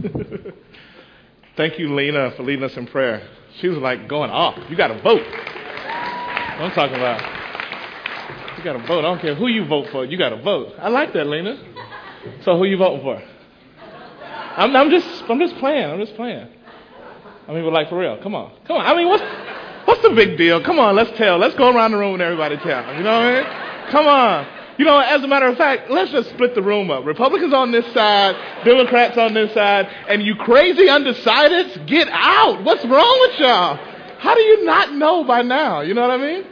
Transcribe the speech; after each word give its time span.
Thank 1.56 1.78
you, 1.78 1.94
Lena, 1.94 2.32
for 2.36 2.42
leading 2.42 2.64
us 2.64 2.76
in 2.76 2.86
prayer. 2.86 3.28
She 3.60 3.68
was 3.68 3.78
like 3.78 4.08
going 4.08 4.30
off. 4.30 4.58
You 4.70 4.76
got 4.76 4.88
to 4.88 5.00
vote. 5.02 5.22
I'm 5.22 6.70
talking 6.72 6.96
about. 6.96 7.20
You 8.58 8.64
got 8.64 8.74
to 8.74 8.86
vote. 8.86 9.00
I 9.00 9.02
don't 9.02 9.20
care 9.20 9.34
who 9.34 9.48
you 9.48 9.66
vote 9.66 9.88
for. 9.90 10.04
You 10.04 10.18
got 10.18 10.30
to 10.30 10.42
vote. 10.42 10.74
I 10.78 10.88
like 10.88 11.12
that, 11.14 11.26
Lena. 11.26 11.56
So 12.44 12.56
who 12.56 12.64
you 12.64 12.76
voting 12.76 13.02
for? 13.02 13.22
I'm, 14.56 14.74
I'm 14.76 14.90
just, 14.90 15.06
I'm 15.28 15.38
just 15.38 15.56
playing. 15.56 15.84
I'm 15.84 16.00
just 16.00 16.14
playing. 16.16 16.48
I 17.48 17.52
mean, 17.52 17.64
but 17.64 17.72
like 17.72 17.88
for 17.88 17.98
real. 17.98 18.18
Come 18.22 18.34
on, 18.34 18.52
come 18.66 18.76
on. 18.76 18.86
I 18.86 18.94
mean, 18.94 19.08
what's, 19.08 19.24
what's 19.86 20.02
the 20.02 20.10
big 20.10 20.36
deal? 20.36 20.62
Come 20.62 20.78
on, 20.78 20.94
let's 20.94 21.16
tell. 21.16 21.38
Let's 21.38 21.54
go 21.56 21.74
around 21.74 21.92
the 21.92 21.98
room 21.98 22.14
and 22.14 22.22
everybody 22.22 22.56
tell. 22.58 22.94
You 22.94 23.02
know 23.02 23.18
what 23.18 23.26
I 23.26 23.42
mean? 23.42 23.90
Come 23.90 24.06
on. 24.06 24.59
You 24.80 24.86
know, 24.86 24.98
as 24.98 25.22
a 25.22 25.28
matter 25.28 25.44
of 25.44 25.58
fact, 25.58 25.90
let's 25.90 26.10
just 26.10 26.30
split 26.30 26.54
the 26.54 26.62
room 26.62 26.90
up. 26.90 27.04
Republicans 27.04 27.52
on 27.52 27.70
this 27.70 27.84
side, 27.92 28.64
Democrats 28.64 29.18
on 29.18 29.34
this 29.34 29.52
side, 29.52 29.86
and 30.08 30.22
you 30.22 30.34
crazy 30.36 30.86
undecideds, 30.86 31.86
get 31.86 32.08
out. 32.10 32.64
What's 32.64 32.82
wrong 32.86 33.28
with 33.28 33.40
y'all? 33.40 33.76
How 34.20 34.34
do 34.34 34.40
you 34.40 34.64
not 34.64 34.94
know 34.94 35.22
by 35.24 35.42
now? 35.42 35.82
You 35.82 35.92
know 35.92 36.00
what 36.00 36.12
I 36.12 36.16
mean? 36.16 36.46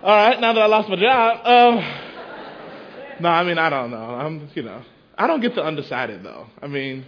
All 0.00 0.14
right, 0.14 0.40
now 0.40 0.52
that 0.52 0.60
I 0.60 0.66
lost 0.66 0.88
my 0.88 0.94
job, 0.94 1.40
um, 1.44 3.18
no, 3.18 3.28
I 3.30 3.42
mean 3.42 3.58
I 3.58 3.68
don't 3.68 3.90
know. 3.90 3.96
I'm, 3.96 4.48
you 4.54 4.62
know, 4.62 4.82
I 5.18 5.26
don't 5.26 5.40
get 5.40 5.56
the 5.56 5.64
undecided 5.64 6.22
though. 6.22 6.46
I 6.62 6.68
mean, 6.68 7.04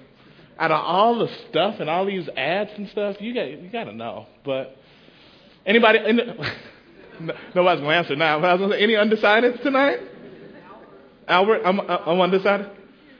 out 0.59 0.73
of 0.73 0.81
all 0.85 1.21
the 1.21 1.29
stuff 1.49 1.77
and 1.79 1.89
all 1.89 2.05
these 2.05 2.29
ads 2.37 2.73
and 2.77 2.89
stuff, 2.89 3.19
you 3.21 3.33
got 3.33 3.49
you 3.49 3.69
got 3.71 3.85
to 3.85 3.93
know. 3.93 4.27
But 4.45 4.77
anybody, 5.65 6.01
nobody's 7.55 7.81
gonna 7.81 7.91
answer 7.91 8.17
now. 8.17 8.41
But 8.41 8.51
I 8.51 8.55
was 8.55 8.61
gonna 8.63 8.75
say, 8.75 8.83
any 8.83 8.95
undecideds 8.95 9.63
tonight? 9.63 10.01
Albert, 11.29 11.63
I'm, 11.65 11.81
I'm 11.81 12.43
side. 12.43 12.71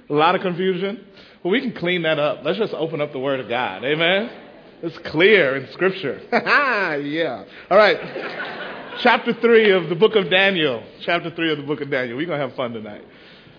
A 0.09 0.13
lot 0.13 0.35
of 0.35 0.41
confusion. 0.41 1.05
Well, 1.43 1.53
we 1.53 1.61
can 1.61 1.73
clean 1.73 2.03
that 2.03 2.19
up. 2.19 2.41
Let's 2.45 2.59
just 2.59 2.75
open 2.75 3.01
up 3.01 3.13
the 3.13 3.19
Word 3.19 3.41
of 3.41 3.49
God. 3.49 3.85
Amen. 3.85 4.31
It's 4.83 4.97
clear 4.99 5.57
in 5.57 5.73
Scripture. 5.73 6.21
yeah. 6.33 7.45
All 7.71 7.77
right. 7.77 7.97
Chapter 9.03 9.33
3 9.33 9.71
of 9.73 9.89
the 9.89 9.95
book 9.95 10.15
of 10.15 10.31
Daniel. 10.31 10.83
Chapter 11.03 11.31
3 11.31 11.53
of 11.53 11.59
the 11.59 11.65
book 11.65 11.81
of 11.81 11.91
Daniel. 11.91 12.17
We're 12.17 12.27
going 12.27 12.41
to 12.41 12.47
have 12.47 12.57
fun 12.57 12.73
tonight. 12.73 13.05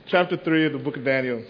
Chapter 0.07 0.37
3 0.37 0.67
of 0.67 0.73
the 0.73 0.79
book 0.79 0.95
of 0.95 1.03
Daniel. 1.03 1.43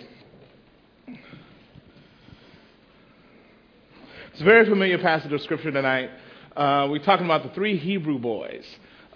It's 4.31 4.41
a 4.41 4.43
very 4.43 4.65
familiar 4.65 4.97
passage 4.99 5.31
of 5.31 5.41
Scripture 5.41 5.71
tonight. 5.71 6.09
Uh, 6.55 6.87
we're 6.89 7.03
talking 7.03 7.25
about 7.25 7.43
the 7.43 7.49
three 7.49 7.77
Hebrew 7.77 8.19
boys. 8.19 8.65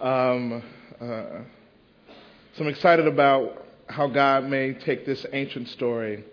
Um, 0.00 0.62
uh, 1.00 1.42
so 2.54 2.64
I'm 2.64 2.68
excited 2.68 3.06
about 3.06 3.61
how 3.86 4.06
God 4.08 4.44
may 4.44 4.74
take 4.74 5.04
this 5.06 5.24
ancient 5.32 5.68
story 5.68 6.24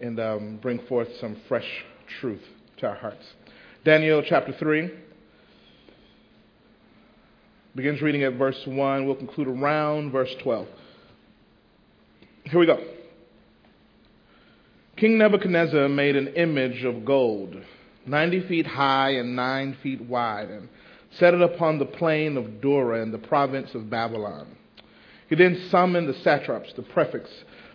and 0.00 0.18
um, 0.20 0.58
bring 0.60 0.80
forth 0.86 1.08
some 1.20 1.36
fresh 1.48 1.68
truth 2.20 2.42
to 2.78 2.88
our 2.88 2.96
hearts. 2.96 3.24
Daniel 3.84 4.22
chapter 4.26 4.52
3 4.52 4.90
begins 7.74 8.00
reading 8.00 8.22
at 8.22 8.34
verse 8.34 8.60
1. 8.66 9.06
We'll 9.06 9.16
conclude 9.16 9.48
around 9.48 10.12
verse 10.12 10.34
12. 10.42 10.66
Here 12.44 12.60
we 12.60 12.66
go. 12.66 12.78
King 14.96 15.18
Nebuchadnezzar 15.18 15.88
made 15.88 16.14
an 16.14 16.28
image 16.28 16.84
of 16.84 17.04
gold, 17.04 17.56
90 18.06 18.48
feet 18.48 18.66
high 18.66 19.10
and 19.10 19.34
9 19.34 19.76
feet 19.82 20.00
wide, 20.02 20.50
and 20.50 20.68
set 21.18 21.34
it 21.34 21.42
upon 21.42 21.78
the 21.78 21.84
plain 21.84 22.36
of 22.36 22.60
Dura 22.60 23.02
in 23.02 23.10
the 23.10 23.18
province 23.18 23.74
of 23.74 23.90
Babylon. 23.90 24.46
He 25.28 25.34
then 25.34 25.68
summoned 25.70 26.08
the 26.08 26.14
satraps, 26.20 26.72
the 26.74 26.82
prefects, 26.82 27.30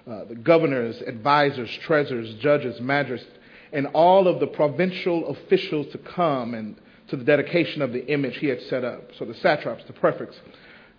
uh, 0.10 0.26
the 0.26 0.36
governors, 0.36 1.02
advisors, 1.02 1.70
treasurers, 1.84 2.34
judges, 2.36 2.80
magistrates, 2.80 3.38
and 3.72 3.88
all 3.88 4.28
of 4.28 4.40
the 4.40 4.48
provincial 4.48 5.28
officials 5.30 5.88
to 5.92 5.98
come 5.98 6.54
and 6.54 6.76
to 7.10 7.16
the 7.16 7.24
dedication 7.24 7.82
of 7.82 7.92
the 7.92 8.06
image 8.08 8.38
he 8.38 8.48
had 8.48 8.62
set 8.64 8.84
up. 8.84 9.02
So 9.18 9.26
the 9.26 9.34
satraps, 9.36 9.84
the 9.86 9.94
prefects, 9.94 10.38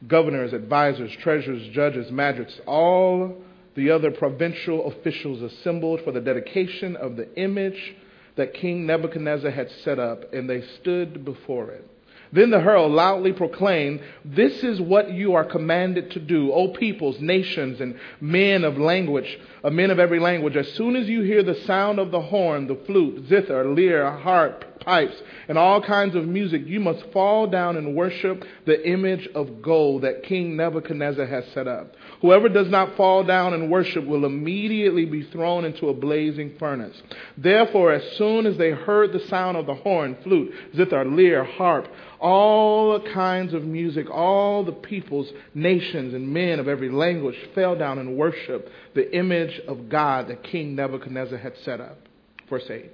governors, 0.06 0.52
advisors, 0.52 1.12
treasurers, 1.20 1.66
judges, 1.72 2.10
magistrates, 2.10 2.60
all 2.66 3.36
the 3.74 3.91
other 3.91 4.10
provincial 4.10 4.86
officials 4.88 5.42
assembled 5.42 6.00
for 6.03 6.12
the 6.12 6.20
dedication 6.20 6.97
of 6.97 7.16
the 7.16 7.32
image 7.41 7.94
that 8.36 8.54
King 8.54 8.86
Nebuchadnezzar 8.86 9.50
had 9.50 9.70
set 9.84 9.98
up, 9.98 10.32
and 10.32 10.48
they 10.48 10.62
stood 10.80 11.24
before 11.24 11.70
it. 11.70 11.86
Then 12.32 12.50
the 12.50 12.60
herald 12.60 12.92
loudly 12.92 13.32
proclaimed, 13.32 14.00
This 14.24 14.62
is 14.62 14.80
what 14.80 15.12
you 15.12 15.34
are 15.34 15.44
commanded 15.44 16.12
to 16.12 16.20
do, 16.20 16.52
O 16.52 16.68
peoples, 16.68 17.20
nations, 17.20 17.80
and 17.80 17.98
men 18.20 18.62
of 18.62 18.78
language, 18.78 19.38
uh, 19.64 19.70
men 19.70 19.91
of 19.91 19.98
every 19.98 20.20
language. 20.20 20.56
As 20.56 20.70
soon 20.72 20.94
as 20.94 21.08
you 21.08 21.22
hear 21.22 21.42
the 21.42 21.56
sound 21.66 21.98
of 21.98 22.12
the 22.12 22.20
horn, 22.20 22.68
the 22.68 22.76
flute, 22.86 23.26
zither, 23.28 23.64
lyre, 23.64 24.10
harp, 24.12 24.80
pipes, 24.80 25.20
and 25.48 25.58
all 25.58 25.82
kinds 25.82 26.14
of 26.14 26.26
music, 26.26 26.62
you 26.66 26.78
must 26.78 27.04
fall 27.12 27.48
down 27.48 27.76
and 27.76 27.96
worship 27.96 28.44
the 28.64 28.88
image 28.88 29.28
of 29.34 29.60
gold 29.60 30.02
that 30.02 30.22
King 30.22 30.56
Nebuchadnezzar 30.56 31.26
has 31.26 31.44
set 31.52 31.66
up. 31.66 31.97
Whoever 32.20 32.50
does 32.50 32.69
not 32.69 32.97
fall 32.97 33.25
down 33.25 33.54
and 33.54 33.70
worship 33.70 34.04
will 34.04 34.26
immediately 34.26 35.06
be 35.06 35.22
thrown 35.22 35.64
into 35.64 35.88
a 35.88 35.94
blazing 35.94 36.56
furnace. 36.58 37.00
Therefore, 37.38 37.92
as 37.92 38.16
soon 38.19 38.44
as 38.44 38.58
they 38.58 38.72
heard 38.72 39.12
the 39.12 39.26
sound 39.28 39.56
of 39.56 39.64
the 39.64 39.75
horn, 39.75 40.16
flute, 40.22 40.53
zither, 40.76 41.04
lyre, 41.04 41.44
harp, 41.44 41.88
all 42.20 43.00
kinds 43.00 43.54
of 43.54 43.64
music, 43.64 44.10
all 44.10 44.64
the 44.64 44.72
peoples, 44.72 45.32
nations, 45.54 46.12
and 46.12 46.28
men 46.28 46.60
of 46.60 46.69
every 46.69 46.91
language 46.91 47.36
fell 47.54 47.75
down 47.75 47.98
and 47.98 48.16
worshiped 48.16 48.69
the 48.94 49.16
image 49.16 49.59
of 49.66 49.88
God 49.88 50.28
that 50.28 50.42
King 50.42 50.75
Nebuchadnezzar 50.75 51.38
had 51.38 51.56
set 51.64 51.80
up. 51.80 51.98
Verse 52.50 52.69
8. 52.69 52.91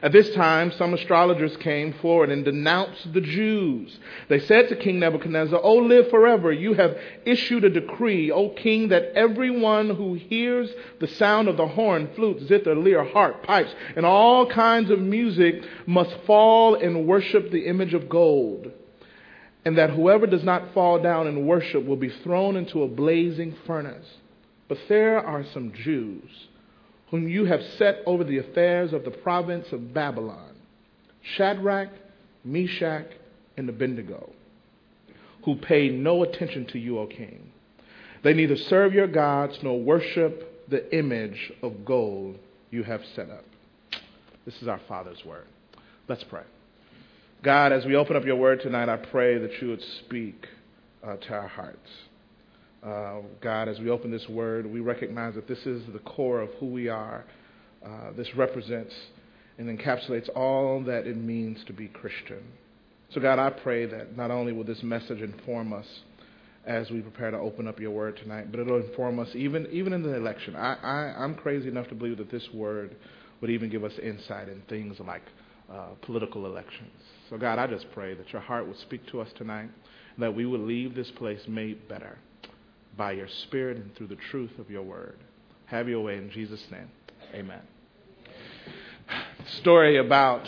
At 0.00 0.12
this 0.12 0.32
time, 0.34 0.70
some 0.72 0.94
astrologers 0.94 1.56
came 1.56 1.92
forward 1.94 2.30
and 2.30 2.44
denounced 2.44 3.12
the 3.12 3.20
Jews. 3.20 3.98
They 4.28 4.38
said 4.38 4.68
to 4.68 4.76
King 4.76 5.00
Nebuchadnezzar, 5.00 5.60
O 5.60 5.74
live 5.74 6.08
forever. 6.10 6.52
You 6.52 6.74
have 6.74 6.96
issued 7.24 7.64
a 7.64 7.70
decree, 7.70 8.30
O 8.30 8.50
king, 8.50 8.88
that 8.88 9.12
everyone 9.16 9.90
who 9.90 10.14
hears 10.14 10.70
the 11.00 11.08
sound 11.08 11.48
of 11.48 11.56
the 11.56 11.66
horn, 11.66 12.10
flute, 12.14 12.42
zither, 12.46 12.76
lyre, 12.76 13.04
harp, 13.04 13.42
pipes, 13.42 13.74
and 13.96 14.06
all 14.06 14.46
kinds 14.46 14.90
of 14.90 15.00
music 15.00 15.64
must 15.86 16.14
fall 16.26 16.76
and 16.76 17.06
worship 17.06 17.50
the 17.50 17.66
image 17.66 17.94
of 17.94 18.08
gold. 18.08 18.70
And 19.64 19.76
that 19.78 19.90
whoever 19.90 20.26
does 20.26 20.44
not 20.44 20.72
fall 20.74 21.00
down 21.00 21.26
and 21.26 21.46
worship 21.46 21.84
will 21.84 21.96
be 21.96 22.08
thrown 22.08 22.56
into 22.56 22.84
a 22.84 22.88
blazing 22.88 23.56
furnace. 23.66 24.06
But 24.68 24.78
there 24.88 25.18
are 25.18 25.44
some 25.52 25.72
Jews 25.72 26.48
whom 27.10 27.28
you 27.28 27.44
have 27.46 27.62
set 27.78 28.02
over 28.06 28.24
the 28.24 28.38
affairs 28.38 28.92
of 28.92 29.04
the 29.04 29.10
province 29.10 29.72
of 29.72 29.94
Babylon, 29.94 30.54
Shadrach, 31.36 31.90
Meshach, 32.44 33.06
and 33.56 33.68
Abednego, 33.68 34.32
who 35.44 35.56
pay 35.56 35.88
no 35.88 36.22
attention 36.22 36.66
to 36.66 36.78
you, 36.78 36.98
O 36.98 37.06
king. 37.06 37.50
They 38.22 38.34
neither 38.34 38.56
serve 38.56 38.92
your 38.92 39.06
gods 39.06 39.58
nor 39.62 39.80
worship 39.80 40.68
the 40.68 40.96
image 40.96 41.52
of 41.62 41.84
gold 41.84 42.38
you 42.70 42.82
have 42.82 43.00
set 43.14 43.30
up. 43.30 43.44
This 44.44 44.60
is 44.60 44.68
our 44.68 44.80
Father's 44.88 45.24
word. 45.24 45.46
Let's 46.08 46.24
pray. 46.24 46.42
God, 47.42 47.72
as 47.72 47.84
we 47.86 47.94
open 47.94 48.16
up 48.16 48.24
your 48.24 48.36
word 48.36 48.60
tonight, 48.60 48.88
I 48.88 48.96
pray 48.96 49.38
that 49.38 49.62
you 49.62 49.68
would 49.68 49.82
speak 50.00 50.46
uh, 51.06 51.16
to 51.16 51.34
our 51.34 51.48
hearts. 51.48 51.88
Uh, 52.82 53.20
God, 53.40 53.68
as 53.68 53.78
we 53.80 53.90
open 53.90 54.10
this 54.10 54.28
word, 54.28 54.64
we 54.66 54.80
recognize 54.80 55.34
that 55.34 55.48
this 55.48 55.58
is 55.66 55.82
the 55.92 55.98
core 56.00 56.40
of 56.40 56.50
who 56.60 56.66
we 56.66 56.88
are. 56.88 57.24
Uh, 57.84 58.12
this 58.16 58.28
represents 58.36 58.94
and 59.58 59.76
encapsulates 59.76 60.28
all 60.36 60.82
that 60.84 61.06
it 61.06 61.16
means 61.16 61.58
to 61.66 61.72
be 61.72 61.88
Christian. 61.88 62.42
So, 63.12 63.20
God, 63.20 63.38
I 63.38 63.50
pray 63.50 63.86
that 63.86 64.16
not 64.16 64.30
only 64.30 64.52
will 64.52 64.64
this 64.64 64.82
message 64.82 65.20
inform 65.20 65.72
us 65.72 65.86
as 66.66 66.90
we 66.90 67.00
prepare 67.00 67.30
to 67.30 67.38
open 67.38 67.66
up 67.66 67.80
your 67.80 67.90
word 67.90 68.16
tonight, 68.22 68.50
but 68.50 68.60
it'll 68.60 68.80
inform 68.80 69.18
us 69.18 69.28
even, 69.34 69.66
even 69.72 69.92
in 69.92 70.02
the 70.02 70.14
election. 70.14 70.54
I, 70.54 70.74
I, 70.74 71.24
I'm 71.24 71.34
crazy 71.34 71.68
enough 71.68 71.88
to 71.88 71.94
believe 71.94 72.18
that 72.18 72.30
this 72.30 72.46
word 72.54 72.94
would 73.40 73.50
even 73.50 73.70
give 73.70 73.82
us 73.82 73.92
insight 74.00 74.48
in 74.48 74.62
things 74.68 74.96
like 75.00 75.22
uh, 75.72 75.88
political 76.02 76.46
elections. 76.46 76.90
So, 77.30 77.38
God, 77.38 77.58
I 77.58 77.66
just 77.66 77.86
pray 77.92 78.14
that 78.14 78.32
your 78.32 78.42
heart 78.42 78.68
would 78.68 78.78
speak 78.80 79.04
to 79.10 79.20
us 79.20 79.28
tonight, 79.36 79.70
that 80.18 80.34
we 80.34 80.46
would 80.46 80.60
leave 80.60 80.94
this 80.94 81.10
place 81.16 81.40
made 81.48 81.88
better 81.88 82.18
by 82.98 83.12
your 83.12 83.28
Spirit 83.44 83.78
and 83.78 83.94
through 83.94 84.08
the 84.08 84.16
truth 84.16 84.50
of 84.58 84.70
your 84.70 84.82
word. 84.82 85.16
Have 85.66 85.88
your 85.88 86.00
way 86.00 86.18
in 86.18 86.30
Jesus' 86.30 86.62
name. 86.70 86.90
Amen. 87.32 87.62
Story 89.60 89.96
about 89.96 90.46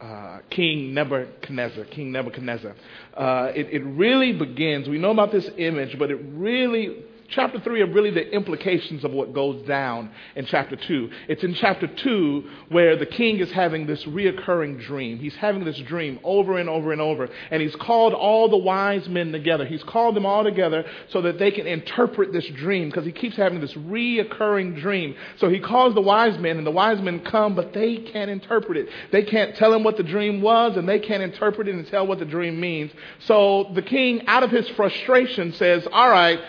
uh, 0.00 0.40
King 0.50 0.92
Nebuchadnezzar. 0.92 1.84
King 1.86 2.12
Nebuchadnezzar. 2.12 2.74
Uh, 3.16 3.52
it, 3.54 3.68
it 3.70 3.82
really 3.84 4.32
begins, 4.32 4.88
we 4.88 4.98
know 4.98 5.12
about 5.12 5.32
this 5.32 5.48
image, 5.56 5.98
but 5.98 6.10
it 6.10 6.20
really 6.32 7.04
chapter 7.28 7.60
3 7.60 7.82
are 7.82 7.92
really 7.92 8.10
the 8.10 8.30
implications 8.30 9.04
of 9.04 9.12
what 9.12 9.32
goes 9.32 9.66
down 9.66 10.10
in 10.36 10.46
chapter 10.46 10.76
2. 10.76 11.10
It's 11.28 11.42
in 11.42 11.54
chapter 11.54 11.86
2 11.86 12.44
where 12.68 12.96
the 12.96 13.06
king 13.06 13.38
is 13.38 13.50
having 13.52 13.86
this 13.86 14.04
reoccurring 14.04 14.84
dream. 14.84 15.18
He's 15.18 15.34
having 15.36 15.64
this 15.64 15.78
dream 15.78 16.18
over 16.22 16.58
and 16.58 16.68
over 16.68 16.92
and 16.92 17.00
over. 17.00 17.28
And 17.50 17.62
he's 17.62 17.76
called 17.76 18.14
all 18.14 18.48
the 18.48 18.56
wise 18.56 19.08
men 19.08 19.32
together. 19.32 19.64
He's 19.64 19.82
called 19.82 20.16
them 20.16 20.26
all 20.26 20.44
together 20.44 20.84
so 21.10 21.22
that 21.22 21.38
they 21.38 21.50
can 21.50 21.66
interpret 21.66 22.32
this 22.32 22.46
dream 22.46 22.88
because 22.88 23.04
he 23.04 23.12
keeps 23.12 23.36
having 23.36 23.60
this 23.60 23.74
reoccurring 23.74 24.80
dream. 24.80 25.14
So 25.38 25.48
he 25.48 25.60
calls 25.60 25.94
the 25.94 26.00
wise 26.00 26.38
men, 26.38 26.58
and 26.58 26.66
the 26.66 26.70
wise 26.70 27.00
men 27.00 27.20
come, 27.20 27.54
but 27.54 27.72
they 27.72 27.96
can't 27.96 28.30
interpret 28.30 28.76
it. 28.76 28.88
They 29.12 29.22
can't 29.22 29.56
tell 29.56 29.72
him 29.72 29.82
what 29.84 29.96
the 29.96 30.02
dream 30.02 30.40
was, 30.40 30.76
and 30.76 30.88
they 30.88 30.98
can't 30.98 31.22
interpret 31.22 31.68
it 31.68 31.74
and 31.74 31.86
tell 31.86 32.06
what 32.06 32.18
the 32.18 32.24
dream 32.24 32.60
means. 32.60 32.92
So 33.20 33.70
the 33.74 33.82
king, 33.82 34.26
out 34.26 34.42
of 34.42 34.50
his 34.50 34.68
frustration, 34.70 35.52
says, 35.54 35.86
All 35.90 36.10
right, 36.10 36.40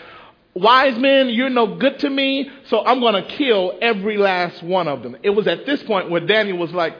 wise 0.56 0.98
men, 0.98 1.28
you're 1.28 1.50
no 1.50 1.76
good 1.76 1.98
to 2.00 2.10
me, 2.10 2.50
so 2.68 2.84
I'm 2.84 3.00
going 3.00 3.22
to 3.22 3.28
kill 3.36 3.78
every 3.80 4.16
last 4.16 4.62
one 4.62 4.88
of 4.88 5.02
them. 5.02 5.16
It 5.22 5.30
was 5.30 5.46
at 5.46 5.66
this 5.66 5.82
point 5.82 6.10
where 6.10 6.20
Daniel 6.20 6.58
was 6.58 6.72
like, 6.72 6.96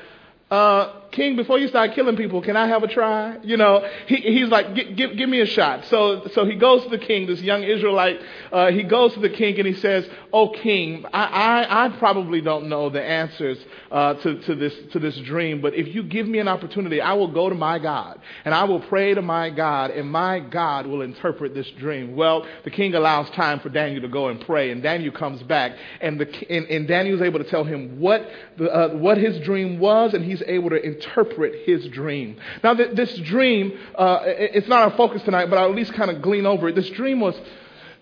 uh, 0.51 0.93
King, 1.17 1.35
before 1.35 1.59
you 1.59 1.67
start 1.69 1.95
killing 1.95 2.15
people, 2.15 2.43
can 2.43 2.59
I 2.59 2.69
have 2.69 2.83
a 2.83 2.89
try? 2.89 3.39
You 3.43 3.57
know, 3.57 3.89
he, 4.07 4.17
he's 4.17 4.49
like, 4.49 4.75
give, 4.75 5.17
give 5.17 5.29
me 5.31 5.41
a 5.41 5.47
shot. 5.47 5.87
So, 5.87 6.29
so 6.35 6.45
he 6.45 6.57
goes 6.57 6.85
to 6.85 6.91
the 6.91 6.99
king, 6.99 7.27
this 7.27 7.41
young 7.41 7.63
Israelite. 7.63 8.21
Uh, 8.53 8.71
he 8.71 8.83
goes 8.83 9.15
to 9.15 9.21
the 9.21 9.31
king 9.31 9.59
and 9.59 9.67
he 9.67 9.73
says, 9.73 10.07
"Oh, 10.31 10.51
king, 10.51 11.07
I, 11.15 11.25
I, 11.25 11.87
I 11.87 11.89
probably 11.99 12.43
don't 12.43 12.69
know 12.69 12.91
the 12.91 13.03
answers 13.03 13.57
uh, 13.91 14.13
to, 14.15 14.43
to 14.43 14.55
this 14.55 14.75
to 14.93 14.99
this 14.99 15.17
dream, 15.21 15.63
but 15.63 15.73
if 15.73 15.95
you 15.95 16.03
give 16.03 16.29
me 16.29 16.39
an 16.39 16.49
opportunity, 16.49 17.01
I 17.01 17.15
will 17.15 17.33
go 17.33 17.49
to 17.49 17.55
my 17.55 17.79
God 17.79 18.21
and 18.45 18.55
I 18.55 18.65
will 18.65 18.81
pray 18.81 19.15
to 19.15 19.23
my 19.23 19.49
God, 19.49 19.93
and 19.93 20.11
my 20.11 20.39
God 20.41 20.87
will 20.87 21.01
interpret 21.01 21.55
this 21.55 21.71
dream." 21.79 22.15
Well, 22.15 22.47
the 22.65 22.71
king 22.71 22.95
allows 22.95 23.31
time 23.31 23.61
for 23.61 23.71
Daniel 23.71 24.03
to 24.03 24.09
go 24.09 24.29
and 24.29 24.39
pray, 24.43 24.71
and 24.71 24.83
Daniel 24.83 25.15
comes 25.15 25.43
back, 25.45 25.73
and 26.03 26.21
the 26.21 26.27
and, 26.51 26.67
and 26.67 26.87
Daniel's 26.87 27.23
able 27.23 27.39
to 27.39 27.49
tell 27.49 27.65
him 27.65 28.01
what 28.01 28.29
the, 28.59 28.71
uh, 28.71 28.89
what 28.97 29.17
his 29.17 29.41
dream 29.41 29.79
was, 29.79 30.13
and 30.13 30.23
he's 30.23 30.43
able 30.47 30.69
to 30.69 30.77
interpret 30.77 31.06
interpret 31.07 31.67
his 31.67 31.87
dream. 31.89 32.37
Now, 32.63 32.75
this 32.75 33.17
dream, 33.19 33.79
uh, 33.95 34.21
it's 34.25 34.69
not 34.69 34.83
our 34.83 34.97
focus 34.97 35.23
tonight, 35.23 35.47
but 35.47 35.59
I'll 35.59 35.69
at 35.69 35.75
least 35.75 35.93
kind 35.95 36.11
of 36.11 36.23
glean 36.23 36.47
over 36.47 36.69
it. 36.69 36.75
This 36.75 36.91
dream 36.91 37.21
was 37.21 37.35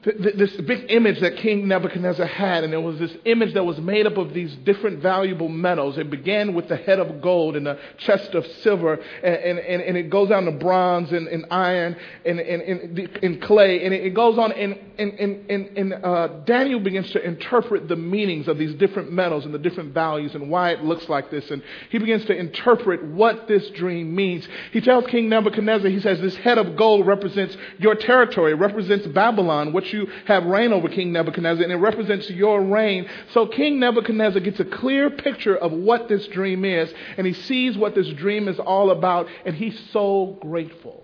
this 0.04 0.52
big 0.52 0.90
image 0.90 1.20
that 1.20 1.36
King 1.38 1.66
Nebuchadnezzar 1.66 2.26
had, 2.26 2.62
and 2.62 2.74
it 2.74 2.78
was 2.78 2.98
this 2.98 3.16
image 3.24 3.54
that 3.54 3.64
was 3.64 3.78
made 3.78 4.06
up 4.06 4.18
of 4.18 4.34
these 4.34 4.54
different 4.56 5.00
valuable 5.00 5.48
metals. 5.48 5.96
It 5.96 6.10
began 6.10 6.52
with 6.52 6.68
the 6.68 6.76
head 6.76 7.00
of 7.00 7.22
gold 7.22 7.56
and 7.56 7.66
the 7.66 7.78
chest 7.96 8.34
of 8.34 8.46
silver, 8.62 9.00
and, 9.22 9.58
and, 9.58 9.82
and 9.82 9.96
it 9.96 10.10
goes 10.10 10.28
down 10.28 10.44
to 10.44 10.52
bronze 10.52 11.10
and, 11.12 11.26
and 11.28 11.46
iron 11.50 11.96
and, 12.26 12.38
and, 12.38 12.98
and, 13.22 13.42
clay, 13.42 13.82
and 13.82 13.94
it 13.94 14.12
goes 14.12 14.36
on. 14.36 14.52
And, 14.52 14.78
and, 14.98 15.18
and, 15.18 15.78
and 15.78 15.94
uh, 15.94 16.28
Daniel 16.44 16.80
begins 16.80 17.10
to 17.12 17.24
interpret 17.24 17.88
the 17.88 17.96
meanings 17.96 18.46
of 18.46 18.58
these 18.58 18.74
different 18.74 19.10
metals 19.10 19.46
and 19.46 19.54
the 19.54 19.58
different 19.58 19.94
values 19.94 20.34
and 20.34 20.50
why 20.50 20.72
it 20.72 20.84
looks 20.84 21.08
like 21.08 21.30
this. 21.30 21.50
And 21.50 21.62
he 21.88 21.98
begins 21.98 22.26
to 22.26 22.36
interpret 22.36 23.02
what 23.02 23.48
this 23.48 23.70
dream 23.70 24.14
means. 24.14 24.46
He 24.70 24.82
tells 24.82 25.06
King 25.06 25.30
Nebuchadnezzar, 25.30 25.88
he 25.88 26.00
says, 26.00 26.20
This 26.20 26.36
head 26.36 26.58
of 26.58 26.76
gold 26.76 27.06
represents 27.06 27.56
your 27.78 27.94
territory, 27.94 28.52
represents 28.52 29.06
Babylon, 29.06 29.72
which 29.72 29.94
you 29.94 30.11
have 30.26 30.44
reign 30.44 30.73
over 30.73 30.88
King 30.88 31.12
Nebuchadnezzar, 31.12 31.62
and 31.62 31.73
it 31.73 31.76
represents 31.76 32.29
your 32.29 32.62
reign. 32.62 33.08
So 33.32 33.46
King 33.46 33.81
Nebuchadnezzar 33.81 34.41
gets 34.41 34.61
a 34.61 34.64
clear 34.64 35.08
picture 35.11 35.56
of 35.56 35.73
what 35.73 36.08
this 36.08 36.26
dream 36.29 36.64
is, 36.64 36.93
and 37.17 37.26
he 37.26 37.32
sees 37.32 37.79
what 37.79 37.94
this 37.94 38.08
dream 38.08 38.49
is 38.49 38.58
all 38.58 38.91
about, 38.91 39.29
and 39.46 39.55
he's 39.55 39.79
so 39.93 40.37
grateful. 40.41 41.03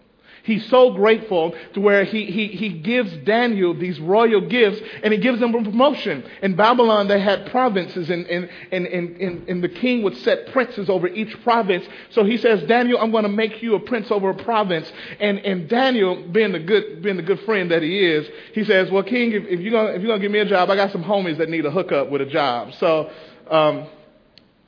He's 0.50 0.66
so 0.66 0.94
grateful 0.94 1.54
to 1.74 1.80
where 1.80 2.02
he, 2.02 2.24
he, 2.24 2.48
he 2.48 2.70
gives 2.70 3.12
Daniel 3.18 3.72
these 3.72 4.00
royal 4.00 4.40
gifts 4.40 4.80
and 5.00 5.12
he 5.12 5.20
gives 5.20 5.40
him 5.40 5.54
a 5.54 5.62
promotion. 5.62 6.24
In 6.42 6.56
Babylon, 6.56 7.06
they 7.06 7.20
had 7.20 7.52
provinces 7.52 8.10
and, 8.10 8.26
and, 8.26 8.50
and, 8.72 8.84
and, 8.88 9.48
and 9.48 9.62
the 9.62 9.68
king 9.68 10.02
would 10.02 10.16
set 10.16 10.48
princes 10.48 10.90
over 10.90 11.06
each 11.06 11.40
province. 11.44 11.86
So 12.10 12.24
he 12.24 12.36
says, 12.36 12.64
Daniel, 12.64 12.98
I'm 12.98 13.12
going 13.12 13.22
to 13.22 13.28
make 13.28 13.62
you 13.62 13.76
a 13.76 13.80
prince 13.80 14.10
over 14.10 14.30
a 14.30 14.34
province. 14.34 14.90
And, 15.20 15.38
and 15.38 15.68
Daniel, 15.68 16.20
being 16.20 16.50
the 16.50 16.58
good, 16.58 17.00
being 17.00 17.16
the 17.16 17.22
good 17.22 17.40
friend 17.42 17.70
that 17.70 17.82
he 17.82 18.04
is, 18.04 18.28
he 18.52 18.64
says, 18.64 18.90
well, 18.90 19.04
king, 19.04 19.30
if, 19.30 19.44
if 19.44 19.60
you're 19.60 19.70
going 19.70 19.94
if 19.94 20.02
you're 20.02 20.08
going 20.08 20.20
to 20.20 20.24
give 20.24 20.32
me 20.32 20.40
a 20.40 20.46
job, 20.46 20.68
I 20.68 20.74
got 20.74 20.90
some 20.90 21.04
homies 21.04 21.38
that 21.38 21.48
need 21.48 21.64
a 21.64 21.70
hookup 21.70 22.10
with 22.10 22.22
a 22.22 22.26
job. 22.26 22.74
So, 22.74 23.08
um, 23.48 23.86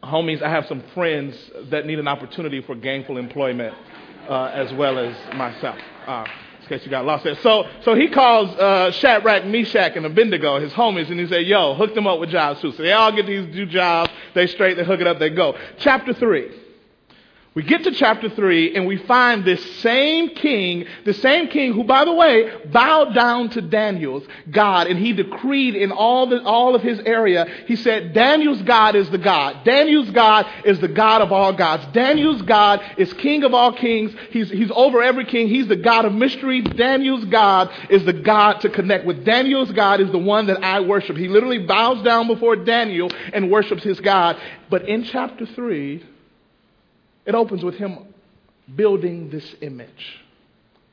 homies, 0.05 0.43
I 0.43 0.49
have 0.49 0.67
some 0.67 0.85
friends 0.95 1.37
that 1.71 1.87
need 1.87 1.99
an 1.99 2.07
opportunity 2.07 2.61
for 2.63 2.77
gainful 2.77 3.19
employment 3.19 3.75
uh, 4.29 4.51
as 4.55 4.73
well 4.75 4.99
as 4.99 5.15
myself. 5.35 5.79
Uh, 6.07 6.25
in 6.63 6.69
case 6.69 6.85
you 6.85 6.91
got 6.91 7.05
lost 7.05 7.25
there. 7.25 7.35
So, 7.37 7.65
so 7.83 7.95
he 7.95 8.09
calls 8.09 8.51
uh, 8.57 8.93
Shadrach, 8.93 9.45
Meshach, 9.47 9.97
and 9.97 10.07
Abednego, 10.07 10.61
his 10.61 10.73
homies, 10.73 11.11
and 11.11 11.19
he 11.19 11.27
said, 11.27 11.47
yo, 11.47 11.75
hook 11.75 11.95
them 11.95 12.07
up 12.07 12.21
with 12.21 12.31
jobs 12.31 12.61
too. 12.61 12.73
So 12.73 12.83
they 12.83 12.93
all 12.93 13.11
get 13.13 13.27
these 13.27 13.53
new 13.53 13.67
jobs. 13.67 14.13
They 14.35 14.47
straight, 14.47 14.77
they 14.77 14.85
hook 14.85 15.01
it 15.01 15.07
up, 15.07 15.19
they 15.19 15.31
go. 15.31 15.57
Chapter 15.79 16.15
3. 16.15 16.62
We 17.55 17.65
get 17.65 17.85
to 17.85 17.91
chapter 17.91 18.31
3 18.31 18.77
and 18.77 18.87
we 18.87 18.97
find 18.97 19.45
this 19.45 19.63
same 19.81 20.31
king, 20.31 20.87
the 21.05 21.13
same 21.13 21.49
king 21.49 21.75
who, 21.75 21.85
by 21.85 22.07
the 22.07 22.13
way, 22.15 22.51
bowed 22.73 23.15
down 23.15 23.51
to 23.51 23.61
Daniel's 23.61 24.23
God 24.51 24.87
and 24.87 24.99
he 24.99 25.13
decreed 25.13 25.75
in 25.75 25.93
all, 25.93 26.29
the, 26.29 26.43
all 26.43 26.75
of 26.75 26.81
his 26.81 26.99
area, 27.01 27.47
he 27.67 27.77
said, 27.77 28.15
Daniel's 28.15 28.63
God 28.63 28.97
is 28.97 29.11
the 29.11 29.19
God. 29.19 29.65
Daniel's 29.65 30.09
God 30.13 30.47
is 30.65 30.81
the 30.81 30.89
God 30.89 31.21
of 31.21 31.31
all 31.31 31.53
gods. 31.53 31.85
Daniel's 31.93 32.41
God 32.41 32.81
is 32.97 33.13
king 33.13 33.45
of 33.45 33.53
all 33.53 33.75
kings. 33.75 34.13
He's, 34.31 34.49
he's 34.49 34.71
over 34.71 35.03
every 35.03 35.27
king. 35.27 35.49
He's 35.49 35.69
the 35.69 35.77
God 35.77 36.07
of 36.07 36.15
mystery. 36.15 36.63
Daniel's 36.63 37.27
God 37.27 37.71
is 37.91 38.03
the 38.07 38.15
God 38.15 38.63
to 38.63 38.71
connect 38.71 39.05
with. 39.05 39.27
Daniel's 39.27 39.73
God 39.73 40.01
is 40.01 40.11
the 40.11 40.17
one 40.17 40.47
that 40.47 40.65
I 40.65 40.81
worship. 40.81 41.19
He 41.19 41.29
literally 41.29 41.59
bows 41.59 42.03
down 42.03 42.29
before 42.29 42.57
Daniel 42.57 43.11
and 43.35 43.51
worships 43.51 43.83
his 43.83 44.01
God. 44.01 44.41
But 44.71 44.89
in 44.89 45.05
chapter 45.05 45.45
3, 45.45 46.03
it 47.27 47.35
opens 47.35 47.65
with 47.65 47.75
him 47.75 47.99
building 48.77 49.31
this 49.31 49.55
image 49.61 50.22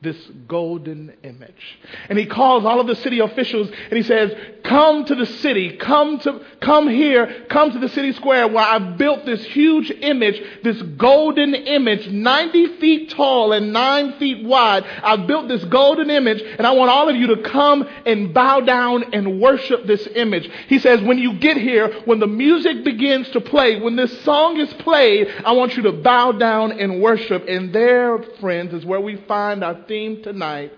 this 0.02 0.16
golden 0.48 1.12
image. 1.22 1.78
And 2.08 2.18
he 2.18 2.24
calls 2.24 2.64
all 2.64 2.80
of 2.80 2.86
the 2.86 2.96
city 2.96 3.18
officials 3.18 3.68
and 3.68 3.92
he 3.92 4.02
says, 4.02 4.32
come 4.64 5.04
to 5.04 5.14
the 5.14 5.26
city, 5.26 5.76
come 5.76 6.18
to, 6.20 6.40
come 6.62 6.88
here, 6.88 7.44
come 7.50 7.70
to 7.72 7.78
the 7.78 7.88
city 7.90 8.12
square 8.12 8.48
where 8.48 8.64
I 8.64 8.78
built 8.78 9.26
this 9.26 9.44
huge 9.44 9.90
image, 9.90 10.42
this 10.62 10.80
golden 10.80 11.54
image, 11.54 12.08
90 12.08 12.78
feet 12.78 13.10
tall 13.10 13.52
and 13.52 13.74
9 13.74 14.14
feet 14.14 14.46
wide. 14.46 14.84
I 15.02 15.16
built 15.16 15.48
this 15.48 15.64
golden 15.66 16.08
image 16.08 16.40
and 16.42 16.66
I 16.66 16.70
want 16.70 16.90
all 16.90 17.10
of 17.10 17.16
you 17.16 17.26
to 17.34 17.42
come 17.42 17.86
and 18.06 18.32
bow 18.32 18.60
down 18.60 19.12
and 19.12 19.38
worship 19.38 19.86
this 19.86 20.08
image. 20.14 20.48
He 20.68 20.78
says, 20.78 21.02
when 21.02 21.18
you 21.18 21.34
get 21.34 21.58
here, 21.58 22.00
when 22.06 22.20
the 22.20 22.26
music 22.26 22.84
begins 22.84 23.28
to 23.30 23.42
play, 23.42 23.78
when 23.78 23.96
this 23.96 24.22
song 24.22 24.58
is 24.58 24.72
played, 24.74 25.28
I 25.44 25.52
want 25.52 25.76
you 25.76 25.82
to 25.82 25.92
bow 25.92 26.32
down 26.32 26.72
and 26.72 27.02
worship. 27.02 27.46
And 27.48 27.70
there, 27.74 28.22
friends, 28.40 28.72
is 28.72 28.86
where 28.86 29.00
we 29.00 29.16
find 29.28 29.62
our 29.62 29.74
theme 29.90 30.22
tonight 30.22 30.72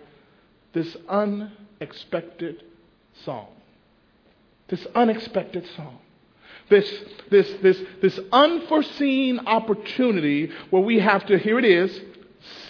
this 0.73 0.97
unexpected 1.07 2.65
song. 3.27 3.49
This 4.69 4.87
unexpected 4.95 5.69
song. 5.77 5.99
This, 6.71 6.91
this, 7.31 7.53
this, 7.63 7.79
this 8.01 8.19
unforeseen 8.33 9.41
opportunity 9.41 10.51
where 10.71 10.81
we 10.81 10.99
have 11.01 11.27
to, 11.27 11.39
here 11.39 11.59
it 11.59 11.67
is, 11.67 12.01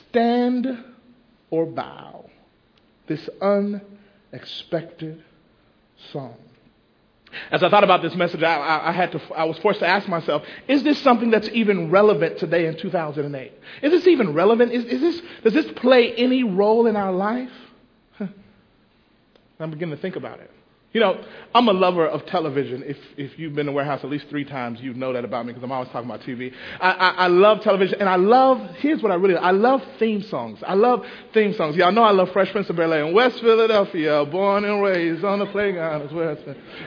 stand 0.08 0.66
or 1.48 1.64
bow. 1.64 2.28
This 3.06 3.28
unexpected 3.40 5.22
song. 6.12 6.34
As 7.50 7.62
I 7.62 7.70
thought 7.70 7.84
about 7.84 8.02
this 8.02 8.14
message, 8.14 8.42
I, 8.42 8.88
I, 8.88 8.92
had 8.92 9.12
to, 9.12 9.20
I 9.34 9.44
was 9.44 9.58
forced 9.58 9.80
to 9.80 9.86
ask 9.86 10.06
myself, 10.08 10.42
is 10.68 10.82
this 10.82 10.98
something 11.02 11.30
that's 11.30 11.48
even 11.48 11.90
relevant 11.90 12.38
today 12.38 12.66
in 12.66 12.76
2008? 12.76 13.52
Is 13.82 13.90
this 13.90 14.06
even 14.06 14.32
relevant? 14.34 14.72
Is, 14.72 14.84
is 14.84 15.00
this, 15.00 15.22
does 15.42 15.54
this 15.54 15.72
play 15.76 16.14
any 16.14 16.44
role 16.44 16.86
in 16.86 16.96
our 16.96 17.12
life? 17.12 17.50
I'm 19.60 19.70
beginning 19.70 19.96
to 19.96 20.02
think 20.02 20.16
about 20.16 20.40
it. 20.40 20.50
You 20.92 21.00
know, 21.00 21.24
I'm 21.54 21.68
a 21.68 21.72
lover 21.72 22.06
of 22.06 22.26
television. 22.26 22.82
If, 22.86 22.98
if 23.16 23.38
you've 23.38 23.54
been 23.54 23.64
to 23.64 23.72
warehouse 23.72 24.00
at 24.04 24.10
least 24.10 24.26
three 24.28 24.44
times, 24.44 24.78
you 24.80 24.92
know 24.92 25.14
that 25.14 25.24
about 25.24 25.46
me 25.46 25.52
because 25.52 25.64
I'm 25.64 25.72
always 25.72 25.88
talking 25.88 26.08
about 26.08 26.20
TV. 26.20 26.52
I, 26.80 26.90
I, 26.90 27.08
I 27.10 27.26
love 27.28 27.62
television, 27.62 27.98
and 27.98 28.08
I 28.10 28.16
love, 28.16 28.58
here's 28.76 29.02
what 29.02 29.10
I 29.10 29.14
really, 29.14 29.36
I 29.36 29.52
love 29.52 29.82
theme 29.98 30.22
songs. 30.22 30.58
I 30.66 30.74
love 30.74 31.06
theme 31.32 31.54
songs. 31.54 31.76
Y'all 31.76 31.92
know 31.92 32.02
I 32.02 32.10
love 32.10 32.30
Fresh 32.32 32.52
Prince 32.52 32.68
of 32.68 32.76
Bel-Air 32.76 33.06
in 33.06 33.14
West 33.14 33.40
Philadelphia, 33.40 34.24
born 34.26 34.66
and 34.66 34.82
raised 34.82 35.24
on 35.24 35.38
the 35.38 35.46
playground 35.46 36.02
is 36.02 36.12
where. 36.12 36.36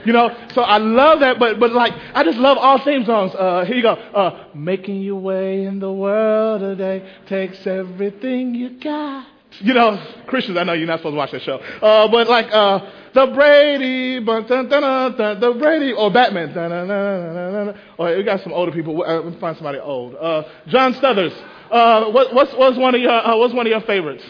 You 0.04 0.12
know, 0.12 0.34
so 0.54 0.62
I 0.62 0.78
love 0.78 1.20
that, 1.20 1.40
but, 1.40 1.58
but 1.58 1.72
like, 1.72 1.92
I 2.14 2.22
just 2.22 2.38
love 2.38 2.58
all 2.58 2.84
theme 2.84 3.04
songs. 3.04 3.34
Uh, 3.34 3.64
here 3.64 3.76
you 3.76 3.82
go. 3.82 3.94
Uh, 3.94 4.48
making 4.54 5.02
your 5.02 5.20
way 5.20 5.64
in 5.64 5.80
the 5.80 5.92
world 5.92 6.60
today 6.60 7.08
takes 7.26 7.66
everything 7.66 8.54
you 8.54 8.78
got. 8.78 9.26
You 9.60 9.74
know, 9.74 10.02
Christians, 10.26 10.58
I 10.58 10.64
know 10.64 10.72
you're 10.72 10.86
not 10.86 11.00
supposed 11.00 11.14
to 11.14 11.18
watch 11.18 11.32
that 11.32 11.42
show. 11.42 11.56
Uh, 11.56 12.08
but 12.08 12.28
like, 12.28 12.46
uh, 12.52 12.90
the 13.14 13.26
Brady, 13.28 14.18
the 14.18 15.56
Brady, 15.58 15.92
or 15.92 16.10
Batman. 16.10 17.74
Or 17.96 18.16
we 18.16 18.22
got 18.22 18.42
some 18.42 18.52
older 18.52 18.72
people. 18.72 19.02
Uh, 19.02 19.20
let 19.20 19.32
me 19.32 19.40
find 19.40 19.56
somebody 19.56 19.78
old. 19.78 20.14
Uh, 20.14 20.42
John 20.68 20.92
Stuthers. 20.94 21.32
Uh, 21.70 22.10
what, 22.10 22.34
what's, 22.34 22.52
what's, 22.54 22.76
one 22.76 22.94
of 22.94 23.00
your, 23.00 23.10
uh, 23.10 23.36
what's 23.38 23.54
one 23.54 23.66
of 23.66 23.70
your 23.70 23.80
favorites? 23.80 24.24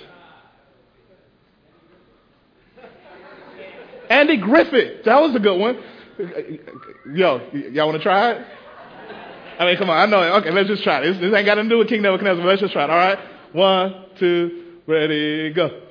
Andy 4.09 4.37
Griffith. 4.37 5.04
That 5.04 5.21
was 5.21 5.35
a 5.35 5.40
good 5.40 5.59
one. 5.59 5.83
Yo, 7.12 7.40
y'all 7.73 7.87
want 7.88 7.99
to 7.99 8.02
try 8.02 8.33
it? 8.33 8.47
I 9.59 9.64
mean, 9.64 9.76
come 9.78 9.90
on. 9.90 9.99
I 9.99 10.06
know 10.06 10.23
it. 10.23 10.38
Okay, 10.40 10.50
let's 10.50 10.68
just 10.68 10.85
try 10.85 11.00
it. 11.00 11.12
This, 11.12 11.18
this 11.21 11.35
ain't 11.35 11.47
got 11.47 11.56
to 11.56 11.68
do 11.68 11.78
with 11.78 11.88
King 11.88 12.02
Nebuchadnezzar, 12.02 12.42
but 12.42 12.49
let's 12.49 12.61
just 12.61 12.73
try 12.73 12.85
it. 12.85 12.90
All 12.90 12.97
right? 12.97 13.18
One, 13.52 14.04
two, 14.18 14.65
ready, 14.87 15.52
go. 15.52 15.83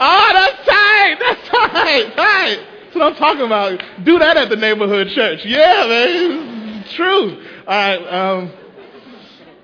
Oh, 0.00 0.30
that's 0.32 0.66
tight. 0.66 1.16
That's 1.20 1.48
tight. 1.48 2.16
Tight. 2.16 2.66
That's 2.84 2.94
what 2.94 3.02
I'm 3.12 3.14
talking 3.16 3.46
about. 3.46 3.82
Do 4.04 4.18
that 4.18 4.36
at 4.36 4.48
the 4.48 4.56
neighborhood 4.56 5.08
church. 5.08 5.44
Yeah, 5.44 5.86
man. 5.88 6.84
True. 6.94 7.42
All 7.66 7.66
right. 7.66 7.96
Um, 7.96 8.52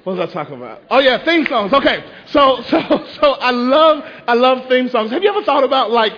what 0.03 0.17
was 0.17 0.29
I 0.29 0.33
talking 0.33 0.57
about? 0.57 0.83
Oh 0.91 0.99
yeah, 0.99 1.25
theme 1.25 1.47
songs. 1.47 1.73
Okay. 1.73 2.05
So, 2.27 2.63
so, 2.69 3.07
so 3.21 3.33
I 3.33 3.51
love, 3.53 4.05
I 4.27 4.35
love 4.35 4.69
theme 4.69 4.89
songs. 4.91 5.11
Have 5.13 5.23
you 5.23 5.31
ever 5.31 5.43
thought 5.45 5.65
about 5.65 5.91
like, 5.91 6.13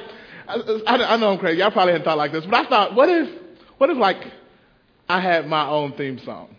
I, 0.49 0.57
I 0.87 1.17
know 1.17 1.33
I'm 1.33 1.39
crazy. 1.39 1.63
I 1.63 1.71
probably 1.71 1.93
hadn't 1.93 2.05
thought 2.05 2.19
like 2.19 2.33
this, 2.33 2.45
but 2.45 2.55
I 2.55 2.69
thought, 2.69 2.95
what 2.95 3.09
if, 3.09 3.29
what 3.79 3.91
if 3.91 3.97
like, 3.97 4.33
I 5.09 5.21
had 5.21 5.47
my 5.47 5.69
own 5.69 5.93
theme 5.93 6.19
song? 6.25 6.56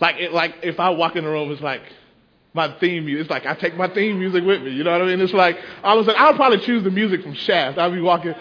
Like, 0.00 0.16
it, 0.16 0.32
like 0.32 0.56
if 0.62 0.80
I 0.80 0.90
walk 0.90 1.16
in 1.16 1.24
the 1.24 1.30
room, 1.30 1.50
it's 1.50 1.62
like, 1.62 1.82
my 2.54 2.68
theme 2.78 3.04
music. 3.04 3.22
It's 3.22 3.30
like 3.30 3.46
I 3.46 3.54
take 3.54 3.76
my 3.76 3.92
theme 3.92 4.18
music 4.18 4.44
with 4.44 4.62
me. 4.62 4.70
You 4.70 4.84
know 4.84 4.92
what 4.92 5.02
I 5.02 5.06
mean? 5.06 5.20
It's 5.20 5.32
like 5.32 5.58
all 5.82 5.98
of 5.98 6.06
a 6.06 6.10
sudden 6.10 6.22
I'll 6.22 6.36
probably 6.36 6.64
choose 6.64 6.84
the 6.84 6.90
music 6.90 7.22
from 7.22 7.34
Shaft. 7.34 7.78
I'll 7.78 7.90
be 7.90 8.00
walking, 8.00 8.34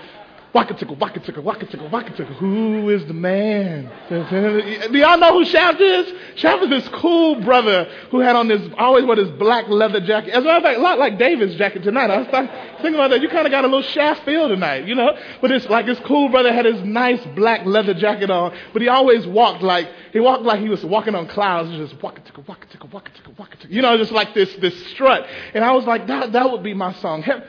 waka 0.53 0.75
tickle, 0.75 0.95
waka 0.95 1.19
tickle, 1.19 1.43
waka 1.43 1.65
tickle, 1.65 1.89
waka 1.89 2.12
tickle. 2.12 2.36
Who 2.36 2.89
is 2.89 3.05
the 3.05 3.13
man? 3.13 3.89
Do 4.10 4.98
y'all 4.98 5.17
know 5.17 5.33
who 5.33 5.45
Shaft 5.45 5.81
is? 5.81 6.13
Shaft 6.36 6.63
is 6.63 6.69
this 6.69 6.88
cool 6.89 7.41
brother 7.41 7.86
who 8.12 8.19
had 8.19 8.36
on 8.36 8.48
this 8.48 8.62
always 8.77 9.03
wore 9.03 9.15
this 9.15 9.29
black 9.31 9.67
leather 9.67 10.00
jacket. 10.00 10.31
As 10.31 10.43
a 10.43 10.45
matter 10.45 10.57
of 10.57 10.63
fact, 10.63 10.77
a 10.77 10.81
lot 10.81 11.00
like 11.00 11.17
David's 11.17 11.55
jacket 11.55 11.83
tonight. 11.83 12.12
I 12.12 12.17
was 12.19 12.27
thinking 12.27 12.95
about 12.95 13.10
that. 13.10 13.22
You 13.22 13.29
kind 13.29 13.48
of 13.48 13.51
got 13.51 13.63
a 13.63 13.67
little 13.67 13.81
Shaft 13.81 14.25
feel 14.25 14.48
tonight, 14.48 14.86
you 14.88 14.95
know? 14.95 15.17
But 15.41 15.51
it's 15.51 15.67
like 15.67 15.86
this 15.86 16.00
cool 16.01 16.29
brother 16.29 16.53
had 16.53 16.65
his 16.65 16.81
nice 16.83 17.24
black 17.36 17.65
leather 17.65 17.95
jacket 17.95 18.29
on, 18.29 18.55
but 18.74 18.81
he 18.81 18.88
always 18.88 19.25
walked 19.25 19.63
like 19.63 19.89
he 20.12 20.19
walked 20.19 20.43
like 20.43 20.60
he 20.60 20.69
was 20.69 20.86
walking 20.86 21.15
on 21.15 21.27
clouds, 21.27 21.69
just 21.72 22.01
waka 22.01 22.22
tickle, 22.22 22.43
waka 22.48 22.67
tickle, 22.67 22.89
waka 22.93 23.12
tickle, 23.15 23.33
waka 23.38 23.57
tickle. 23.57 23.75
You 23.75 23.81
know, 23.81 23.98
just 23.98 24.12
like 24.12 24.36
this 24.36 24.53
this 24.57 24.88
strut. 24.91 25.25
And 25.55 25.63
I 25.63 25.72
was 25.72 25.86
like, 25.86 26.05
that 26.07 26.33
that 26.33 26.51
would 26.51 26.62
be 26.62 26.75
my 26.75 26.93
song. 26.93 27.24
Have, 27.24 27.43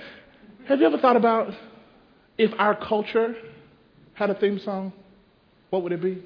have 0.66 0.80
you 0.80 0.87
ever 0.87 0.99
thought 0.99 1.16
about 1.16 1.54
if 2.38 2.52
our 2.58 2.74
culture 2.74 3.36
had 4.14 4.30
a 4.30 4.34
theme 4.34 4.58
song, 4.60 4.92
what 5.70 5.82
would 5.82 5.92
it 5.92 6.02
be? 6.02 6.22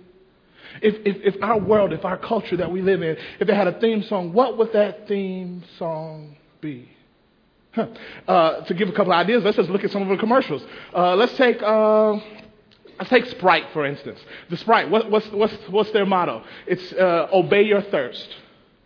If, 0.82 0.94
if, 1.06 1.34
if 1.34 1.42
our 1.42 1.58
world, 1.58 1.92
if 1.92 2.04
our 2.04 2.18
culture 2.18 2.56
that 2.58 2.70
we 2.70 2.82
live 2.82 3.02
in, 3.02 3.16
if 3.40 3.48
it 3.48 3.54
had 3.54 3.66
a 3.66 3.80
theme 3.80 4.02
song, 4.02 4.32
what 4.32 4.58
would 4.58 4.72
that 4.72 5.08
theme 5.08 5.64
song 5.78 6.36
be? 6.60 6.88
Huh. 7.72 7.86
Uh, 8.26 8.64
to 8.64 8.74
give 8.74 8.88
a 8.88 8.92
couple 8.92 9.12
of 9.12 9.18
ideas, 9.18 9.44
let's 9.44 9.56
just 9.56 9.70
look 9.70 9.84
at 9.84 9.90
some 9.90 10.02
of 10.02 10.08
the 10.08 10.16
commercials. 10.16 10.62
Uh, 10.94 11.14
let's 11.16 11.34
take 11.36 11.62
uh, 11.62 12.14
let's 12.98 13.10
take 13.10 13.26
Sprite 13.26 13.66
for 13.72 13.86
instance. 13.86 14.18
The 14.50 14.56
Sprite, 14.56 14.90
what, 14.90 15.10
what's 15.10 15.28
what's 15.28 15.54
what's 15.68 15.90
their 15.92 16.06
motto? 16.06 16.44
It's 16.66 16.92
uh, 16.92 17.28
obey 17.32 17.62
your 17.62 17.82
thirst. 17.82 18.26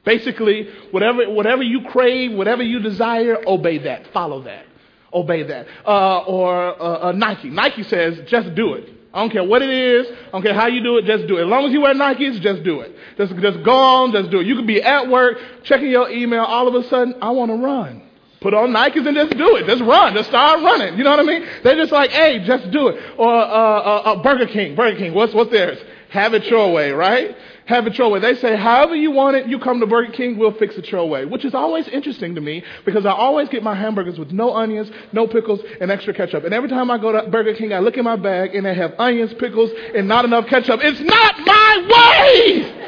Basically, 0.05 0.69
whatever 0.91 1.31
whatever 1.31 1.63
you 1.63 1.83
crave, 1.83 2.33
whatever 2.33 2.63
you 2.63 2.81
desire, 2.81 3.39
obey 3.47 3.79
that, 3.79 4.13
follow 4.13 4.43
that 4.43 4.67
obey 5.13 5.43
that. 5.45 5.67
Uh, 5.87 6.19
or 6.21 6.81
uh, 6.81 7.09
uh, 7.09 7.13
Nike. 7.13 7.51
Nike 7.51 7.83
says, 7.85 8.19
just 8.27 8.55
do 8.55 8.75
it. 8.75 8.89
I 9.15 9.21
don't 9.21 9.31
care 9.31 9.45
what 9.45 9.61
it 9.61 9.69
is. 9.69 10.07
I 10.29 10.31
don't 10.31 10.43
care 10.43 10.55
how 10.55 10.69
you 10.69 10.83
do 10.83 10.97
it. 10.97 11.05
Just 11.05 11.27
do 11.27 11.37
it. 11.37 11.43
As 11.43 11.49
long 11.49 11.67
as 11.67 11.73
you 11.73 11.83
wear 11.83 11.95
Nikes, 11.95 12.41
just 12.41 12.63
do 12.63 12.81
it. 12.81 12.97
Just, 13.19 13.37
just 13.37 13.63
go 13.63 13.73
on. 13.73 14.13
Just 14.13 14.31
do 14.31 14.41
it. 14.41 14.47
You 14.47 14.57
could 14.57 14.67
be 14.67 14.83
at 14.83 15.09
work, 15.09 15.39
checking 15.65 15.91
your 15.91 16.09
email. 16.09 16.45
All 16.45 16.67
of 16.67 16.75
a 16.75 16.89
sudden, 16.89 17.15
I 17.21 17.31
want 17.31 17.51
to 17.51 17.57
run. 17.57 18.03
Put 18.41 18.55
on 18.55 18.71
Nikes 18.71 19.07
and 19.07 19.15
just 19.15 19.37
do 19.37 19.57
it. 19.57 19.67
Just 19.67 19.83
run. 19.83 20.15
Just 20.15 20.29
start 20.31 20.63
running. 20.63 20.97
You 20.97 21.05
know 21.05 21.11
what 21.11 21.21
I 21.21 21.25
mean? 21.25 21.47
They're 21.63 21.77
just 21.77 21.93
like, 21.93 22.11
hey, 22.11 22.45
just 22.45 22.71
do 22.71 22.89
it. 22.89 22.97
Or 23.19 23.33
uh, 23.33 23.39
uh, 23.39 24.03
uh, 24.05 24.23
Burger 24.23 24.47
King. 24.47 24.75
Burger 24.75 24.99
King. 24.99 25.15
What's 25.15 25.35
what's 25.35 25.51
theirs? 25.51 25.79
Have 26.09 26.35
it 26.35 26.45
your 26.47 26.73
way, 26.73 26.91
right? 26.91 27.37
Have 27.67 27.87
it 27.87 27.97
your 27.97 28.11
way. 28.11 28.21
They 28.21 28.35
say, 28.37 28.57
however 28.57 28.95
you 28.95 29.11
want 29.11 29.37
it, 29.37 29.47
you 29.47 29.59
come 29.59 29.81
to 29.81 29.87
Burger 29.87 30.13
King, 30.13 30.39
we'll 30.39 30.55
fix 30.55 30.77
it 30.77 30.91
your 30.91 31.09
way. 31.09 31.25
Which 31.25 31.45
is 31.45 31.55
always 31.55 31.87
interesting 31.89 32.35
to 32.35 32.41
me 32.41 32.65
because 32.85 33.07
I 33.07 33.13
always 33.13 33.49
get 33.49 33.63
my 33.63 33.75
hamburgers 33.75 34.19
with 34.19 34.33
no 34.33 34.55
onions, 34.55 34.91
no 35.13 35.27
pickles, 35.27 35.61
and 35.81 35.91
extra 35.91 36.13
ketchup. 36.15 36.45
And 36.45 36.53
every 36.53 36.69
time 36.69 36.91
I 36.91 36.99
go 36.99 37.13
to 37.13 37.31
Burger 37.31 37.55
King, 37.55 37.73
I 37.73 37.79
look 37.79 37.97
in 37.97 38.05
my 38.05 38.17
bag 38.17 38.55
and 38.55 38.67
they 38.67 38.75
have 38.75 38.95
onions, 38.99 39.33
pickles, 39.35 39.71
and 39.95 40.09
not 40.09 40.25
enough 40.25 40.47
ketchup. 40.47 40.81
It's 40.83 41.01
not 41.01 41.39
my 41.41 41.89
way! 41.91 42.79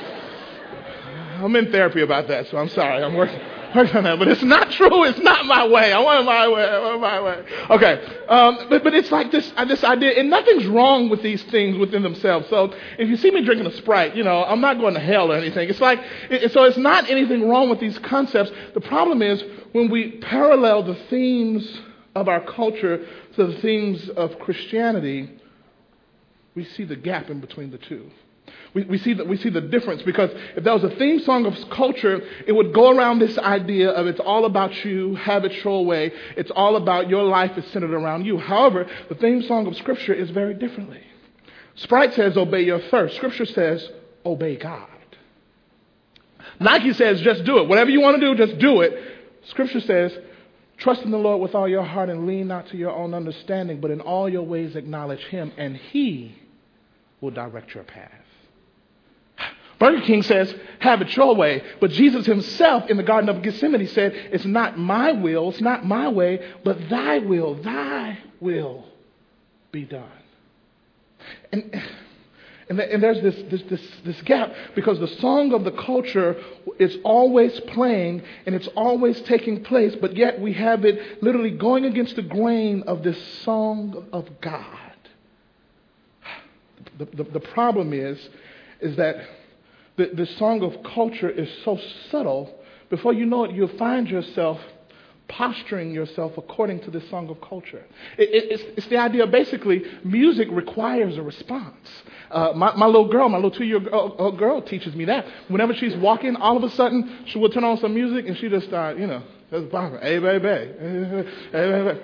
I'm 1.43 1.55
in 1.57 1.71
therapy 1.71 2.01
about 2.01 2.29
that, 2.29 2.47
so 2.49 2.57
I'm 2.57 2.69
sorry. 2.71 3.03
I'm 3.03 3.15
working. 3.15 3.41
But 3.75 4.29
it's 4.29 4.43
not 4.43 4.71
true. 4.71 5.05
It's 5.05 5.19
not 5.19 5.47
my 5.47 5.67
way. 5.67 5.93
I 5.93 6.01
want 6.01 6.25
my 6.25 6.49
way. 6.49 6.65
I 6.65 6.79
want 6.79 7.01
my 7.01 7.21
way. 7.21 7.45
Okay. 7.71 8.07
Um, 8.29 8.67
but, 8.71 8.85
but 8.85 8.95
it's 8.95 9.11
like 9.11 9.33
this, 9.33 9.51
this 9.67 9.83
idea, 9.83 10.13
and 10.13 10.31
nothing's 10.31 10.67
wrong 10.67 11.09
with 11.09 11.23
these 11.23 11.43
things 11.45 11.77
within 11.77 12.03
themselves. 12.03 12.49
So 12.49 12.73
if 12.99 13.09
you 13.09 13.17
see 13.17 13.31
me 13.33 13.45
drinking 13.45 13.67
a 13.67 13.73
Sprite, 13.73 14.15
you 14.15 14.23
know, 14.23 14.45
I'm 14.45 14.61
not 14.61 14.79
going 14.79 14.95
to 14.95 15.01
hell 15.01 15.33
or 15.33 15.37
anything. 15.37 15.69
It's 15.69 15.81
like, 15.81 16.01
it, 16.31 16.53
so 16.53 16.65
it's 16.65 16.79
not 16.79 17.11
anything 17.11 17.49
wrong 17.49 17.69
with 17.69 17.81
these 17.81 17.99
concepts. 17.99 18.53
The 18.75 18.81
problem 18.81 19.23
is 19.23 19.43
when 19.73 19.91
we 19.91 20.19
parallel 20.19 20.85
the 20.85 20.97
themes 21.11 21.81
of 22.15 22.29
our 22.29 22.41
culture 22.41 23.05
to 23.35 23.47
the 23.47 23.61
themes 23.61 24.09
of 24.11 24.39
Christianity, 24.39 25.31
we 26.55 26.65
see 26.65 26.85
the 26.85 26.97
gap 26.97 27.29
in 27.29 27.41
between 27.41 27.73
the 27.73 27.79
two. 27.79 28.11
We, 28.75 28.83
we, 28.85 28.99
see 28.99 29.15
the, 29.15 29.25
we 29.25 29.37
see 29.37 29.51
the 29.51 29.61
difference 29.61 30.03
because 30.03 30.31
if 30.57 30.65
that 30.65 30.73
was 30.75 30.83
a 30.85 30.97
theme 30.97 31.21
song 31.21 31.47
of 31.47 31.55
culture, 31.71 32.21
it 32.47 32.53
would 32.53 32.75
go 32.75 32.91
around 32.91 33.21
this 33.21 33.39
idea 33.39 33.91
of 33.91 34.07
it's 34.07 34.21
all 34.21 34.45
about 34.45 34.85
you, 34.85 35.15
have 35.15 35.45
it 35.45 35.65
your 35.65 35.85
way. 35.85 36.13
It's 36.37 36.51
all 36.51 36.75
about 36.77 37.09
your 37.09 37.23
life 37.23 37.57
is 37.57 37.65
centered 37.73 37.93
around 37.93 38.25
you. 38.25 38.39
However, 38.39 38.89
the 39.09 39.15
theme 39.15 39.43
song 39.43 39.67
of 39.69 39.77
Scripture 39.77 40.13
is 40.13 40.31
very 40.31 40.55
differently. 40.55 41.03
Sprite 41.77 42.15
says, 42.15 42.37
obey 42.37 42.63
your 42.63 42.81
thirst. 42.81 43.17
Scripture 43.17 43.47
says, 43.47 43.89
obey 44.25 44.57
God. 44.57 44.89
Nike 46.61 46.93
says, 46.93 47.21
just 47.21 47.45
do 47.45 47.59
it. 47.59 47.69
Whatever 47.69 47.91
you 47.91 48.01
want 48.01 48.21
to 48.21 48.35
do, 48.35 48.47
just 48.47 48.59
do 48.59 48.81
it. 48.81 48.93
Scripture 49.45 49.81
says, 49.81 50.17
trust 50.79 51.03
in 51.03 51.11
the 51.11 51.19
Lord 51.19 51.41
with 51.41 51.55
all 51.55 51.69
your 51.69 51.83
heart 51.83 52.09
and 52.09 52.27
lean 52.27 52.49
not 52.49 52.69
to 52.69 52.77
your 52.77 52.93
own 52.93 53.15
understanding, 53.15 53.81
but 53.81 53.91
in 53.91 54.01
all 54.01 54.29
your 54.29 54.43
ways 54.43 54.77
acknowledge 54.77 55.23
Him, 55.25 55.53
and 55.57 55.77
He 55.77 56.37
will 57.21 57.31
direct 57.31 57.75
your 57.75 57.85
path. 57.85 58.24
Burger 59.85 60.01
King 60.01 60.23
says, 60.23 60.55
have 60.79 61.03
it 61.03 61.15
your 61.15 61.35
way. 61.35 61.63
But 61.79 61.91
Jesus 61.91 62.25
himself 62.25 62.89
in 62.89 62.97
the 62.97 63.03
Garden 63.03 63.29
of 63.29 63.43
Gethsemane 63.43 63.87
said, 63.89 64.15
it's 64.33 64.47
not 64.47 64.79
my 64.79 65.13
will, 65.13 65.51
it's 65.51 65.61
not 65.61 65.85
my 65.85 66.09
way, 66.09 66.41
but 66.65 66.89
thy 66.89 67.19
will, 67.19 67.57
thy 67.57 68.19
will 68.41 68.87
be 69.73 69.85
done. 69.85 70.09
And, 71.53 71.83
and, 72.71 72.81
and 72.81 73.03
there's 73.03 73.21
this, 73.21 73.35
this, 73.51 73.63
this, 73.69 73.91
this 74.07 74.23
gap 74.23 74.55
because 74.75 75.01
the 75.01 75.07
song 75.21 75.53
of 75.53 75.65
the 75.65 75.73
culture 75.73 76.43
is 76.79 76.97
always 77.05 77.61
playing 77.61 78.23
and 78.47 78.55
it's 78.55 78.69
always 78.69 79.21
taking 79.21 79.65
place, 79.65 79.95
but 80.01 80.17
yet 80.17 80.41
we 80.41 80.55
have 80.55 80.87
it 80.87 81.23
literally 81.23 81.51
going 81.51 81.85
against 81.85 82.17
the 82.17 82.23
grain 82.23 82.85
of 82.87 83.03
this 83.03 83.23
song 83.43 84.07
of 84.15 84.41
God. 84.41 84.97
The, 86.97 87.05
the, 87.05 87.25
the 87.25 87.41
problem 87.41 87.93
is, 87.93 88.31
is 88.81 88.97
that 88.97 89.17
the, 89.97 90.11
the 90.15 90.27
song 90.39 90.63
of 90.63 90.83
culture 90.95 91.31
is 91.31 91.49
so 91.65 91.79
subtle, 92.11 92.53
before 92.91 93.13
you 93.13 93.27
know 93.27 93.45
it, 93.45 93.53
you'll 93.53 93.77
find 93.79 94.09
yourself 94.09 94.61
posturing 95.29 95.93
yourself 95.93 96.33
according 96.37 96.81
to 96.81 96.91
this 96.91 97.09
song 97.09 97.29
of 97.31 97.41
culture. 97.41 97.83
It, 98.19 98.29
it, 98.29 98.53
it's, 98.53 98.63
it's, 98.77 98.87
the 98.89 98.99
idea 98.99 99.27
basically 99.27 99.83
music 100.05 100.49
requires 100.51 101.17
a 101.17 101.23
response. 101.23 101.89
Uh, 102.31 102.53
my, 102.55 102.75
my, 102.77 102.87
little 102.87 103.09
girl, 103.09 103.29
my 103.29 103.39
little 103.39 103.51
two 103.51 103.65
year 103.65 103.81
girl, 103.81 104.33
girl, 104.33 104.61
teaches 104.61 104.95
me 104.95 105.07
that. 105.07 105.25
Whenever 105.49 105.75
she's 105.75 105.97
walking, 105.97 106.37
all 106.37 106.57
of 106.57 106.63
a 106.63 106.71
sudden 106.71 107.25
she 107.27 107.39
will 107.39 107.49
turn 107.49 107.65
on 107.65 107.79
some 107.79 107.95
music 107.95 108.27
and 108.27 108.37
she 108.37 108.49
just 108.49 108.67
start, 108.67 108.99
you 108.99 109.07
know, 109.07 109.23
just 109.51 109.69
bopping. 109.69 110.03
Hey, 110.03 110.19
baby. 110.19 111.27
Hey, 111.53 111.71
baby 111.71 112.01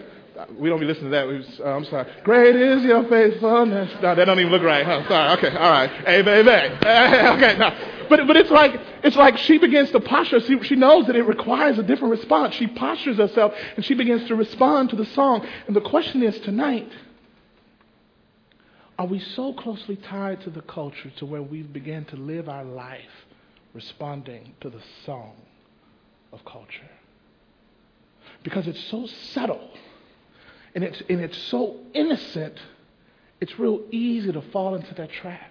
we 0.58 0.68
don't 0.68 0.80
be 0.80 0.86
listening 0.86 1.10
to 1.10 1.16
that. 1.16 1.64
Uh, 1.64 1.76
I'm 1.76 1.84
sorry. 1.84 2.10
Great 2.24 2.56
is 2.56 2.82
your 2.84 3.08
faithfulness. 3.08 3.92
No, 4.00 4.14
that 4.14 4.24
don't 4.24 4.38
even 4.38 4.52
look 4.52 4.62
right. 4.62 4.84
Huh? 4.84 5.08
Sorry. 5.08 5.38
Okay. 5.38 5.56
All 5.56 5.70
right. 5.70 5.90
Hey, 6.06 6.22
baby. 6.22 6.48
okay. 6.50 7.56
No. 7.58 8.06
But, 8.08 8.26
but 8.26 8.36
it's 8.36 8.50
like, 8.50 8.80
it's 9.04 9.16
like 9.16 9.38
she 9.38 9.58
begins 9.58 9.90
to 9.92 10.00
posture. 10.00 10.40
She, 10.40 10.60
she 10.62 10.76
knows 10.76 11.06
that 11.06 11.16
it 11.16 11.22
requires 11.22 11.78
a 11.78 11.82
different 11.82 12.12
response. 12.12 12.54
She 12.54 12.66
postures 12.66 13.18
herself 13.18 13.54
and 13.76 13.84
she 13.84 13.94
begins 13.94 14.26
to 14.28 14.34
respond 14.34 14.90
to 14.90 14.96
the 14.96 15.06
song. 15.06 15.46
And 15.66 15.76
the 15.76 15.80
question 15.80 16.22
is 16.22 16.38
tonight, 16.40 16.90
are 18.98 19.06
we 19.06 19.20
so 19.20 19.52
closely 19.54 19.96
tied 19.96 20.42
to 20.42 20.50
the 20.50 20.62
culture 20.62 21.10
to 21.18 21.26
where 21.26 21.42
we 21.42 21.62
begin 21.62 22.04
to 22.06 22.16
live 22.16 22.48
our 22.48 22.64
life 22.64 23.00
responding 23.72 24.54
to 24.60 24.70
the 24.70 24.82
song 25.06 25.34
of 26.32 26.44
culture? 26.44 26.90
Because 28.42 28.66
it's 28.66 28.82
so 28.84 29.06
subtle 29.32 29.70
and 30.74 30.84
it's, 30.84 31.02
and 31.08 31.20
it's 31.20 31.38
so 31.44 31.76
innocent, 31.94 32.54
it's 33.40 33.58
real 33.58 33.82
easy 33.90 34.32
to 34.32 34.42
fall 34.52 34.74
into 34.74 34.94
that 34.94 35.10
trap. 35.10 35.50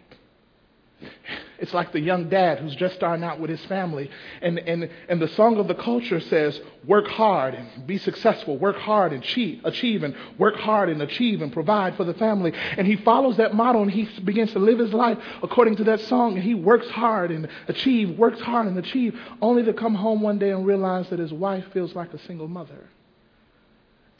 It's 1.60 1.74
like 1.74 1.92
the 1.92 2.00
young 2.00 2.30
dad 2.30 2.60
who's 2.60 2.76
just 2.76 2.96
starting 2.96 3.24
out 3.24 3.40
with 3.40 3.50
his 3.50 3.64
family. 3.66 4.10
And, 4.42 4.60
and, 4.60 4.90
and 5.10 5.22
the 5.22 5.28
song 5.30 5.58
of 5.58 5.68
the 5.68 5.76
culture 5.76 6.20
says, 6.22 6.60
work 6.86 7.08
hard 7.08 7.54
and 7.54 7.86
be 7.86 7.98
successful, 7.98 8.58
work 8.58 8.78
hard 8.78 9.12
and 9.12 9.22
achieve, 9.22 9.62
achieve, 9.66 10.04
and 10.04 10.16
work 10.38 10.56
hard 10.56 10.90
and 10.90 11.02
achieve 11.02 11.42
and 11.42 11.52
provide 11.52 11.96
for 11.96 12.06
the 12.06 12.14
family. 12.14 12.54
And 12.78 12.88
he 12.88 12.96
follows 12.96 13.38
that 13.38 13.54
model 13.54 13.82
and 13.82 13.92
he 13.92 14.08
begins 14.22 14.54
to 14.54 14.60
live 14.60 14.80
his 14.80 14.94
life 14.94 15.18
according 15.44 15.76
to 15.78 15.84
that 15.86 16.00
song. 16.02 16.36
And 16.36 16.44
he 16.44 16.54
works 16.54 16.88
hard 16.90 17.32
and 17.32 17.48
achieve, 17.68 18.18
works 18.18 18.40
hard 18.40 18.68
and 18.68 18.78
achieve, 18.78 19.20
only 19.42 19.64
to 19.64 19.74
come 19.74 19.96
home 19.96 20.22
one 20.22 20.40
day 20.40 20.52
and 20.52 20.66
realize 20.66 21.10
that 21.10 21.20
his 21.20 21.34
wife 21.34 21.66
feels 21.74 21.94
like 21.94 22.14
a 22.14 22.20
single 22.20 22.48
mother. 22.48 22.90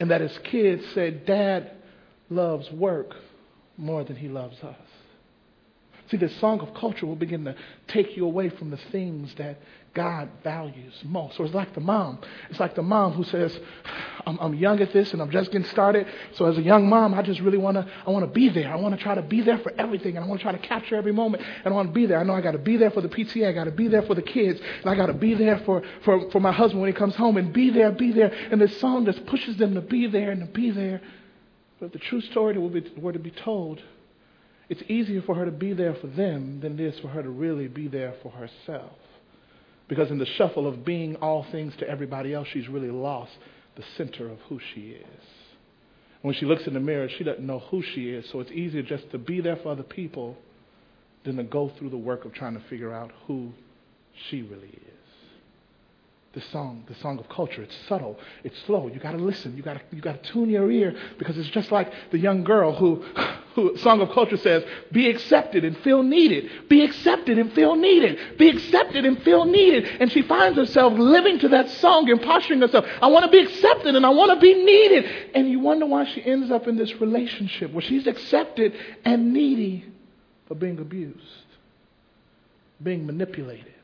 And 0.00 0.10
that 0.10 0.22
his 0.22 0.36
kids 0.44 0.82
said, 0.94 1.26
Dad 1.26 1.70
loves 2.30 2.70
work 2.72 3.14
more 3.76 4.02
than 4.02 4.16
he 4.16 4.28
loves 4.28 4.58
us. 4.62 4.76
See, 6.10 6.16
this 6.16 6.34
song 6.40 6.60
of 6.60 6.74
culture 6.74 7.06
will 7.06 7.14
begin 7.14 7.44
to 7.44 7.54
take 7.86 8.16
you 8.16 8.24
away 8.24 8.48
from 8.48 8.70
the 8.70 8.76
things 8.90 9.32
that 9.36 9.60
God 9.94 10.28
values 10.42 10.94
most. 11.04 11.36
So 11.36 11.44
it's 11.44 11.54
like 11.54 11.72
the 11.72 11.80
mom. 11.80 12.18
It's 12.48 12.58
like 12.58 12.74
the 12.74 12.82
mom 12.82 13.12
who 13.12 13.22
says, 13.22 13.56
I'm, 14.26 14.36
I'm 14.40 14.54
young 14.54 14.80
at 14.80 14.92
this 14.92 15.12
and 15.12 15.22
I'm 15.22 15.30
just 15.30 15.52
getting 15.52 15.68
started. 15.68 16.08
So 16.34 16.46
as 16.46 16.58
a 16.58 16.62
young 16.62 16.88
mom, 16.88 17.14
I 17.14 17.22
just 17.22 17.40
really 17.40 17.58
want 17.58 17.76
to, 17.76 17.86
I 18.04 18.10
want 18.10 18.24
to 18.24 18.30
be 18.30 18.48
there. 18.48 18.72
I 18.72 18.76
want 18.76 18.96
to 18.96 19.00
try 19.00 19.14
to 19.14 19.22
be 19.22 19.40
there 19.40 19.58
for 19.58 19.72
everything. 19.78 20.16
And 20.16 20.24
I 20.24 20.28
want 20.28 20.40
to 20.40 20.42
try 20.42 20.52
to 20.52 20.58
capture 20.58 20.96
every 20.96 21.12
moment. 21.12 21.44
And 21.64 21.72
I 21.72 21.76
want 21.76 21.88
to 21.88 21.94
be 21.94 22.06
there. 22.06 22.18
I 22.18 22.24
know 22.24 22.34
I 22.34 22.40
got 22.40 22.52
to 22.52 22.58
be 22.58 22.76
there 22.76 22.90
for 22.90 23.02
the 23.02 23.08
PTA. 23.08 23.48
I 23.48 23.52
got 23.52 23.64
to 23.64 23.70
be 23.70 23.86
there 23.86 24.02
for 24.02 24.16
the 24.16 24.22
kids. 24.22 24.60
And 24.80 24.90
I 24.90 24.96
got 24.96 25.06
to 25.06 25.14
be 25.14 25.34
there 25.34 25.58
for, 25.60 25.82
for, 26.04 26.28
for 26.32 26.40
my 26.40 26.52
husband 26.52 26.80
when 26.80 26.92
he 26.92 26.96
comes 26.96 27.14
home 27.14 27.36
and 27.36 27.52
be 27.52 27.70
there, 27.70 27.92
be 27.92 28.10
there. 28.10 28.32
And 28.50 28.60
this 28.60 28.80
song 28.80 29.06
just 29.06 29.26
pushes 29.26 29.56
them 29.58 29.74
to 29.74 29.80
be 29.80 30.08
there 30.08 30.32
and 30.32 30.40
to 30.40 30.46
be 30.46 30.72
there. 30.72 31.00
But 31.78 31.92
the 31.92 32.00
true 32.00 32.20
story 32.20 32.54
that 32.54 32.98
were 32.98 33.12
to 33.12 33.18
be 33.18 33.30
told, 33.30 33.80
it's 34.70 34.82
easier 34.88 35.20
for 35.22 35.34
her 35.34 35.44
to 35.44 35.50
be 35.50 35.72
there 35.72 35.94
for 35.96 36.06
them 36.06 36.60
than 36.60 36.78
it 36.78 36.80
is 36.80 36.98
for 37.00 37.08
her 37.08 37.22
to 37.22 37.28
really 37.28 37.66
be 37.66 37.88
there 37.88 38.14
for 38.22 38.30
herself. 38.30 38.92
Because 39.88 40.12
in 40.12 40.18
the 40.18 40.26
shuffle 40.26 40.68
of 40.68 40.84
being 40.84 41.16
all 41.16 41.44
things 41.50 41.74
to 41.78 41.88
everybody 41.88 42.32
else, 42.32 42.46
she's 42.52 42.68
really 42.68 42.90
lost 42.90 43.32
the 43.74 43.82
center 43.96 44.30
of 44.30 44.38
who 44.48 44.60
she 44.72 44.90
is. 44.92 45.24
When 46.22 46.34
she 46.34 46.46
looks 46.46 46.68
in 46.68 46.74
the 46.74 46.80
mirror, 46.80 47.08
she 47.08 47.24
doesn't 47.24 47.44
know 47.44 47.58
who 47.58 47.82
she 47.82 48.10
is, 48.10 48.30
so 48.30 48.38
it's 48.38 48.52
easier 48.52 48.82
just 48.82 49.10
to 49.10 49.18
be 49.18 49.40
there 49.40 49.56
for 49.56 49.72
other 49.72 49.82
people 49.82 50.38
than 51.24 51.36
to 51.36 51.42
go 51.42 51.72
through 51.76 51.90
the 51.90 51.98
work 51.98 52.24
of 52.24 52.32
trying 52.32 52.54
to 52.54 52.62
figure 52.68 52.92
out 52.92 53.10
who 53.26 53.52
she 54.28 54.42
really 54.42 54.68
is 54.68 55.00
the 56.32 56.40
song, 56.52 56.84
the 56.86 56.94
song 56.96 57.18
of 57.18 57.28
culture. 57.28 57.62
It's 57.62 57.74
subtle, 57.88 58.18
it's 58.44 58.56
slow. 58.66 58.86
You 58.86 59.00
got 59.00 59.12
to 59.12 59.18
listen. 59.18 59.56
You 59.56 59.62
got 59.62 59.74
to 59.74 59.80
you 59.96 60.00
got 60.00 60.22
to 60.22 60.32
tune 60.32 60.48
your 60.48 60.70
ear 60.70 60.96
because 61.18 61.36
it's 61.36 61.48
just 61.50 61.72
like 61.72 61.92
the 62.12 62.18
young 62.18 62.44
girl 62.44 62.74
who, 62.74 63.04
who 63.54 63.76
song 63.78 64.00
of 64.00 64.10
culture 64.10 64.36
says, 64.36 64.64
"Be 64.92 65.08
accepted 65.08 65.64
and 65.64 65.76
feel 65.78 66.02
needed. 66.02 66.50
Be 66.68 66.82
accepted 66.82 67.38
and 67.38 67.52
feel 67.52 67.76
needed. 67.76 68.18
Be 68.38 68.48
accepted 68.48 69.04
and 69.04 69.22
feel 69.22 69.44
needed." 69.44 69.86
And 70.00 70.10
she 70.10 70.22
finds 70.22 70.56
herself 70.56 70.92
living 70.98 71.38
to 71.40 71.48
that 71.48 71.68
song 71.70 72.08
and 72.10 72.20
posturing 72.22 72.60
herself. 72.60 72.86
I 73.02 73.08
want 73.08 73.24
to 73.24 73.30
be 73.30 73.38
accepted 73.38 73.94
and 73.94 74.06
I 74.06 74.10
want 74.10 74.32
to 74.32 74.40
be 74.40 74.54
needed. 74.54 75.06
And 75.34 75.48
you 75.48 75.60
wonder 75.60 75.86
why 75.86 76.04
she 76.04 76.24
ends 76.24 76.50
up 76.50 76.68
in 76.68 76.76
this 76.76 77.00
relationship 77.00 77.72
where 77.72 77.82
she's 77.82 78.06
accepted 78.06 78.74
and 79.04 79.32
needy 79.32 79.84
for 80.46 80.54
being 80.54 80.78
abused, 80.78 81.46
being 82.82 83.06
manipulated, 83.06 83.74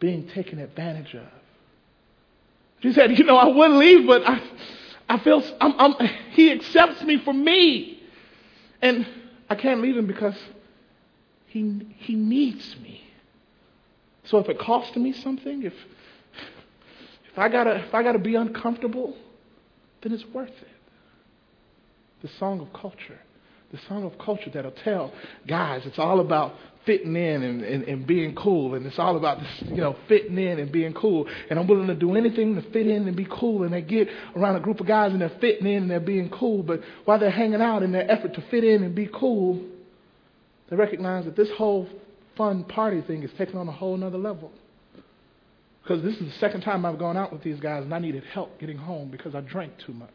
being 0.00 0.28
taken 0.28 0.58
advantage 0.58 1.14
of 1.14 1.22
she 2.80 2.92
said, 2.92 3.18
You 3.18 3.24
know, 3.24 3.36
I 3.36 3.46
would 3.46 3.70
leave, 3.72 4.06
but 4.06 4.26
I, 4.26 4.40
I 5.08 5.18
feel 5.18 5.42
I'm, 5.60 5.74
I'm, 5.78 6.08
he 6.32 6.52
accepts 6.52 7.02
me 7.02 7.18
for 7.18 7.32
me. 7.32 7.97
And 8.80 9.06
I 9.50 9.54
can't 9.54 9.80
leave 9.80 9.96
him 9.96 10.06
because 10.06 10.36
he, 11.46 11.86
he 11.96 12.14
needs 12.14 12.76
me. 12.82 13.02
So 14.24 14.38
if 14.38 14.48
it 14.48 14.58
costs 14.58 14.94
me 14.96 15.12
something, 15.12 15.62
if, 15.62 15.72
if 17.32 17.38
I 17.38 17.48
gotta 17.48 17.76
if 17.76 17.94
I 17.94 18.02
gotta 18.02 18.18
be 18.18 18.34
uncomfortable, 18.34 19.16
then 20.02 20.12
it's 20.12 20.26
worth 20.26 20.50
it. 20.50 20.68
The 22.22 22.28
song 22.38 22.60
of 22.60 22.72
culture. 22.72 23.18
The 23.72 23.78
song 23.88 24.04
of 24.04 24.18
culture 24.18 24.50
that'll 24.50 24.70
tell 24.70 25.12
guys 25.46 25.82
it's 25.86 25.98
all 25.98 26.20
about 26.20 26.54
fitting 26.88 27.14
in 27.14 27.42
and, 27.42 27.62
and, 27.62 27.84
and 27.84 28.06
being 28.06 28.34
cool. 28.34 28.74
And 28.74 28.86
it's 28.86 28.98
all 28.98 29.18
about 29.18 29.40
this, 29.40 29.68
you 29.68 29.76
know, 29.76 29.94
fitting 30.08 30.38
in 30.38 30.58
and 30.58 30.72
being 30.72 30.94
cool. 30.94 31.28
And 31.50 31.58
I'm 31.58 31.66
willing 31.66 31.88
to 31.88 31.94
do 31.94 32.16
anything 32.16 32.54
to 32.54 32.62
fit 32.72 32.86
in 32.86 33.06
and 33.06 33.14
be 33.14 33.26
cool. 33.30 33.64
And 33.64 33.74
they 33.74 33.82
get 33.82 34.08
around 34.34 34.56
a 34.56 34.60
group 34.60 34.80
of 34.80 34.86
guys 34.86 35.12
and 35.12 35.20
they're 35.20 35.38
fitting 35.38 35.66
in 35.66 35.82
and 35.82 35.90
they're 35.90 36.00
being 36.00 36.30
cool. 36.30 36.62
But 36.62 36.80
while 37.04 37.18
they're 37.18 37.30
hanging 37.30 37.60
out 37.60 37.82
in 37.82 37.92
their 37.92 38.10
effort 38.10 38.32
to 38.34 38.44
fit 38.50 38.64
in 38.64 38.82
and 38.84 38.94
be 38.94 39.06
cool, 39.12 39.62
they 40.70 40.76
recognize 40.76 41.26
that 41.26 41.36
this 41.36 41.50
whole 41.58 41.86
fun 42.38 42.64
party 42.64 43.02
thing 43.02 43.22
is 43.22 43.30
taking 43.36 43.56
on 43.56 43.68
a 43.68 43.72
whole 43.72 43.98
nother 43.98 44.16
level. 44.16 44.50
Because 45.82 46.02
this 46.02 46.14
is 46.14 46.32
the 46.32 46.38
second 46.40 46.62
time 46.62 46.86
I've 46.86 46.98
gone 46.98 47.18
out 47.18 47.34
with 47.34 47.42
these 47.42 47.60
guys 47.60 47.84
and 47.84 47.94
I 47.94 47.98
needed 47.98 48.24
help 48.32 48.58
getting 48.58 48.78
home 48.78 49.10
because 49.10 49.34
I 49.34 49.42
drank 49.42 49.74
too 49.84 49.92
much. 49.92 50.08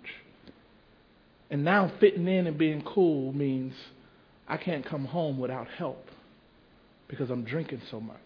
And 1.52 1.64
now 1.64 1.92
fitting 2.00 2.28
in 2.28 2.48
and 2.48 2.58
being 2.58 2.82
cool 2.82 3.32
means 3.32 3.76
I 4.48 4.58
can't 4.58 4.84
come 4.84 5.06
home 5.06 5.38
without 5.38 5.68
help 5.68 6.08
because 7.08 7.30
I'm 7.30 7.44
drinking 7.44 7.82
so 7.90 8.00
much. 8.00 8.18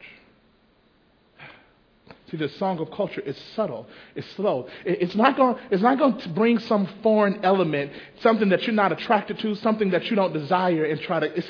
See, 2.30 2.38
the 2.38 2.50
song 2.50 2.80
of 2.80 2.92
culture 2.92 3.22
is 3.22 3.38
subtle. 3.56 3.88
It's 4.14 4.30
slow. 4.32 4.68
It's 4.84 5.16
not 5.16 5.38
going. 5.38 5.56
It's 5.72 5.82
not 5.82 5.98
going 5.98 6.18
to 6.20 6.30
bring 6.30 6.60
some 6.60 6.88
foreign 7.02 7.44
element, 7.44 7.92
something 8.20 8.50
that 8.50 8.64
you're 8.64 8.76
not 8.76 8.92
attracted 8.92 9.40
to, 9.40 9.56
something 9.56 9.92
that 9.92 10.10
you 10.10 10.18
don't 10.18 10.34
desire, 10.34 10.84
and 10.84 11.00
try 11.00 11.22
to. 11.22 11.38
It's, 11.38 11.50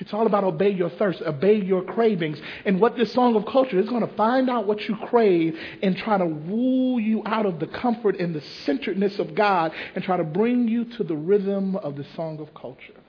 it's 0.00 0.12
all 0.12 0.26
about 0.26 0.44
obey 0.44 0.68
your 0.68 0.90
thirst, 0.90 1.22
obey 1.22 1.62
your 1.62 1.82
cravings, 1.82 2.38
and 2.66 2.78
what 2.78 2.94
this 2.94 3.10
song 3.12 3.36
of 3.36 3.46
culture 3.46 3.78
is 3.78 3.88
going 3.88 4.06
to 4.06 4.14
find 4.14 4.50
out 4.50 4.66
what 4.66 4.86
you 4.86 4.96
crave 4.96 5.58
and 5.82 5.96
try 5.96 6.18
to 6.18 6.26
woo 6.26 6.98
you 6.98 7.22
out 7.24 7.46
of 7.46 7.58
the 7.58 7.66
comfort 7.66 8.20
and 8.20 8.34
the 8.34 8.42
centeredness 8.66 9.18
of 9.18 9.34
God, 9.34 9.72
and 9.94 10.04
try 10.04 10.18
to 10.18 10.24
bring 10.24 10.68
you 10.68 10.84
to 10.84 11.04
the 11.04 11.16
rhythm 11.16 11.74
of 11.76 11.96
the 11.96 12.04
song 12.16 12.38
of 12.38 12.52
culture. 12.52 13.01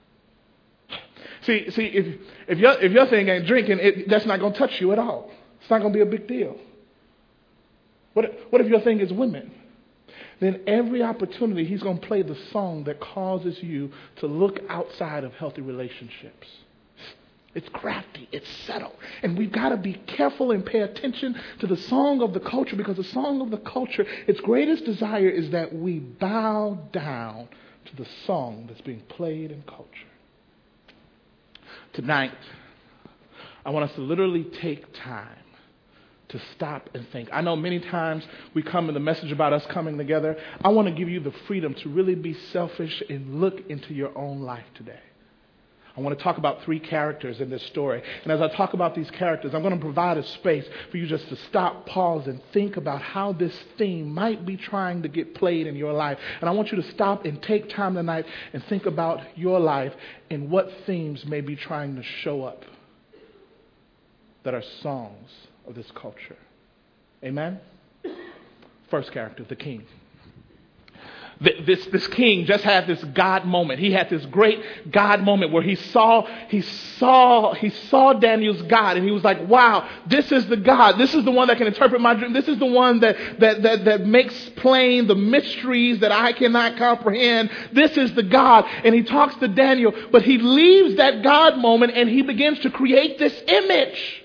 See, 1.46 1.70
see, 1.72 1.86
if, 1.86 2.20
if, 2.48 2.58
your, 2.58 2.72
if 2.82 2.92
your 2.92 3.06
thing 3.08 3.28
ain't 3.28 3.46
drinking, 3.46 3.80
it, 3.80 4.10
that's 4.10 4.26
not 4.26 4.40
going 4.40 4.54
to 4.54 4.60
touch 4.60 4.80
you 4.80 4.92
at 4.94 5.00
all. 5.00 5.30
It's 5.62 5.70
not 5.70 5.82
going 5.82 5.92
to 5.92 5.98
be 5.98 6.02
a 6.02 6.06
big 6.06 6.28
deal. 6.28 6.58
What, 8.14 8.32
what 8.50 8.62
if 8.62 8.68
your 8.68 8.82
thing 8.82 9.00
is 9.00 9.12
women? 9.12 9.52
Then 10.40 10.62
every 10.68 11.04
opportunity, 11.04 11.66
he's 11.66 11.84
going 11.84 12.00
to 12.00 12.08
play 12.08 12.22
the 12.22 12.38
song 12.52 12.86
that 12.86 13.00
causes 13.00 13.62
you 13.62 13.92
to 14.18 14.28
look 14.28 14.60
outside 14.70 15.24
of 15.24 15.34
healthy 15.34 15.62
relationships. 15.62 16.48
It's 17.56 17.70
crafty, 17.70 18.28
it's 18.32 18.50
subtle. 18.66 18.94
And 19.22 19.38
we've 19.38 19.52
got 19.52 19.70
to 19.70 19.78
be 19.78 19.94
careful 19.94 20.52
and 20.52 20.66
pay 20.66 20.80
attention 20.80 21.40
to 21.60 21.68
the 21.68 21.78
song 21.78 22.22
of 22.22 22.34
the 22.34 22.40
culture 22.40 22.76
because 22.76 22.98
the 22.98 23.04
song 23.04 23.42
of 23.42 23.52
the 23.52 23.58
culture, 23.58 24.06
its 24.28 24.40
greatest 24.42 24.86
desire 24.86 25.30
is 25.30 25.52
that 25.52 25.74
we 25.74 26.00
bow 26.00 26.80
down 26.92 27.48
to 27.86 27.96
the 27.96 28.08
song 28.26 28.66
that's 28.68 28.82
being 28.82 29.02
played 29.08 29.52
in 29.52 29.62
culture 29.64 30.08
tonight, 31.94 32.34
I 33.66 33.70
want 33.70 33.90
us 33.90 33.96
to 33.96 34.02
literally 34.02 34.46
take 34.62 34.86
time 34.94 35.38
to 36.30 36.42
stop 36.56 36.90
and 36.94 37.08
think. 37.12 37.30
I 37.32 37.42
know 37.42 37.56
many 37.56 37.80
times 37.80 38.24
we 38.54 38.64
come 38.64 38.88
in 38.88 38.94
the 38.94 39.00
message 39.00 39.32
about 39.32 39.54
us 39.54 39.64
coming 39.72 39.98
together. 39.98 40.36
I 40.64 40.70
want 40.70 40.88
to 40.88 40.94
give 40.94 41.08
you 41.08 41.20
the 41.20 41.34
freedom 41.48 41.76
to 41.76 41.90
really 41.90 42.16
be 42.16 42.34
selfish 42.52 43.04
and 43.10 43.40
look 43.40 43.70
into 43.70 43.94
your 43.94 44.18
own 44.18 44.42
life 44.42 44.66
today. 44.76 45.00
I 45.96 46.02
want 46.02 46.18
to 46.18 46.24
talk 46.24 46.40
about 46.40 46.64
three 46.64 46.80
characters 46.80 47.40
in 47.40 47.52
this 47.52 47.62
story. 47.68 48.02
And 48.24 48.32
as 48.32 48.42
I 48.42 48.48
talk 48.48 48.74
about 48.74 48.96
these 48.96 49.12
characters, 49.12 49.54
I'm 49.54 49.62
going 49.62 49.76
to 49.76 49.80
provide 49.80 50.18
a 50.18 50.24
space 50.24 50.66
for 50.90 50.98
you 50.98 51.06
just 51.06 51.30
to 51.30 51.36
stop, 51.36 51.86
pause, 51.86 52.26
and 52.26 52.42
think 52.52 52.78
about 52.78 53.02
how 53.02 53.34
this 53.34 53.56
theme 53.78 54.12
might 54.12 54.44
be 54.44 54.58
trying 54.58 55.04
to 55.04 55.08
get 55.08 55.36
played 55.36 55.68
in 55.68 55.76
your 55.76 55.94
life. 55.94 56.18
And 56.42 56.50
I 56.50 56.54
want 56.54 56.72
you 56.72 56.82
to 56.82 56.92
stop 56.92 57.26
and 57.26 57.40
take 57.44 57.70
time 57.70 57.94
tonight 57.94 58.26
and 58.54 58.64
think 58.66 58.88
about 58.88 59.22
your 59.38 59.60
life 59.60 59.94
and 60.32 60.50
what 60.50 60.68
themes 60.88 61.26
may 61.26 61.42
be 61.42 61.56
trying 61.56 61.96
to 61.96 62.04
show 62.04 62.44
up 62.44 62.66
that 64.44 64.56
are 64.56 64.64
songs 64.82 65.30
of 65.68 65.76
this 65.76 65.90
culture. 65.94 66.38
Amen? 67.24 67.60
First 68.90 69.12
character, 69.12 69.46
the 69.48 69.56
king 69.56 69.86
this, 71.42 71.86
this 71.88 72.08
king 72.08 72.46
just 72.46 72.64
had 72.64 72.88
this 72.88 73.04
God 73.04 73.46
moment. 73.46 73.80
He 73.80 73.92
had 73.92 74.10
this 74.10 74.26
great 74.28 74.92
God 74.92 75.22
moment 75.22 75.52
where 75.52 75.64
he 75.64 75.76
saw, 75.76 76.26
he 76.48 76.62
saw, 76.62 77.54
he 77.54 77.70
saw 77.70 78.14
Daniel's 78.14 78.62
God 78.64 78.98
and 78.98 79.06
he 79.06 79.12
was 79.12 79.24
like, 79.24 79.48
wow, 79.48 79.88
this 80.08 80.32
is 80.32 80.46
the 80.48 80.58
God. 80.58 80.94
This 80.94 81.14
is 81.14 81.26
the 81.26 81.32
one 81.32 81.48
that 81.48 81.58
can 81.58 81.68
interpret 81.68 82.02
my 82.02 82.14
dream. 82.14 82.34
This 82.34 82.48
is 82.48 82.60
the 82.60 82.66
one 82.66 83.00
that, 83.02 83.18
that, 83.40 83.64
that, 83.64 83.86
that 83.86 84.06
makes 84.06 84.50
plain 84.58 85.08
the 85.08 85.16
mysteries 85.16 86.00
that 86.00 86.12
I 86.12 86.34
cannot 86.34 86.78
comprehend. 86.78 87.50
This 87.72 87.98
is 87.98 88.14
the 88.14 88.24
God. 88.24 88.66
And 88.84 88.96
he 88.96 89.04
talks 89.04 89.36
to 89.38 89.48
Daniel, 89.48 89.94
but 90.12 90.24
he 90.24 90.38
leaves 90.38 90.96
that 90.96 91.24
God 91.24 91.58
moment 91.58 91.94
and 91.96 92.10
he 92.10 92.22
begins 92.22 92.60
to 92.60 92.70
create 92.70 93.20
this 93.20 93.34
image. 93.48 94.23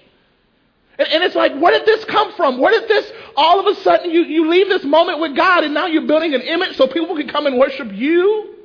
And, 0.98 1.08
and, 1.08 1.22
it's 1.22 1.37
like, 1.37 1.56
where 1.58 1.72
did 1.72 1.87
this 1.87 2.04
come 2.06 2.32
from? 2.32 2.58
Where 2.58 2.78
did 2.78 2.88
this, 2.88 3.11
all 3.37 3.61
of 3.61 3.66
a 3.66 3.80
sudden, 3.82 4.11
you, 4.11 4.22
you 4.22 4.48
leave 4.48 4.68
this 4.68 4.84
moment 4.84 5.20
with 5.20 5.37
God 5.37 5.62
and 5.62 5.72
now 5.72 5.87
you're 5.87 6.06
building 6.06 6.34
an 6.34 6.40
image 6.40 6.76
so 6.76 6.88
people 6.88 7.16
can 7.16 7.28
come 7.28 7.46
and 7.46 7.58
worship 7.58 7.92
you? 7.92 8.57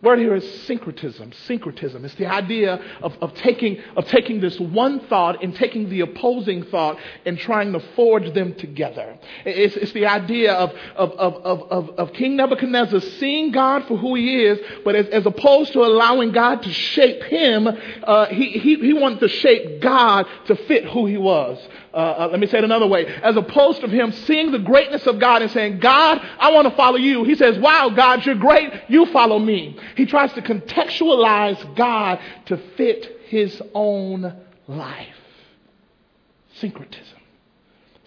Word 0.00 0.20
here 0.20 0.36
is 0.36 0.62
syncretism. 0.62 1.32
Syncretism. 1.46 2.04
It's 2.04 2.14
the 2.14 2.26
idea 2.26 2.80
of, 3.02 3.16
of, 3.20 3.34
taking, 3.34 3.82
of 3.96 4.06
taking 4.06 4.40
this 4.40 4.58
one 4.60 5.00
thought 5.08 5.42
and 5.42 5.56
taking 5.56 5.88
the 5.90 6.02
opposing 6.02 6.62
thought 6.66 6.98
and 7.26 7.36
trying 7.36 7.72
to 7.72 7.80
forge 7.96 8.32
them 8.32 8.54
together. 8.54 9.18
It's, 9.44 9.74
it's 9.74 9.90
the 9.90 10.06
idea 10.06 10.52
of, 10.52 10.72
of, 10.94 11.10
of, 11.14 11.62
of, 11.72 11.90
of 11.98 12.12
King 12.12 12.36
Nebuchadnezzar 12.36 13.00
seeing 13.00 13.50
God 13.50 13.86
for 13.88 13.96
who 13.96 14.14
he 14.14 14.44
is, 14.44 14.60
but 14.84 14.94
as, 14.94 15.08
as 15.08 15.26
opposed 15.26 15.72
to 15.72 15.80
allowing 15.80 16.30
God 16.30 16.62
to 16.62 16.72
shape 16.72 17.24
him, 17.24 17.66
uh, 17.66 18.26
he, 18.26 18.50
he, 18.50 18.76
he 18.76 18.92
wanted 18.92 19.18
to 19.18 19.28
shape 19.28 19.80
God 19.82 20.26
to 20.46 20.54
fit 20.54 20.84
who 20.84 21.06
he 21.06 21.18
was. 21.18 21.58
Uh, 21.92 21.96
uh, 21.96 22.28
let 22.30 22.40
me 22.40 22.46
say 22.46 22.58
it 22.58 22.64
another 22.64 22.86
way. 22.86 23.06
As 23.06 23.36
opposed 23.36 23.80
to 23.80 23.88
him 23.88 24.12
seeing 24.12 24.52
the 24.52 24.58
greatness 24.58 25.06
of 25.06 25.18
God 25.18 25.42
and 25.42 25.50
saying, 25.50 25.80
God, 25.80 26.20
I 26.38 26.52
want 26.52 26.68
to 26.68 26.76
follow 26.76 26.96
you. 26.96 27.24
He 27.24 27.34
says, 27.34 27.58
wow, 27.58 27.90
God, 27.90 28.24
you're 28.26 28.34
great. 28.34 28.70
You 28.88 29.06
follow 29.06 29.38
me. 29.38 29.78
He 29.96 30.06
tries 30.06 30.32
to 30.34 30.42
contextualize 30.42 31.76
God 31.76 32.20
to 32.46 32.56
fit 32.76 33.20
his 33.28 33.60
own 33.74 34.34
life. 34.66 35.14
Syncretism. 36.54 37.17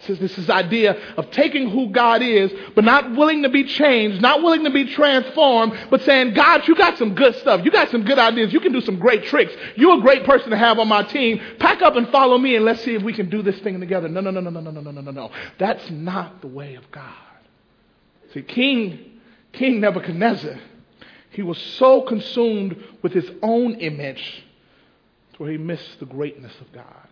Says 0.02 0.18
this 0.18 0.36
is 0.36 0.50
idea 0.50 0.96
of 1.16 1.30
taking 1.30 1.70
who 1.70 1.90
God 1.90 2.22
is, 2.22 2.50
but 2.74 2.82
not 2.82 3.14
willing 3.14 3.44
to 3.44 3.48
be 3.48 3.62
changed, 3.62 4.20
not 4.20 4.42
willing 4.42 4.64
to 4.64 4.70
be 4.70 4.84
transformed, 4.86 5.78
but 5.90 6.02
saying, 6.02 6.34
God, 6.34 6.66
you 6.66 6.74
got 6.74 6.98
some 6.98 7.14
good 7.14 7.36
stuff. 7.36 7.64
You 7.64 7.70
got 7.70 7.88
some 7.90 8.04
good 8.04 8.18
ideas. 8.18 8.52
You 8.52 8.58
can 8.58 8.72
do 8.72 8.80
some 8.80 8.98
great 8.98 9.24
tricks. 9.24 9.52
You're 9.76 9.98
a 9.98 10.00
great 10.00 10.24
person 10.24 10.50
to 10.50 10.56
have 10.56 10.80
on 10.80 10.88
my 10.88 11.04
team. 11.04 11.40
Pack 11.60 11.82
up 11.82 11.94
and 11.94 12.08
follow 12.08 12.36
me 12.36 12.56
and 12.56 12.64
let's 12.64 12.82
see 12.82 12.96
if 12.96 13.02
we 13.02 13.12
can 13.12 13.30
do 13.30 13.42
this 13.42 13.58
thing 13.60 13.78
together. 13.78 14.08
No, 14.08 14.20
no, 14.20 14.32
no, 14.32 14.40
no, 14.40 14.50
no, 14.50 14.60
no, 14.60 14.70
no, 14.72 14.90
no, 14.90 15.00
no, 15.00 15.10
no. 15.12 15.30
That's 15.58 15.88
not 15.88 16.40
the 16.40 16.48
way 16.48 16.74
of 16.74 16.90
God. 16.90 17.14
See, 18.34 18.42
King, 18.42 19.20
King 19.52 19.80
Nebuchadnezzar, 19.80 20.58
he 21.30 21.42
was 21.42 21.58
so 21.58 22.02
consumed 22.02 22.76
with 23.02 23.12
his 23.12 23.30
own 23.40 23.74
image 23.76 24.44
where 25.38 25.50
he 25.50 25.58
missed 25.58 26.00
the 26.00 26.06
greatness 26.06 26.52
of 26.60 26.72
God. 26.72 27.08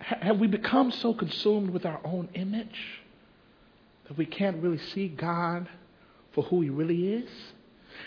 Have 0.00 0.38
we 0.38 0.46
become 0.46 0.90
so 0.90 1.14
consumed 1.14 1.70
with 1.70 1.86
our 1.86 2.00
own 2.04 2.28
image 2.34 3.00
that 4.08 4.16
we 4.16 4.26
can't 4.26 4.62
really 4.62 4.78
see 4.78 5.08
God 5.08 5.68
for 6.32 6.42
who 6.44 6.60
he 6.60 6.70
really 6.70 7.14
is? 7.14 7.30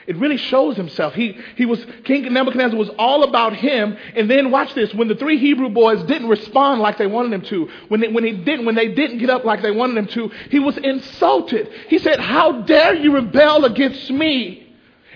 It 0.05 0.17
really 0.17 0.37
shows 0.37 0.75
himself. 0.75 1.13
He, 1.13 1.37
he 1.55 1.65
was, 1.65 1.83
King 2.03 2.31
Nebuchadnezzar 2.31 2.77
was 2.77 2.89
all 2.97 3.23
about 3.23 3.55
him. 3.55 3.97
And 4.15 4.29
then 4.29 4.51
watch 4.51 4.73
this. 4.73 4.93
When 4.93 5.07
the 5.07 5.15
three 5.15 5.37
Hebrew 5.37 5.69
boys 5.69 6.03
didn't 6.03 6.27
respond 6.27 6.81
like 6.81 6.97
they 6.97 7.07
wanted 7.07 7.33
him 7.33 7.41
to, 7.43 7.69
when 7.87 7.99
they, 7.99 8.07
when 8.07 8.23
he 8.23 8.31
didn't, 8.33 8.65
when 8.65 8.75
they 8.75 8.93
didn't 8.93 9.19
get 9.19 9.29
up 9.29 9.45
like 9.45 9.61
they 9.61 9.71
wanted 9.71 9.95
them 9.95 10.07
to, 10.07 10.29
he 10.49 10.59
was 10.59 10.77
insulted. 10.77 11.69
He 11.87 11.97
said, 11.99 12.19
how 12.19 12.61
dare 12.63 12.95
you 12.95 13.13
rebel 13.13 13.65
against 13.65 14.09
me? 14.11 14.68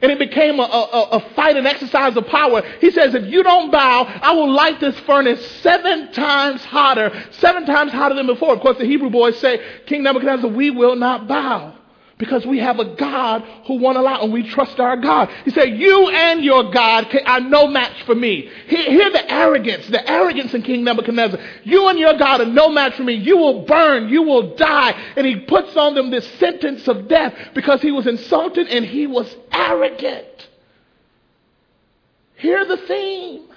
And 0.03 0.11
it 0.11 0.19
became 0.19 0.59
a, 0.59 0.63
a, 0.63 1.07
a, 1.13 1.19
fight, 1.33 1.55
an 1.55 1.65
exercise 1.65 2.17
of 2.17 2.27
power. 2.27 2.61
He 2.81 2.91
says, 2.91 3.15
if 3.15 3.25
you 3.25 3.41
don't 3.41 3.71
bow, 3.71 4.03
I 4.03 4.33
will 4.33 4.51
light 4.51 4.81
this 4.81 4.99
furnace 4.99 5.43
seven 5.61 6.11
times 6.11 6.63
hotter, 6.65 7.23
seven 7.31 7.65
times 7.65 7.93
hotter 7.93 8.13
than 8.13 8.27
before. 8.27 8.53
Of 8.53 8.59
course, 8.59 8.77
the 8.77 8.85
Hebrew 8.85 9.09
boys 9.09 9.39
say, 9.39 9.63
King 9.85 10.03
Nebuchadnezzar, 10.03 10.49
we 10.49 10.71
will 10.71 10.97
not 10.97 11.29
bow. 11.29 11.75
Because 12.23 12.45
we 12.45 12.59
have 12.59 12.79
a 12.79 12.95
God 12.95 13.43
who 13.67 13.79
won't 13.79 13.97
allow, 13.97 14.21
and 14.21 14.31
we 14.31 14.43
trust 14.43 14.79
our 14.79 14.95
God. 14.95 15.29
He 15.43 15.51
said, 15.51 15.77
You 15.77 16.07
and 16.07 16.41
your 16.41 16.71
God 16.71 17.13
are 17.25 17.41
no 17.41 17.67
match 17.67 18.01
for 18.03 18.15
me. 18.15 18.49
Hear, 18.67 18.83
hear 18.83 19.09
the 19.11 19.29
arrogance, 19.29 19.87
the 19.87 20.09
arrogance 20.09 20.53
in 20.53 20.61
King 20.61 20.85
Nebuchadnezzar. 20.85 21.37
You 21.65 21.89
and 21.89 21.99
your 21.99 22.13
God 22.13 22.39
are 22.39 22.45
no 22.45 22.69
match 22.69 22.95
for 22.95 23.03
me. 23.03 23.15
You 23.15 23.35
will 23.35 23.63
burn, 23.63 24.07
you 24.07 24.21
will 24.21 24.55
die. 24.55 24.91
And 25.17 25.27
he 25.27 25.41
puts 25.41 25.75
on 25.75 25.95
them 25.95 26.11
this 26.11 26.25
sentence 26.39 26.87
of 26.87 27.09
death 27.09 27.33
because 27.53 27.81
he 27.81 27.91
was 27.91 28.07
insulted 28.07 28.69
and 28.69 28.85
he 28.85 29.05
was 29.05 29.35
arrogant. 29.51 30.47
Hear 32.35 32.63
the 32.63 32.77
theme. 32.77 33.49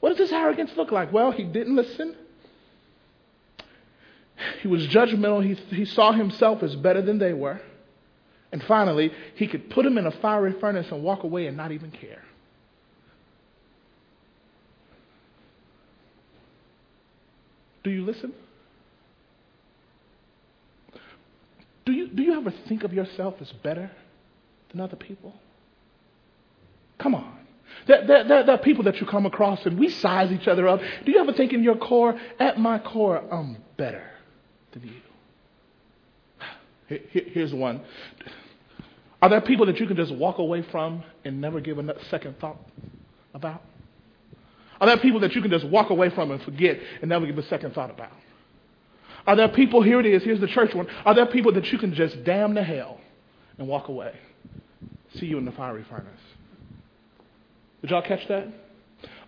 What 0.00 0.08
does 0.08 0.18
this 0.18 0.32
arrogance 0.32 0.72
look 0.76 0.90
like? 0.90 1.12
Well, 1.12 1.30
he 1.30 1.44
didn't 1.44 1.76
listen. 1.76 2.16
He 4.62 4.68
was 4.68 4.86
judgmental. 4.86 5.44
He, 5.44 5.54
he 5.74 5.84
saw 5.84 6.12
himself 6.12 6.62
as 6.62 6.74
better 6.76 7.02
than 7.02 7.18
they 7.18 7.32
were. 7.32 7.60
And 8.50 8.62
finally, 8.62 9.12
he 9.34 9.46
could 9.46 9.70
put 9.70 9.84
them 9.84 9.98
in 9.98 10.06
a 10.06 10.10
fiery 10.10 10.54
furnace 10.58 10.90
and 10.90 11.02
walk 11.02 11.22
away 11.22 11.46
and 11.46 11.56
not 11.56 11.72
even 11.72 11.90
care. 11.90 12.22
Do 17.84 17.90
you 17.90 18.04
listen? 18.04 18.32
Do 21.84 21.92
you, 21.92 22.08
do 22.08 22.22
you 22.22 22.38
ever 22.38 22.52
think 22.68 22.84
of 22.84 22.92
yourself 22.92 23.36
as 23.40 23.50
better 23.50 23.90
than 24.70 24.80
other 24.80 24.96
people? 24.96 25.34
Come 26.98 27.14
on. 27.14 27.38
There, 27.86 28.24
there, 28.24 28.50
are 28.50 28.58
people 28.58 28.84
that 28.84 29.00
you 29.00 29.06
come 29.06 29.24
across 29.24 29.64
and 29.64 29.78
we 29.78 29.88
size 29.88 30.30
each 30.32 30.48
other 30.48 30.68
up. 30.68 30.80
Do 31.04 31.12
you 31.12 31.20
ever 31.20 31.32
think 31.32 31.52
in 31.52 31.62
your 31.62 31.76
core, 31.76 32.18
at 32.38 32.58
my 32.58 32.78
core, 32.78 33.22
I'm 33.32 33.56
better? 33.76 34.02
Than 34.78 34.92
you. 36.88 37.00
Here's 37.10 37.52
one. 37.52 37.82
Are 39.20 39.28
there 39.28 39.40
people 39.40 39.66
that 39.66 39.78
you 39.78 39.86
can 39.86 39.96
just 39.96 40.14
walk 40.14 40.38
away 40.38 40.62
from 40.70 41.02
and 41.24 41.40
never 41.40 41.60
give 41.60 41.78
a 41.78 42.04
second 42.08 42.38
thought 42.38 42.58
about? 43.34 43.62
Are 44.80 44.86
there 44.86 44.98
people 44.98 45.20
that 45.20 45.34
you 45.34 45.42
can 45.42 45.50
just 45.50 45.66
walk 45.66 45.90
away 45.90 46.10
from 46.10 46.30
and 46.30 46.40
forget 46.42 46.78
and 47.00 47.08
never 47.08 47.26
give 47.26 47.36
a 47.36 47.42
second 47.42 47.74
thought 47.74 47.90
about? 47.90 48.12
Are 49.26 49.36
there 49.36 49.48
people, 49.48 49.82
here 49.82 50.00
it 50.00 50.06
is, 50.06 50.22
here's 50.22 50.40
the 50.40 50.46
church 50.46 50.74
one. 50.74 50.86
Are 51.04 51.14
there 51.14 51.26
people 51.26 51.52
that 51.52 51.66
you 51.72 51.78
can 51.78 51.94
just 51.94 52.24
damn 52.24 52.54
to 52.54 52.62
hell 52.62 53.00
and 53.58 53.68
walk 53.68 53.88
away? 53.88 54.14
See 55.16 55.26
you 55.26 55.36
in 55.36 55.44
the 55.44 55.52
fiery 55.52 55.84
furnace. 55.90 56.06
Did 57.82 57.90
y'all 57.90 58.02
catch 58.02 58.26
that? 58.28 58.46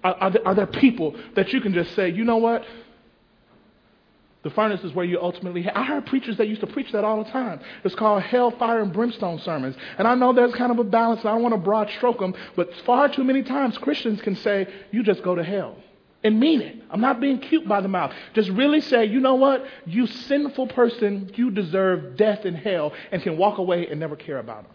Are, 0.03 0.15
are, 0.15 0.31
there, 0.31 0.49
are 0.49 0.55
there 0.55 0.67
people 0.67 1.15
that 1.35 1.53
you 1.53 1.61
can 1.61 1.75
just 1.75 1.95
say, 1.95 2.11
you 2.11 2.25
know 2.25 2.39
what? 2.39 2.65
The 4.43 4.51
furnace 4.51 4.83
is 4.85 4.95
where 4.95 5.05
you 5.05 5.21
ultimately. 5.21 5.69
I 5.69 5.85
heard 5.85 6.07
preachers 6.07 6.39
that 6.39 6.49
used 6.49 6.63
to 6.63 6.67
preach 6.67 6.93
that 6.93 7.05
all 7.05 7.23
the 7.23 7.31
time. 7.31 7.61
It's 7.85 7.95
called 7.95 8.23
hellfire 8.23 8.81
and 8.81 8.93
brimstone 8.93 9.39
sermons. 9.41 9.77
And 9.99 10.09
I 10.09 10.15
know 10.15 10.33
there's 10.33 10.55
kind 10.55 10.73
of 10.73 10.79
a 10.79 10.85
balance, 10.85 11.21
I 11.21 11.33
don't 11.33 11.43
want 11.43 11.55
to 11.55 11.61
broad 11.61 11.91
stroke 11.91 12.21
them, 12.21 12.35
but 12.57 12.75
far 12.87 13.09
too 13.11 13.25
many 13.25 13.43
times 13.43 13.77
Christians 13.77 14.23
can 14.23 14.37
say, 14.37 14.67
you 14.91 15.03
just 15.03 15.23
go 15.23 15.35
to 15.35 15.45
hell. 15.45 15.77
And 16.23 16.39
mean 16.39 16.61
it. 16.61 16.77
I'm 16.91 17.01
not 17.01 17.21
being 17.21 17.39
cute 17.39 17.67
by 17.67 17.81
the 17.81 17.89
mouth. 17.89 18.13
Just 18.35 18.51
really 18.51 18.83
say, 18.83 19.07
you 19.07 19.21
know 19.21 19.37
what? 19.37 19.65
You 19.87 20.07
sinful 20.07 20.69
person, 20.69 21.31
you 21.35 21.51
deserve 21.51 22.17
death 22.17 22.45
in 22.45 22.55
hell, 22.55 22.93
and 23.11 23.23
can 23.23 23.39
walk 23.39 23.59
away 23.59 23.89
and 23.89 23.99
never 23.99 24.17
care 24.17 24.39
about 24.39 24.65
them. 24.65 24.73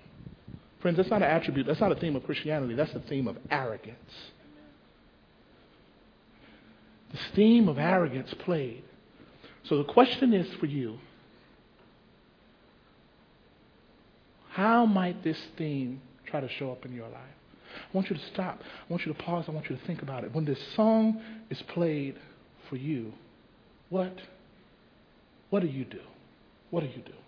Friends, 0.80 0.98
that's 0.98 1.10
not 1.10 1.22
an 1.22 1.30
attribute. 1.30 1.68
That's 1.68 1.80
not 1.80 1.92
a 1.92 1.96
theme 1.96 2.16
of 2.16 2.24
Christianity. 2.24 2.74
That's 2.74 2.94
a 2.94 3.00
theme 3.00 3.28
of 3.28 3.38
arrogance. 3.52 3.98
The 7.12 7.20
theme 7.36 7.70
of 7.70 7.78
arrogance 7.78 8.34
played 8.40 8.84
so 9.68 9.78
the 9.78 9.84
question 9.84 10.34
is 10.34 10.48
for 10.60 10.66
you 10.66 10.98
how 14.56 14.86
might 14.86 15.22
this 15.24 15.38
theme 15.58 16.02
try 16.26 16.40
to 16.40 16.48
show 16.48 16.72
up 16.72 16.86
in 16.86 16.94
your 16.94 17.10
life? 17.10 17.36
I 17.76 17.98
want 17.98 18.10
you 18.10 18.16
to 18.16 18.22
stop. 18.34 18.62
I 18.62 18.92
want 18.92 19.06
you 19.06 19.14
to 19.14 19.20
pause. 19.22 19.46
I 19.50 19.52
want 19.52 19.70
you 19.70 19.76
to 19.76 19.86
think 19.86 20.02
about 20.02 20.24
it. 20.24 20.34
When 20.34 20.46
this 20.46 20.60
song 20.76 21.22
is 21.50 21.62
played 21.74 22.16
for 22.70 22.78
you, 22.78 23.12
what 23.90 24.14
what 25.50 25.62
do 25.62 25.68
you 25.68 25.84
do? 25.86 26.00
What 26.70 26.82
do 26.82 26.88
you 26.88 27.02
do? 27.06 27.25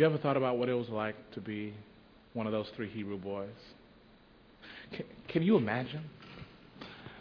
You 0.00 0.06
ever 0.06 0.16
thought 0.16 0.38
about 0.38 0.56
what 0.56 0.70
it 0.70 0.72
was 0.72 0.88
like 0.88 1.14
to 1.32 1.42
be 1.42 1.74
one 2.32 2.46
of 2.46 2.52
those 2.52 2.66
three 2.74 2.88
Hebrew 2.88 3.18
boys? 3.18 3.50
Can, 4.92 5.04
Can 5.28 5.42
you 5.42 5.58
imagine? 5.58 6.00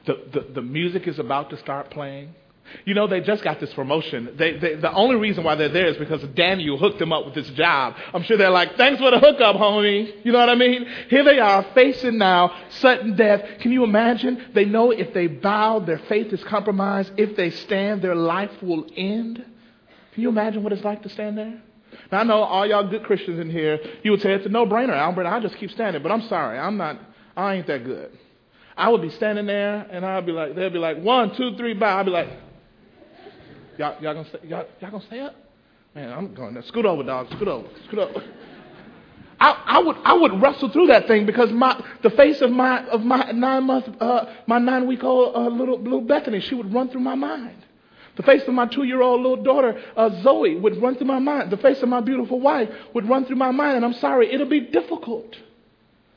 The, 0.06 0.14
the, 0.32 0.54
the 0.54 0.62
music 0.62 1.06
is 1.06 1.20
about 1.20 1.50
to 1.50 1.58
start 1.58 1.92
playing. 1.92 2.34
You 2.86 2.94
know, 2.94 3.06
they 3.06 3.20
just 3.20 3.44
got 3.44 3.60
this 3.60 3.74
promotion. 3.74 4.34
They, 4.38 4.58
they, 4.58 4.76
the 4.76 4.94
only 4.94 5.18
reason 5.18 5.44
why 5.44 5.56
they're 5.56 5.68
there 5.68 5.88
is 5.88 5.98
because 5.98 6.24
Daniel 6.36 6.78
hooked 6.78 7.00
them 7.00 7.12
up 7.12 7.26
with 7.26 7.36
this 7.36 7.50
job. 7.50 7.96
I'm 8.14 8.24
sure 8.24 8.38
they're 8.38 8.50
like, 8.50 8.78
thanks 8.78 9.02
for 9.02 9.12
the 9.12 9.20
hookup, 9.20 9.58
homie. 9.58 10.14
You 10.24 10.32
know 10.32 10.40
what 10.40 10.48
I 10.48 10.56
mean? 10.56 10.88
Here 11.10 11.26
they 11.26 11.38
are 11.38 11.66
facing 11.76 12.18
now 12.18 12.56
sudden 12.70 13.18
death. 13.18 13.60
Can 13.60 13.74
you 13.74 13.84
imagine? 13.84 14.52
They 14.54 14.64
know 14.64 14.92
if 14.92 15.14
they 15.14 15.28
bow, 15.28 15.80
their 15.80 16.00
faith 16.08 16.32
is 16.32 16.42
compromised. 16.46 17.12
If 17.18 17.36
they 17.36 17.50
stand, 17.50 18.02
their 18.02 18.16
life 18.16 18.64
will 18.64 18.86
end. 18.96 19.44
Can 20.14 20.24
you 20.24 20.30
imagine 20.30 20.64
what 20.64 20.72
it's 20.72 20.86
like 20.86 21.04
to 21.04 21.10
stand 21.10 21.38
there? 21.38 21.62
Now, 22.12 22.20
I 22.20 22.24
know 22.24 22.44
all 22.44 22.66
y'all 22.66 22.88
good 22.88 23.04
Christians 23.04 23.40
in 23.40 23.50
here, 23.50 23.80
you 24.04 24.12
would 24.12 24.22
say 24.22 24.34
it's 24.34 24.46
a 24.46 24.50
no-brainer, 24.50 24.96
Albert. 24.96 25.26
I 25.26 25.40
just 25.40 25.58
keep 25.58 25.72
standing. 25.72 26.02
But 26.02 26.12
I'm 26.12 26.24
sorry. 26.24 26.58
I'm 26.58 26.78
not, 26.78 27.00
I 27.36 27.56
ain't 27.56 27.68
that 27.68 27.84
good. 27.84 28.18
I 28.76 28.90
would 28.90 29.02
be 29.02 29.10
standing 29.10 29.46
there 29.46 29.88
and 29.92 30.06
I'd 30.06 30.26
be 30.26 30.32
like, 30.32 30.56
they'd 30.56 30.72
be 30.72 30.80
like, 30.80 30.98
one, 30.98 31.36
two, 31.36 31.56
three, 31.58 31.74
bow. 31.74 32.00
I'd 32.00 32.06
be 32.06 32.12
like, 32.12 32.30
Y'all, 33.80 33.96
y'all 34.02 34.14
gonna 34.14 34.28
stay, 34.28 34.40
y'all, 34.44 34.66
y'all 34.82 34.92
gonna 34.92 35.06
stay 35.06 35.22
up? 35.22 35.36
Man, 35.96 36.12
I'm 36.12 36.34
going 36.34 36.54
to 36.54 36.64
scoot 36.68 36.86
over, 36.86 37.02
dog. 37.02 37.28
Scoot 37.32 37.48
over. 37.48 37.68
Scoot 37.88 38.00
over. 38.00 38.24
I, 39.40 39.64
I 39.68 39.80
would 39.80 39.96
I 40.04 40.14
would 40.16 40.42
wrestle 40.42 40.70
through 40.70 40.88
that 40.88 41.08
thing 41.08 41.26
because 41.26 41.50
my 41.50 41.82
the 42.04 42.10
face 42.10 42.42
of 42.42 42.52
my 42.52 42.86
of 42.88 43.04
my 43.04 43.32
nine 43.32 43.64
month 43.64 43.88
uh, 44.02 44.26
my 44.48 44.60
nine 44.60 44.86
week 44.86 45.02
old 45.02 45.34
uh, 45.34 45.48
little 45.48 45.80
little 45.80 46.02
Bethany 46.02 46.42
she 46.42 46.56
would 46.56 46.74
run 46.74 46.90
through 46.90 47.00
my 47.00 47.16
mind. 47.16 47.66
The 48.20 48.24
face 48.24 48.46
of 48.50 48.54
my 48.54 48.66
two 48.66 48.84
year 48.84 49.02
old 49.02 49.22
little 49.22 49.42
daughter 49.42 49.82
uh, 49.96 50.10
Zoe 50.24 50.58
would 50.58 50.82
run 50.82 50.96
through 50.96 51.08
my 51.08 51.20
mind. 51.20 51.52
The 51.52 51.58
face 51.58 51.82
of 51.82 51.88
my 51.88 52.02
beautiful 52.02 52.42
wife 52.42 52.70
would 52.94 53.08
run 53.08 53.24
through 53.24 53.38
my 53.38 53.52
mind. 53.52 53.78
And 53.78 53.86
I'm 53.86 53.94
sorry, 53.94 54.30
it'll 54.34 54.46
be 54.46 54.60
difficult 54.60 55.38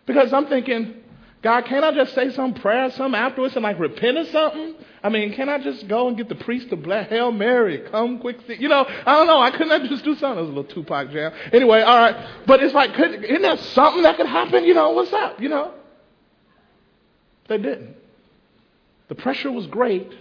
because 0.04 0.32
I'm 0.32 0.48
thinking, 0.48 0.96
God, 1.42 1.64
can't 1.66 1.84
I 1.84 1.92
just 1.92 2.12
say 2.12 2.30
some 2.30 2.54
prayer, 2.54 2.90
some 2.90 3.14
afterwards, 3.14 3.54
and 3.54 3.62
like 3.62 3.78
repent 3.78 4.18
or 4.18 4.24
something? 4.24 4.74
I 5.00 5.10
mean, 5.10 5.32
can 5.34 5.48
I 5.48 5.58
just 5.58 5.86
go 5.86 6.08
and 6.08 6.16
get 6.16 6.28
the 6.28 6.34
priest 6.34 6.70
to 6.70 6.76
bless 6.76 7.08
Hail 7.08 7.30
Mary, 7.30 7.84
come 7.88 8.18
quick? 8.18 8.38
See? 8.48 8.56
You 8.58 8.68
know, 8.68 8.84
I 8.84 9.18
don't 9.18 9.28
know. 9.28 9.40
I 9.40 9.52
couldn't 9.52 9.88
just 9.88 10.02
do 10.02 10.16
something. 10.16 10.38
It 10.38 10.48
was 10.48 10.50
a 10.50 10.54
little 10.54 10.74
Tupac 10.74 11.12
jam. 11.12 11.32
Anyway, 11.52 11.82
all 11.82 11.98
right. 11.98 12.16
But 12.48 12.64
it's 12.64 12.74
like, 12.74 12.94
could, 12.94 13.22
isn't 13.22 13.42
there 13.42 13.58
something 13.58 14.02
that 14.02 14.16
could 14.16 14.26
happen? 14.26 14.64
You 14.64 14.74
know, 14.74 14.90
what's 14.90 15.12
up? 15.12 15.40
You 15.40 15.50
know? 15.50 15.72
They 17.46 17.58
didn't. 17.58 17.94
The 19.06 19.14
pressure 19.14 19.52
was 19.52 19.68
great, 19.68 20.12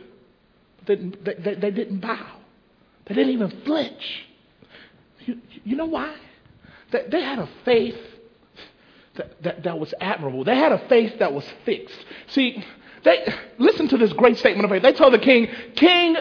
they, 0.95 1.33
they, 1.33 1.53
they 1.55 1.71
didn't 1.71 1.99
bow. 1.99 2.39
They 3.05 3.15
didn't 3.15 3.33
even 3.33 3.61
flinch. 3.65 4.25
You, 5.25 5.37
you 5.63 5.75
know 5.75 5.85
why? 5.85 6.15
They, 6.91 7.05
they 7.09 7.21
had 7.21 7.39
a 7.39 7.49
faith 7.65 7.97
that, 9.15 9.43
that, 9.43 9.63
that 9.63 9.79
was 9.79 9.93
admirable. 9.99 10.43
They 10.43 10.55
had 10.55 10.71
a 10.71 10.87
faith 10.87 11.19
that 11.19 11.33
was 11.33 11.45
fixed. 11.65 11.97
See, 12.27 12.63
they, 13.03 13.33
listen 13.57 13.87
to 13.89 13.97
this 13.97 14.13
great 14.13 14.37
statement 14.37 14.65
of 14.65 14.71
faith. 14.71 14.83
They 14.83 14.93
told 14.93 15.13
the 15.13 15.19
king, 15.19 15.47
King, 15.75 16.15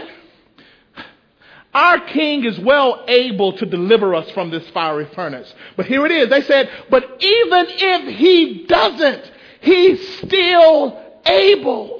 our 1.72 2.00
king 2.06 2.44
is 2.44 2.58
well 2.58 3.04
able 3.06 3.52
to 3.54 3.66
deliver 3.66 4.14
us 4.14 4.30
from 4.32 4.50
this 4.50 4.68
fiery 4.70 5.08
furnace. 5.14 5.52
But 5.76 5.86
here 5.86 6.04
it 6.06 6.12
is. 6.12 6.28
They 6.28 6.42
said, 6.42 6.68
but 6.90 7.04
even 7.20 7.66
if 7.68 8.16
he 8.16 8.64
doesn't, 8.66 9.30
he's 9.60 10.18
still 10.18 11.00
able. 11.26 11.99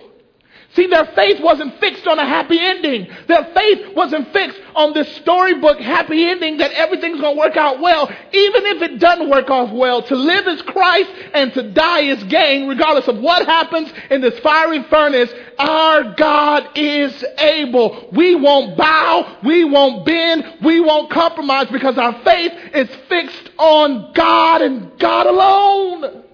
See, 0.80 0.86
their 0.86 1.12
faith 1.14 1.42
wasn't 1.42 1.78
fixed 1.78 2.06
on 2.06 2.18
a 2.18 2.24
happy 2.24 2.58
ending. 2.58 3.06
Their 3.28 3.44
faith 3.52 3.94
wasn't 3.94 4.32
fixed 4.32 4.58
on 4.74 4.94
this 4.94 5.14
storybook 5.16 5.78
happy 5.78 6.24
ending 6.24 6.56
that 6.56 6.72
everything's 6.72 7.20
going 7.20 7.36
to 7.36 7.38
work 7.38 7.54
out 7.54 7.80
well. 7.80 8.08
Even 8.08 8.64
if 8.64 8.80
it 8.80 8.98
doesn't 8.98 9.28
work 9.28 9.50
off 9.50 9.70
well, 9.72 10.02
to 10.02 10.16
live 10.16 10.48
is 10.48 10.62
Christ 10.62 11.10
and 11.34 11.52
to 11.52 11.70
die 11.72 12.04
is 12.04 12.24
gain, 12.24 12.66
regardless 12.66 13.08
of 13.08 13.18
what 13.18 13.44
happens 13.44 13.92
in 14.08 14.22
this 14.22 14.38
fiery 14.38 14.82
furnace. 14.84 15.30
Our 15.58 16.14
God 16.14 16.70
is 16.76 17.22
able. 17.36 18.08
We 18.12 18.34
won't 18.36 18.78
bow. 18.78 19.36
We 19.44 19.64
won't 19.64 20.06
bend. 20.06 20.60
We 20.62 20.80
won't 20.80 21.10
compromise 21.10 21.66
because 21.70 21.98
our 21.98 22.22
faith 22.24 22.52
is 22.72 22.88
fixed 23.06 23.50
on 23.58 24.14
God 24.14 24.62
and 24.62 24.98
God 24.98 25.26
alone. 25.26 26.24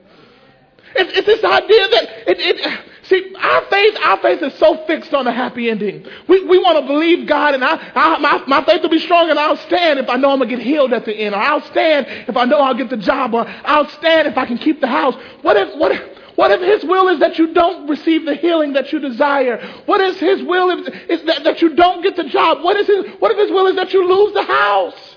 It's, 0.94 1.18
it's 1.18 1.26
this 1.26 1.44
idea 1.44 1.88
that 1.88 2.08
it, 2.28 2.38
it 2.38 2.80
See, 3.08 3.34
our 3.38 3.62
faith, 3.66 3.96
our 4.02 4.18
faith 4.18 4.42
is 4.42 4.54
so 4.54 4.84
fixed 4.86 5.14
on 5.14 5.28
a 5.28 5.32
happy 5.32 5.70
ending. 5.70 6.04
We, 6.26 6.44
we 6.44 6.58
want 6.58 6.80
to 6.80 6.86
believe 6.86 7.28
God, 7.28 7.54
and 7.54 7.64
I, 7.64 7.76
I, 7.94 8.18
my, 8.18 8.44
my 8.48 8.64
faith 8.64 8.82
will 8.82 8.88
be 8.88 8.98
strong, 8.98 9.30
and 9.30 9.38
I'll 9.38 9.56
stand 9.58 10.00
if 10.00 10.08
I 10.08 10.16
know 10.16 10.32
I'm 10.32 10.38
going 10.38 10.50
to 10.50 10.56
get 10.56 10.64
healed 10.64 10.92
at 10.92 11.04
the 11.04 11.12
end, 11.12 11.32
or 11.32 11.38
I'll 11.38 11.64
stand 11.66 12.06
if 12.08 12.36
I 12.36 12.44
know 12.46 12.58
I'll 12.58 12.74
get 12.74 12.90
the 12.90 12.96
job, 12.96 13.32
or 13.32 13.46
I'll 13.46 13.88
stand 13.90 14.26
if 14.26 14.36
I 14.36 14.44
can 14.44 14.58
keep 14.58 14.80
the 14.80 14.88
house. 14.88 15.14
What 15.42 15.56
if, 15.56 15.78
what 15.78 15.92
if, 15.92 16.02
what 16.34 16.50
if 16.50 16.60
His 16.60 16.88
will 16.88 17.06
is 17.08 17.20
that 17.20 17.38
you 17.38 17.54
don't 17.54 17.88
receive 17.88 18.26
the 18.26 18.34
healing 18.34 18.72
that 18.72 18.92
you 18.92 18.98
desire? 18.98 19.64
What 19.86 20.00
is 20.00 20.18
His 20.18 20.42
will 20.42 20.70
is, 20.70 20.88
is 21.08 21.26
that, 21.26 21.44
that 21.44 21.62
you 21.62 21.76
don't 21.76 22.02
get 22.02 22.16
the 22.16 22.24
job? 22.24 22.64
What, 22.64 22.76
is 22.76 22.88
his, 22.88 23.04
what 23.20 23.30
if 23.30 23.38
His 23.38 23.52
will 23.52 23.68
is 23.68 23.76
that 23.76 23.92
you 23.92 24.04
lose 24.04 24.34
the 24.34 24.42
house? 24.42 25.16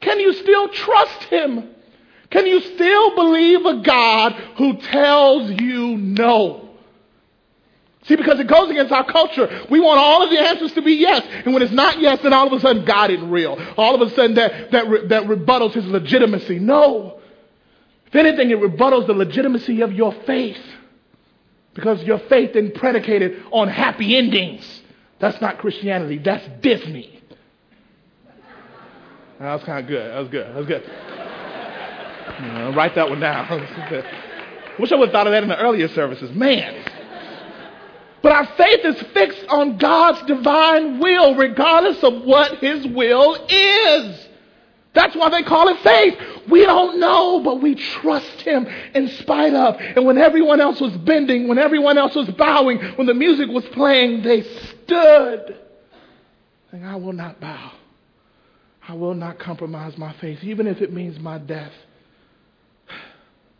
Can 0.00 0.18
you 0.18 0.32
still 0.32 0.70
trust 0.70 1.22
Him? 1.24 1.68
Can 2.30 2.46
you 2.46 2.60
still 2.60 3.14
believe 3.14 3.64
a 3.64 3.82
God 3.82 4.32
who 4.56 4.78
tells 4.78 5.52
you 5.52 5.96
no? 5.98 6.70
See, 8.04 8.16
because 8.16 8.40
it 8.40 8.48
goes 8.48 8.68
against 8.68 8.92
our 8.92 9.04
culture. 9.04 9.66
We 9.70 9.78
want 9.78 10.00
all 10.00 10.22
of 10.24 10.30
the 10.30 10.40
answers 10.40 10.72
to 10.72 10.82
be 10.82 10.94
yes. 10.94 11.24
And 11.44 11.54
when 11.54 11.62
it's 11.62 11.72
not 11.72 12.00
yes, 12.00 12.18
then 12.22 12.32
all 12.32 12.48
of 12.48 12.52
a 12.52 12.60
sudden 12.60 12.84
God 12.84 13.10
isn't 13.10 13.30
real. 13.30 13.56
All 13.76 13.94
of 13.94 14.00
a 14.00 14.12
sudden 14.14 14.34
that, 14.34 14.72
that, 14.72 14.88
re, 14.88 15.06
that 15.06 15.24
rebuttals 15.24 15.72
his 15.74 15.86
legitimacy. 15.86 16.58
No. 16.58 17.20
If 18.06 18.16
anything, 18.16 18.50
it 18.50 18.58
rebuttals 18.58 19.06
the 19.06 19.12
legitimacy 19.12 19.82
of 19.82 19.92
your 19.92 20.12
faith. 20.26 20.60
Because 21.74 22.02
your 22.02 22.18
faith 22.18 22.56
is 22.56 22.76
predicated 22.76 23.44
on 23.52 23.68
happy 23.68 24.16
endings. 24.16 24.82
That's 25.20 25.40
not 25.40 25.58
Christianity. 25.58 26.18
That's 26.18 26.46
Disney. 26.60 27.22
That 29.38 29.54
was 29.54 29.64
kind 29.64 29.78
of 29.78 29.86
good. 29.88 30.10
That 30.10 30.18
was 30.18 30.28
good. 30.28 30.46
That 30.46 30.56
was 30.56 30.66
good. 30.66 30.82
You 32.40 32.48
know, 32.48 32.72
write 32.72 32.94
that 32.94 33.10
one 33.10 33.20
down. 33.20 33.46
Wish 34.78 34.90
I 34.90 34.96
would 34.96 35.08
have 35.08 35.12
thought 35.12 35.26
of 35.26 35.32
that 35.32 35.42
in 35.42 35.48
the 35.48 35.58
earlier 35.58 35.88
services. 35.88 36.34
Man. 36.34 37.01
But 38.22 38.32
our 38.32 38.46
faith 38.56 38.84
is 38.84 39.02
fixed 39.12 39.44
on 39.48 39.78
God's 39.78 40.22
divine 40.26 41.00
will, 41.00 41.34
regardless 41.34 42.02
of 42.04 42.22
what 42.22 42.58
His 42.58 42.86
will 42.86 43.34
is. 43.48 44.28
That's 44.94 45.16
why 45.16 45.30
they 45.30 45.42
call 45.42 45.68
it 45.68 45.78
faith. 45.80 46.18
We 46.48 46.64
don't 46.64 47.00
know, 47.00 47.40
but 47.40 47.60
we 47.60 47.74
trust 47.74 48.42
Him 48.42 48.66
in 48.94 49.08
spite 49.08 49.54
of. 49.54 49.76
And 49.80 50.04
when 50.04 50.18
everyone 50.18 50.60
else 50.60 50.80
was 50.80 50.96
bending, 50.98 51.48
when 51.48 51.58
everyone 51.58 51.98
else 51.98 52.14
was 52.14 52.28
bowing, 52.30 52.78
when 52.96 53.06
the 53.06 53.14
music 53.14 53.48
was 53.48 53.64
playing, 53.66 54.22
they 54.22 54.42
stood. 54.42 55.58
Saying, 56.70 56.84
I 56.84 56.96
will 56.96 57.14
not 57.14 57.40
bow. 57.40 57.72
I 58.86 58.94
will 58.94 59.14
not 59.14 59.38
compromise 59.38 59.96
my 59.96 60.12
faith, 60.14 60.40
even 60.42 60.66
if 60.66 60.80
it 60.80 60.92
means 60.92 61.18
my 61.18 61.38
death. 61.38 61.72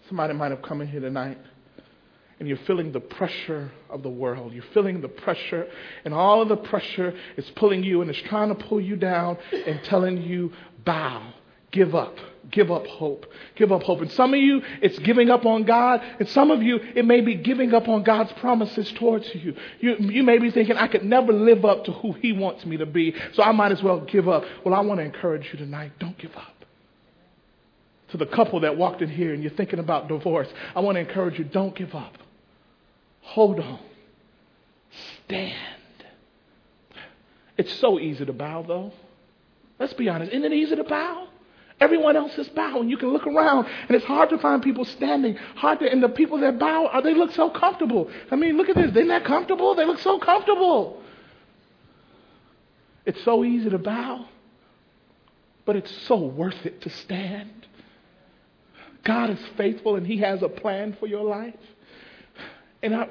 Somebody 0.09 0.35
might 0.35 0.51
have 0.51 0.63
come 0.63 0.81
in 0.83 0.89
here 0.89 1.01
tonight 1.01 1.39
and 2.43 2.49
you're 2.49 2.59
feeling 2.67 2.91
the 2.91 2.99
pressure 2.99 3.71
of 3.89 4.03
the 4.03 4.09
world. 4.09 4.53
You're 4.53 4.65
feeling 4.75 5.01
the 5.01 5.07
pressure, 5.07 5.69
and 6.05 6.13
all 6.13 6.43
of 6.43 6.49
the 6.49 6.57
pressure 6.57 7.15
is 7.37 7.49
pulling 7.51 7.85
you 7.85 8.01
and 8.01 8.11
it's 8.11 8.21
trying 8.23 8.49
to 8.49 8.57
pull 8.57 8.81
you 8.81 8.97
down 8.97 9.39
and 9.53 9.81
telling 9.85 10.21
you, 10.21 10.53
bow, 10.85 11.35
give 11.71 11.95
up, 11.95 12.17
give 12.51 12.73
up 12.73 12.85
hope, 12.89 13.27
give 13.55 13.71
up 13.71 13.85
hope. 13.85 14.01
And 14.01 14.11
some 14.11 14.35
of 14.35 14.41
you, 14.41 14.61
it's 14.81 14.99
giving 14.99 15.31
up 15.31 15.47
on 15.47 15.63
God, 15.63 16.03
and 16.19 16.29
some 16.31 16.51
of 16.51 16.65
you, 16.65 16.81
it 16.97 17.05
may 17.05 17.21
be 17.21 17.37
giving 17.37 17.73
up 17.75 17.87
on 17.87 18.03
God's 18.03 18.33
promises 18.33 18.91
towards 18.91 19.33
you. 19.37 19.55
You, 19.79 19.99
you 20.01 20.25
may 20.25 20.39
be 20.39 20.51
thinking, 20.51 20.77
I 20.77 20.89
could 20.89 21.05
never 21.05 21.33
live 21.33 21.65
up 21.65 21.85
to 21.85 21.93
who 21.93 22.11
He 22.11 22.33
wants 22.33 22.67
me 22.67 22.77
to 22.79 22.87
be, 22.87 23.15
so 23.35 23.45
I 23.45 23.53
might 23.53 23.71
as 23.71 23.85
well 23.85 24.01
give 24.01 24.29
up. 24.29 24.43
Well, 24.65 24.75
I 24.75 24.81
want 24.81 24.99
to 24.99 25.05
encourage 25.05 25.49
you 25.53 25.61
tonight 25.61 25.93
don't 26.01 26.19
give 26.19 26.35
up 26.37 26.53
to 28.13 28.19
the 28.19 28.27
couple 28.27 28.61
that 28.61 28.77
walked 28.77 29.01
in 29.01 29.09
here 29.09 29.33
and 29.33 29.43
you're 29.43 29.53
thinking 29.53 29.79
about 29.79 30.07
divorce, 30.07 30.49
I 30.77 30.81
want 30.81 30.97
to 30.97 31.01
encourage 31.01 31.39
you 31.39 31.45
don't 31.45 31.75
give 31.75 31.95
up. 31.95 32.19
Hold 33.23 33.61
on. 33.61 33.79
Stand. 35.25 35.55
It's 37.57 37.73
so 37.75 37.99
easy 37.99 38.25
to 38.25 38.33
bow, 38.33 38.63
though. 38.63 38.93
Let's 39.79 39.95
be 39.95 40.09
honest. 40.09 40.33
Isn't 40.33 40.45
it 40.45 40.53
easy 40.53 40.77
to 40.77 40.85
bow? 40.85 41.29
Everyone 41.81 42.15
else 42.17 42.37
is 42.39 42.49
bowing. 42.51 42.89
You 42.89 42.97
can 42.97 43.13
look 43.13 43.27
around, 43.27 43.67
and 43.89 43.97
it's 43.97 44.05
hard 44.05 44.31
to 44.31 44.39
find 44.39 44.63
people 44.63 44.85
standing. 44.85 45.37
Hard 45.57 45.81
to, 45.81 45.91
and 45.91 46.03
the 46.03 46.09
people 46.09 46.39
that 46.39 46.59
bow, 46.59 47.01
they 47.03 47.15
look 47.15 47.33
so 47.33 47.51
comfortable. 47.51 48.09
I 48.31 48.37
mean, 48.37 48.57
look 48.57 48.69
at 48.69 48.77
this. 48.77 48.93
They're 48.93 49.05
not 49.05 49.25
comfortable. 49.25 49.75
They 49.75 49.85
look 49.85 49.99
so 49.99 50.19
comfortable. 50.19 51.03
It's 53.05 53.23
so 53.25 53.43
easy 53.45 53.69
to 53.71 53.79
bow, 53.79 54.27
but 55.65 55.75
it's 55.75 55.91
so 56.07 56.17
worth 56.17 56.65
it 56.65 56.83
to 56.83 56.91
stand. 56.91 57.67
God 59.03 59.31
is 59.31 59.41
faithful, 59.57 59.97
and 59.97 60.07
He 60.07 60.19
has 60.19 60.41
a 60.43 60.49
plan 60.49 60.97
for 61.01 61.09
your 61.09 61.25
life. 61.25 61.59
And, 62.83 62.97
I, 62.97 63.07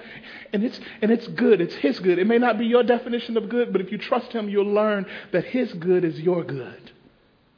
and, 0.51 0.63
it's, 0.63 0.79
and 1.01 1.11
it's 1.11 1.27
good. 1.27 1.61
It's 1.61 1.75
His 1.75 1.99
good. 1.99 2.19
It 2.19 2.27
may 2.27 2.37
not 2.37 2.59
be 2.59 2.65
your 2.65 2.83
definition 2.83 3.37
of 3.37 3.47
good, 3.49 3.71
but 3.71 3.81
if 3.81 3.91
you 3.91 3.97
trust 3.97 4.33
Him, 4.33 4.49
you'll 4.49 4.73
learn 4.73 5.05
that 5.31 5.45
His 5.45 5.71
good 5.73 6.03
is 6.03 6.19
your 6.19 6.43
good. 6.43 6.91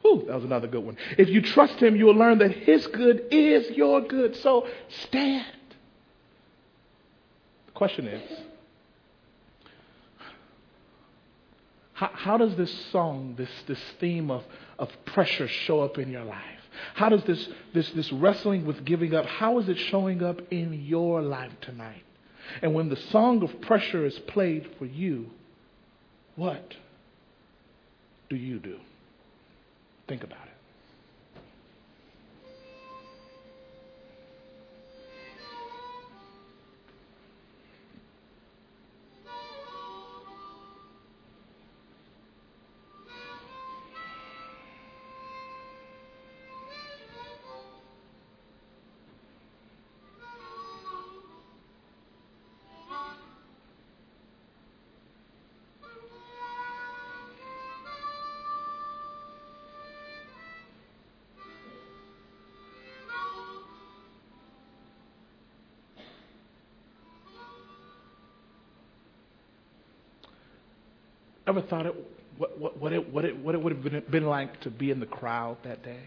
Whew, 0.02 0.26
that 0.28 0.36
was 0.36 0.44
another 0.44 0.68
good 0.68 0.84
one. 0.84 0.98
If 1.18 1.30
you 1.30 1.42
trust 1.42 1.80
Him, 1.80 1.96
you'll 1.96 2.16
learn 2.16 2.40
that 2.40 2.52
His 2.52 2.86
good 2.88 3.26
is 3.32 3.70
your 3.72 4.02
good. 4.02 4.36
So 4.38 4.68
stand. 5.08 5.46
The 7.68 7.72
question 7.72 8.08
is 8.08 8.40
how, 11.94 12.12
how 12.14 12.38
does 12.38 12.56
this 12.56 12.72
song, 12.92 13.36
this, 13.38 13.50
this 13.68 13.80
theme 14.00 14.30
of, 14.30 14.44
of 14.78 14.90
pressure 15.06 15.48
show 15.48 15.82
up 15.82 15.98
in 15.98 16.12
your 16.12 16.26
life? 16.26 16.63
How 16.96 17.10
does 17.10 17.24
this, 17.24 17.48
this, 17.74 17.90
this 17.92 18.12
wrestling 18.12 18.66
with 18.66 18.86
giving 18.86 19.14
up, 19.14 19.26
how 19.26 19.60
is 19.60 19.70
it 19.70 19.78
showing 19.78 20.24
up 20.24 20.42
in 20.52 20.86
your 20.86 21.22
life 21.22 21.52
tonight? 21.62 22.04
And 22.62 22.74
when 22.74 22.90
the 22.90 22.98
song 23.12 23.44
of 23.44 23.62
pressure 23.62 24.06
is 24.06 24.18
played 24.20 24.70
for 24.78 24.86
you, 24.86 25.30
what 26.36 26.74
do 28.30 28.36
you 28.36 28.60
do? 28.60 28.78
Think 30.08 30.24
about 30.24 30.46
it. 30.46 30.53
Ever 71.56 71.62
thought 71.68 71.86
it, 71.86 71.96
what, 72.40 72.60
what, 72.60 72.78
what, 72.80 72.94
it, 72.94 73.14
what, 73.14 73.26
it, 73.26 73.38
what 73.38 73.54
it 73.54 73.62
would 73.62 73.74
have 73.74 73.84
been, 73.84 74.04
been 74.10 74.26
like 74.26 74.60
to 74.62 74.72
be 74.72 74.90
in 74.90 75.00
the 75.00 75.06
crowd 75.06 75.58
that 75.64 75.84
day? 75.84 76.00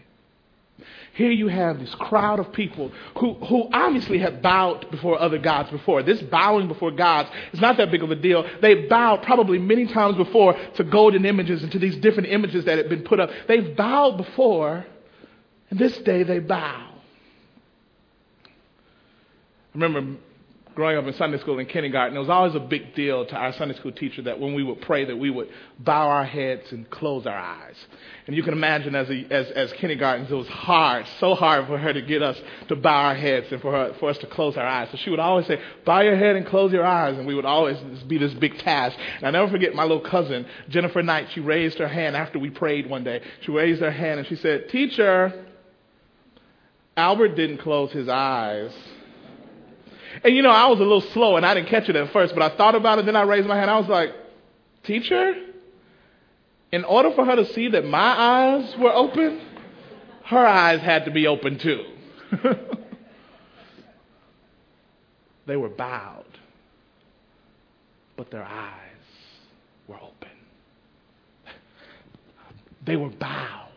Here 1.13 1.31
you 1.31 1.47
have 1.47 1.79
this 1.79 1.95
crowd 1.95 2.39
of 2.39 2.51
people 2.51 2.91
who, 3.17 3.35
who 3.35 3.69
obviously 3.71 4.19
had 4.19 4.41
bowed 4.41 4.91
before 4.91 5.17
other 5.17 5.37
gods 5.37 5.71
before. 5.71 6.03
This 6.03 6.21
bowing 6.21 6.67
before 6.67 6.91
gods 6.91 7.29
is 7.53 7.61
not 7.61 7.77
that 7.77 7.91
big 7.91 8.03
of 8.03 8.11
a 8.11 8.15
deal. 8.15 8.45
They 8.61 8.87
bowed 8.87 9.23
probably 9.23 9.57
many 9.57 9.87
times 9.87 10.17
before 10.17 10.53
to 10.75 10.83
golden 10.83 11.23
images 11.25 11.63
and 11.63 11.71
to 11.71 11.79
these 11.79 11.95
different 11.95 12.27
images 12.27 12.65
that 12.65 12.77
had 12.77 12.89
been 12.89 13.03
put 13.03 13.21
up. 13.21 13.29
They've 13.47 13.73
bowed 13.73 14.17
before, 14.17 14.85
and 15.69 15.79
this 15.79 15.97
day 15.99 16.23
they 16.23 16.39
bow. 16.39 16.89
I 18.43 19.79
remember 19.79 20.19
growing 20.77 20.95
up 20.95 21.07
in 21.07 21.13
Sunday 21.15 21.39
school 21.39 21.57
and 21.57 21.67
kindergarten, 21.67 22.15
it 22.15 22.19
was 22.19 22.29
always 22.29 22.53
a 22.53 22.59
big 22.59 22.93
deal 22.93 23.25
to 23.25 23.35
our 23.35 23.51
Sunday 23.53 23.75
school 23.77 23.91
teacher 23.91 24.21
that 24.21 24.39
when 24.39 24.53
we 24.53 24.61
would 24.61 24.79
pray 24.81 25.05
that 25.05 25.17
we 25.17 25.31
would 25.31 25.49
bow 25.79 26.07
our 26.07 26.23
heads 26.23 26.71
and 26.71 26.87
close 26.91 27.25
our 27.25 27.35
eyes. 27.35 27.73
And 28.27 28.35
you 28.35 28.43
can 28.43 28.53
imagine 28.53 28.93
as, 28.93 29.09
a, 29.09 29.25
as, 29.31 29.49
as 29.49 29.73
kindergartens, 29.73 30.29
it 30.29 30.35
was 30.35 30.47
hard, 30.47 31.07
so 31.19 31.33
hard 31.33 31.65
for 31.65 31.79
her 31.79 31.93
to 31.93 32.01
get 32.03 32.21
us 32.21 32.39
to 32.67 32.75
bow 32.75 33.07
our 33.07 33.15
heads 33.15 33.47
and 33.51 33.59
for, 33.59 33.71
her, 33.71 33.95
for 33.99 34.11
us 34.11 34.19
to 34.19 34.27
close 34.27 34.55
our 34.55 34.67
eyes. 34.67 34.89
So 34.91 34.97
she 34.97 35.09
would 35.09 35.19
always 35.19 35.47
say, 35.47 35.59
bow 35.83 36.01
your 36.01 36.15
head 36.15 36.35
and 36.35 36.45
close 36.45 36.71
your 36.71 36.85
eyes. 36.85 37.17
And 37.17 37.25
we 37.25 37.33
would 37.33 37.43
always 37.43 37.79
be 38.03 38.19
this 38.19 38.35
big 38.35 38.59
task. 38.59 38.95
And 39.17 39.25
I 39.25 39.31
never 39.31 39.49
forget 39.49 39.73
my 39.73 39.81
little 39.81 40.07
cousin, 40.07 40.45
Jennifer 40.69 41.01
Knight, 41.01 41.29
she 41.33 41.39
raised 41.39 41.79
her 41.79 41.87
hand 41.87 42.15
after 42.15 42.37
we 42.37 42.51
prayed 42.51 42.87
one 42.87 43.03
day. 43.03 43.23
She 43.41 43.51
raised 43.51 43.81
her 43.81 43.89
hand 43.89 44.19
and 44.19 44.27
she 44.27 44.35
said, 44.35 44.69
teacher, 44.69 45.43
Albert 46.95 47.29
didn't 47.29 47.57
close 47.57 47.91
his 47.91 48.07
eyes. 48.07 48.71
And 50.27 50.35
you 50.35 50.41
know, 50.41 50.49
I 50.49 50.67
was 50.67 50.77
a 50.79 50.83
little 50.83 50.99
slow 51.13 51.37
and 51.37 51.45
I 51.45 51.53
didn't 51.53 51.69
catch 51.69 51.87
it 51.87 51.95
at 51.95 52.11
first, 52.11 52.35
but 52.35 52.43
I 52.43 52.57
thought 52.57 52.75
about 52.75 52.99
it, 52.99 53.05
then 53.05 53.15
I 53.15 53.21
raised 53.21 53.47
my 53.47 53.55
hand. 53.55 53.71
I 53.71 53.79
was 53.79 53.87
like, 53.87 54.13
Teacher, 54.83 55.35
in 56.73 56.83
order 56.83 57.11
for 57.13 57.23
her 57.23 57.37
to 57.37 57.45
see 57.53 57.69
that 57.69 57.85
my 57.85 57.97
eyes 57.97 58.75
were 58.77 58.91
open, 58.93 59.39
her 60.25 60.45
eyes 60.45 60.81
had 60.81 61.05
to 61.05 61.11
be 61.11 61.27
open 61.27 61.57
too. 61.57 61.85
they 65.47 65.55
were 65.55 65.69
bowed, 65.69 66.25
but 68.17 68.29
their 68.29 68.43
eyes 68.43 68.81
were 69.87 69.95
open. 69.95 70.11
They 72.85 72.97
were 72.97 73.11
bowed, 73.11 73.69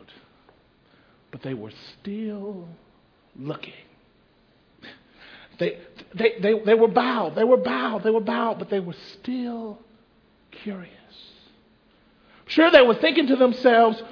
but 1.30 1.42
they 1.42 1.54
were 1.54 1.72
still 2.00 2.66
looking. 3.36 3.72
They, 5.60 5.78
they, 6.14 6.34
they, 6.40 6.58
they 6.58 6.74
were 6.74 6.88
bowed, 6.88 7.34
they 7.34 7.44
were 7.44 7.56
bowed, 7.56 8.02
they 8.02 8.10
were 8.10 8.20
bowed, 8.20 8.58
but 8.58 8.70
they 8.70 8.80
were 8.80 8.96
still 9.12 9.78
curious. 10.50 10.94
Sure, 12.46 12.70
they 12.70 12.82
were 12.82 12.96
thinking 12.96 13.28
to 13.28 13.36
themselves, 13.36 14.02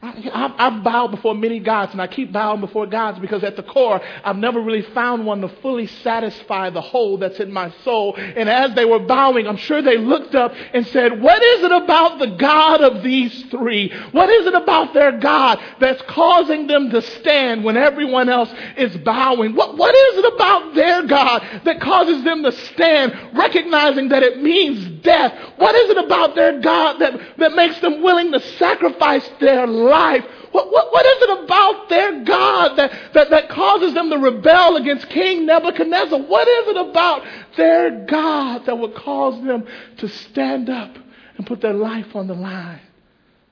I, 0.00 0.54
I've 0.58 0.84
bowed 0.84 1.10
before 1.10 1.34
many 1.34 1.58
gods, 1.58 1.90
and 1.90 2.00
I 2.00 2.06
keep 2.06 2.32
bowing 2.32 2.60
before 2.60 2.86
gods 2.86 3.18
because 3.18 3.42
at 3.42 3.56
the 3.56 3.64
core, 3.64 4.00
I've 4.22 4.36
never 4.36 4.60
really 4.60 4.82
found 4.82 5.26
one 5.26 5.40
to 5.40 5.48
fully 5.48 5.88
satisfy 5.88 6.70
the 6.70 6.80
hole 6.80 7.18
that's 7.18 7.40
in 7.40 7.52
my 7.52 7.72
soul. 7.82 8.14
And 8.16 8.48
as 8.48 8.74
they 8.74 8.84
were 8.84 9.00
bowing, 9.00 9.48
I'm 9.48 9.56
sure 9.56 9.82
they 9.82 9.98
looked 9.98 10.36
up 10.36 10.54
and 10.72 10.86
said, 10.86 11.20
What 11.20 11.42
is 11.42 11.64
it 11.64 11.72
about 11.72 12.20
the 12.20 12.28
God 12.28 12.80
of 12.80 13.02
these 13.02 13.44
three? 13.46 13.92
What 14.12 14.30
is 14.30 14.46
it 14.46 14.54
about 14.54 14.94
their 14.94 15.18
God 15.18 15.60
that's 15.80 16.02
causing 16.02 16.68
them 16.68 16.90
to 16.90 17.02
stand 17.02 17.64
when 17.64 17.76
everyone 17.76 18.28
else 18.28 18.52
is 18.76 18.96
bowing? 18.98 19.56
What, 19.56 19.76
what 19.76 19.94
is 19.96 20.24
it 20.24 20.32
about 20.32 20.76
their 20.76 21.06
God 21.08 21.44
that 21.64 21.80
causes 21.80 22.22
them 22.22 22.44
to 22.44 22.52
stand, 22.52 23.18
recognizing 23.32 24.10
that 24.10 24.22
it 24.22 24.40
means 24.40 24.97
death? 25.02 25.32
What 25.56 25.74
is 25.74 25.90
it 25.90 26.04
about 26.04 26.34
their 26.34 26.60
God 26.60 26.98
that, 26.98 27.20
that 27.38 27.54
makes 27.54 27.80
them 27.80 28.02
willing 28.02 28.32
to 28.32 28.40
sacrifice 28.40 29.28
their 29.40 29.66
life? 29.66 30.24
What, 30.52 30.72
what, 30.72 30.92
what 30.92 31.06
is 31.06 31.22
it 31.22 31.44
about 31.44 31.88
their 31.88 32.24
God 32.24 32.76
that, 32.76 33.12
that, 33.14 33.30
that 33.30 33.48
causes 33.50 33.94
them 33.94 34.10
to 34.10 34.18
rebel 34.18 34.76
against 34.76 35.08
King 35.10 35.46
Nebuchadnezzar? 35.46 36.18
What 36.18 36.48
is 36.48 36.68
it 36.68 36.88
about 36.88 37.26
their 37.56 38.04
God 38.06 38.66
that 38.66 38.78
would 38.78 38.94
cause 38.94 39.42
them 39.44 39.66
to 39.98 40.08
stand 40.08 40.70
up 40.70 40.96
and 41.36 41.46
put 41.46 41.60
their 41.60 41.74
life 41.74 42.16
on 42.16 42.26
the 42.26 42.34
line 42.34 42.80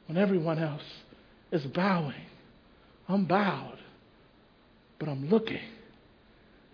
when 0.07 0.17
everyone 0.17 0.59
else 0.59 0.85
is 1.53 1.65
bowing? 1.67 2.15
I'm 3.09 3.25
bowed, 3.25 3.79
but 4.99 5.09
I'm 5.09 5.29
looking. 5.29 5.61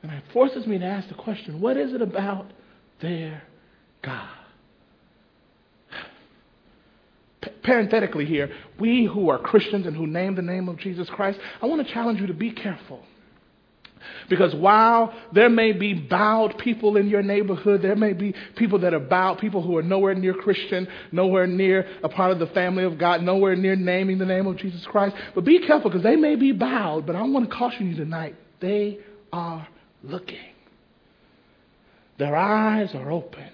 And 0.02 0.10
it 0.12 0.24
forces 0.32 0.66
me 0.66 0.78
to 0.78 0.84
ask 0.84 1.08
the 1.08 1.14
question 1.14 1.60
what 1.60 1.76
is 1.76 1.92
it 1.92 2.02
about 2.02 2.50
their 3.00 3.42
God? 4.02 4.28
Parenthetically 7.62 8.26
here, 8.26 8.50
we 8.78 9.04
who 9.04 9.30
are 9.30 9.38
Christians 9.38 9.86
and 9.86 9.96
who 9.96 10.06
name 10.06 10.34
the 10.34 10.42
name 10.42 10.68
of 10.68 10.78
Jesus 10.78 11.08
Christ, 11.10 11.38
I 11.60 11.66
want 11.66 11.86
to 11.86 11.92
challenge 11.92 12.20
you 12.20 12.26
to 12.28 12.34
be 12.34 12.50
careful. 12.50 13.02
Because 14.28 14.54
while 14.54 15.14
there 15.32 15.48
may 15.48 15.72
be 15.72 15.94
bowed 15.94 16.58
people 16.58 16.96
in 16.96 17.08
your 17.08 17.22
neighborhood, 17.22 17.82
there 17.82 17.96
may 17.96 18.12
be 18.12 18.34
people 18.56 18.80
that 18.80 18.94
are 18.94 19.00
bowed, 19.00 19.38
people 19.38 19.62
who 19.62 19.76
are 19.76 19.82
nowhere 19.82 20.14
near 20.14 20.34
Christian, 20.34 20.88
nowhere 21.12 21.46
near 21.46 21.86
a 22.02 22.08
part 22.08 22.32
of 22.32 22.38
the 22.38 22.46
family 22.48 22.84
of 22.84 22.98
God, 22.98 23.22
nowhere 23.22 23.56
near 23.56 23.76
naming 23.76 24.18
the 24.18 24.26
name 24.26 24.46
of 24.46 24.56
Jesus 24.56 24.84
Christ. 24.86 25.14
But 25.34 25.44
be 25.44 25.60
careful 25.60 25.90
because 25.90 26.02
they 26.02 26.16
may 26.16 26.36
be 26.36 26.52
bowed, 26.52 27.06
but 27.06 27.16
I 27.16 27.22
want 27.22 27.48
to 27.48 27.56
caution 27.56 27.90
you 27.90 27.96
tonight. 27.96 28.34
They 28.60 28.98
are 29.32 29.68
looking. 30.02 30.38
Their 32.18 32.36
eyes 32.36 32.94
are 32.94 33.10
open. 33.10 33.50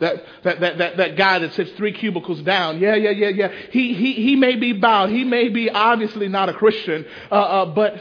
That, 0.00 0.24
that, 0.42 0.60
that, 0.60 0.78
that, 0.78 0.96
that 0.96 1.16
guy 1.16 1.38
that 1.38 1.54
sits 1.54 1.70
three 1.72 1.92
cubicles 1.92 2.42
down. 2.42 2.80
Yeah, 2.80 2.94
yeah, 2.94 3.10
yeah, 3.10 3.28
yeah. 3.28 3.52
He, 3.70 3.94
he, 3.94 4.12
he 4.12 4.36
may 4.36 4.56
be 4.56 4.72
bowed. 4.72 5.10
He 5.10 5.24
may 5.24 5.48
be 5.48 5.70
obviously 5.70 6.28
not 6.28 6.48
a 6.48 6.54
Christian, 6.54 7.06
uh, 7.30 7.34
uh, 7.34 7.66
but 7.66 7.98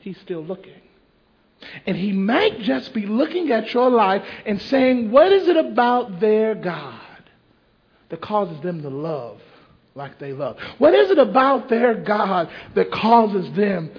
he's 0.00 0.18
still 0.20 0.44
looking. 0.44 0.72
And 1.86 1.96
he 1.96 2.12
might 2.12 2.60
just 2.60 2.92
be 2.92 3.06
looking 3.06 3.50
at 3.50 3.72
your 3.72 3.90
life 3.90 4.22
and 4.46 4.60
saying, 4.62 5.10
What 5.10 5.32
is 5.32 5.48
it 5.48 5.56
about 5.56 6.20
their 6.20 6.54
God 6.54 7.00
that 8.10 8.20
causes 8.20 8.60
them 8.60 8.82
to 8.82 8.88
love 8.88 9.40
like 9.94 10.18
they 10.18 10.32
love? 10.32 10.58
What 10.78 10.94
is 10.94 11.10
it 11.10 11.18
about 11.18 11.68
their 11.68 11.94
God 11.94 12.50
that 12.74 12.90
causes 12.90 13.50
them 13.54 13.90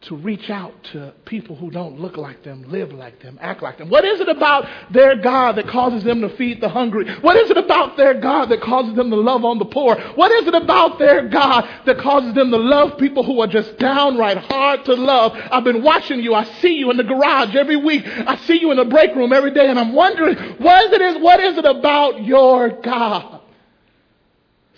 to 0.00 0.16
reach 0.16 0.48
out 0.48 0.72
to 0.92 1.12
people 1.24 1.56
who 1.56 1.70
don't 1.70 1.98
look 1.98 2.16
like 2.16 2.44
them, 2.44 2.64
live 2.70 2.92
like 2.92 3.20
them, 3.20 3.36
act 3.40 3.62
like 3.62 3.78
them? 3.78 3.88
What 3.88 4.04
is 4.04 4.20
it 4.20 4.28
about 4.28 4.92
their 4.92 5.16
God 5.16 5.56
that 5.56 5.66
causes 5.66 6.04
them 6.04 6.20
to 6.20 6.28
feed 6.36 6.60
the 6.60 6.68
hungry? 6.68 7.12
What 7.20 7.36
is 7.36 7.50
it 7.50 7.56
about 7.56 7.96
their 7.96 8.14
God 8.14 8.48
that 8.50 8.60
causes 8.60 8.94
them 8.94 9.10
to 9.10 9.16
love 9.16 9.44
on 9.44 9.58
the 9.58 9.64
poor? 9.64 9.96
What 10.14 10.30
is 10.30 10.46
it 10.46 10.54
about 10.54 11.00
their 11.00 11.28
God 11.28 11.68
that 11.84 11.98
causes 11.98 12.32
them 12.34 12.52
to 12.52 12.58
love 12.58 12.96
people 12.98 13.24
who 13.24 13.40
are 13.40 13.48
just 13.48 13.76
downright 13.78 14.38
hard 14.38 14.84
to 14.84 14.94
love? 14.94 15.32
I've 15.34 15.64
been 15.64 15.82
watching 15.82 16.20
you. 16.20 16.32
I 16.32 16.44
see 16.44 16.74
you 16.74 16.92
in 16.92 16.96
the 16.96 17.04
garage 17.04 17.56
every 17.56 17.76
week. 17.76 18.04
I 18.06 18.36
see 18.36 18.60
you 18.60 18.70
in 18.70 18.76
the 18.76 18.84
break 18.84 19.16
room 19.16 19.32
every 19.32 19.52
day, 19.52 19.68
and 19.68 19.78
I'm 19.78 19.94
wondering, 19.94 20.36
what 20.58 20.92
is 20.92 21.00
it, 21.00 21.20
what 21.20 21.40
is 21.40 21.58
it 21.58 21.64
about 21.64 22.24
your 22.24 22.68
God? 22.68 23.37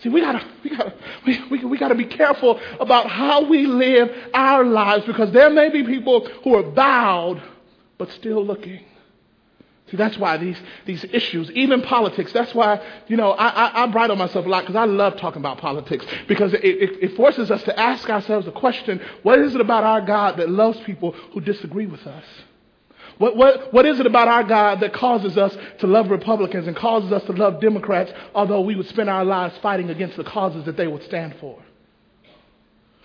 See, 0.02 0.08
we 0.08 0.20
gotta, 0.20 0.44
we 0.64 0.70
gotta, 0.70 0.94
we, 1.26 1.44
we, 1.50 1.64
we 1.64 1.78
gotta 1.78 1.94
be 1.94 2.06
careful 2.06 2.58
about 2.78 3.08
how 3.10 3.44
we 3.48 3.66
live 3.66 4.10
our 4.32 4.64
lives 4.64 5.04
because 5.04 5.30
there 5.32 5.50
may 5.50 5.68
be 5.68 5.84
people 5.84 6.26
who 6.42 6.56
are 6.56 6.62
bowed, 6.62 7.42
but 7.98 8.10
still 8.12 8.44
looking. 8.44 8.80
See, 9.90 9.96
that's 9.96 10.16
why 10.16 10.36
these, 10.36 10.56
these 10.86 11.04
issues, 11.04 11.50
even 11.50 11.82
politics, 11.82 12.32
that's 12.32 12.54
why, 12.54 12.80
you 13.08 13.16
know, 13.16 13.32
I, 13.32 13.48
I, 13.48 13.82
I 13.82 13.86
bridle 13.88 14.14
myself 14.14 14.46
a 14.46 14.48
lot 14.48 14.60
because 14.60 14.76
I 14.76 14.84
love 14.84 15.16
talking 15.18 15.42
about 15.42 15.58
politics 15.58 16.06
because 16.28 16.54
it, 16.54 16.64
it, 16.64 17.02
it 17.02 17.16
forces 17.16 17.50
us 17.50 17.62
to 17.64 17.78
ask 17.78 18.08
ourselves 18.08 18.46
the 18.46 18.52
question 18.52 19.00
what 19.22 19.40
is 19.40 19.54
it 19.54 19.60
about 19.60 19.82
our 19.82 20.00
God 20.00 20.36
that 20.36 20.48
loves 20.48 20.78
people 20.80 21.12
who 21.32 21.40
disagree 21.40 21.86
with 21.86 22.06
us? 22.06 22.24
What, 23.20 23.36
what, 23.36 23.70
what 23.70 23.84
is 23.84 24.00
it 24.00 24.06
about 24.06 24.28
our 24.28 24.42
God 24.42 24.80
that 24.80 24.94
causes 24.94 25.36
us 25.36 25.54
to 25.80 25.86
love 25.86 26.10
Republicans 26.10 26.66
and 26.66 26.74
causes 26.74 27.12
us 27.12 27.22
to 27.24 27.32
love 27.32 27.60
Democrats, 27.60 28.10
although 28.34 28.62
we 28.62 28.74
would 28.74 28.88
spend 28.88 29.10
our 29.10 29.26
lives 29.26 29.54
fighting 29.58 29.90
against 29.90 30.16
the 30.16 30.24
causes 30.24 30.64
that 30.64 30.78
they 30.78 30.86
would 30.86 31.02
stand 31.04 31.36
for? 31.38 31.62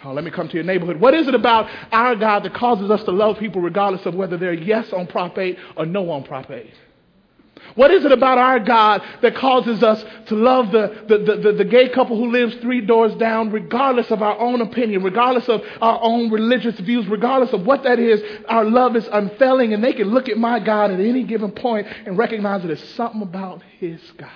Oh, 0.06 0.14
let 0.14 0.24
me 0.24 0.32
come 0.32 0.48
to 0.48 0.54
your 0.54 0.64
neighborhood. 0.64 1.02
What 1.02 1.16
is 1.16 1.28
it 1.28 1.36
about 1.36 1.70
our 1.92 2.16
God 2.16 2.44
that 2.44 2.54
causes 2.54 2.90
us 2.90 3.04
to 3.04 3.12
love 3.12 3.38
people 3.40 3.62
regardless 3.62 4.06
of 4.06 4.16
whether 4.16 4.38
they're 4.38 4.54
yes 4.54 4.94
on 4.94 5.06
Prop 5.06 5.38
8 5.38 5.58
or 5.76 5.86
no 5.86 6.10
on 6.10 6.24
Prop 6.24 6.50
8? 6.50 6.74
What 7.74 7.92
is 7.92 8.06
it 8.06 8.12
about 8.12 8.38
our 8.38 8.60
God 8.60 9.02
that 9.22 9.36
causes 9.36 9.84
us 9.84 10.04
to 10.28 10.36
love 10.36 10.72
the, 10.72 11.04
the, 11.08 11.18
the, 11.18 11.52
the, 11.54 11.66
gay 11.66 11.90
couple 11.90 12.16
who 12.16 12.32
lives 12.32 12.56
three 12.58 12.82
doors 12.82 13.14
down, 13.16 13.52
regardless 13.52 14.12
of 14.12 14.22
our 14.22 14.40
own 14.40 14.62
opinion, 14.62 15.04
regardless 15.04 15.50
of 15.50 15.62
our 15.82 16.00
own 16.02 16.32
religious 16.32 16.80
views, 16.80 17.08
regardless 17.08 17.52
of 17.52 17.66
what 17.66 17.84
that 17.84 18.00
is? 18.00 18.22
Our 18.48 18.66
love 18.66 18.96
is 18.96 19.08
unfailing, 19.12 19.74
and 19.74 19.84
they 19.84 19.94
can 19.94 20.10
look 20.10 20.30
at 20.30 20.38
my 20.38 20.60
God 20.60 20.92
at 20.92 21.00
any 21.00 21.24
given 21.24 21.52
point 21.52 21.88
and 22.06 22.18
recognize 22.18 22.62
that 22.62 22.68
there's 22.68 22.90
something 22.94 23.22
about 23.22 23.62
His 23.80 24.00
God. 24.18 24.30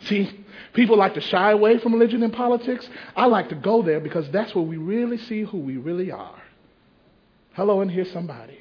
See, 0.00 0.30
people 0.72 0.96
like 0.96 1.14
to 1.14 1.20
shy 1.20 1.52
away 1.52 1.78
from 1.78 1.92
religion 1.92 2.22
and 2.22 2.32
politics. 2.32 2.88
I 3.14 3.26
like 3.26 3.50
to 3.50 3.54
go 3.54 3.82
there 3.82 4.00
because 4.00 4.28
that's 4.30 4.54
where 4.54 4.64
we 4.64 4.76
really 4.76 5.18
see 5.18 5.42
who 5.42 5.58
we 5.58 5.76
really 5.76 6.10
are. 6.10 6.42
Hello, 7.54 7.80
and 7.80 7.90
here's 7.90 8.12
somebody. 8.12 8.58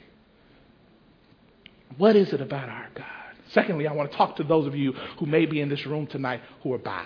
What 1.97 2.15
is 2.15 2.33
it 2.33 2.41
about 2.41 2.69
our 2.69 2.89
God? 2.93 3.05
Secondly, 3.51 3.87
I 3.87 3.93
want 3.93 4.11
to 4.11 4.17
talk 4.17 4.35
to 4.37 4.43
those 4.43 4.67
of 4.67 4.75
you 4.75 4.93
who 5.19 5.25
may 5.25 5.45
be 5.45 5.61
in 5.61 5.69
this 5.69 5.85
room 5.85 6.07
tonight 6.07 6.41
who 6.61 6.73
are 6.73 6.77
bowed. 6.77 7.05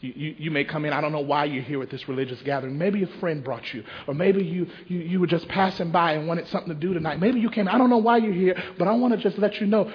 You, 0.00 0.12
you, 0.14 0.34
you, 0.38 0.50
may 0.50 0.64
come 0.64 0.84
in. 0.84 0.92
I 0.92 1.00
don't 1.00 1.12
know 1.12 1.20
why 1.20 1.44
you're 1.44 1.62
here 1.62 1.82
at 1.82 1.90
this 1.90 2.08
religious 2.08 2.40
gathering. 2.42 2.76
Maybe 2.76 3.02
a 3.04 3.06
friend 3.20 3.42
brought 3.42 3.72
you, 3.72 3.84
or 4.06 4.14
maybe 4.14 4.44
you, 4.44 4.66
you, 4.86 4.98
you 4.98 5.20
were 5.20 5.26
just 5.26 5.48
passing 5.48 5.90
by 5.90 6.12
and 6.12 6.26
wanted 6.26 6.48
something 6.48 6.68
to 6.68 6.78
do 6.78 6.92
tonight. 6.92 7.20
Maybe 7.20 7.40
you 7.40 7.50
came. 7.50 7.68
I 7.68 7.78
don't 7.78 7.88
know 7.88 7.98
why 7.98 8.18
you're 8.18 8.34
here, 8.34 8.60
but 8.78 8.88
I 8.88 8.92
want 8.92 9.14
to 9.14 9.20
just 9.20 9.38
let 9.38 9.60
you 9.60 9.66
know 9.66 9.90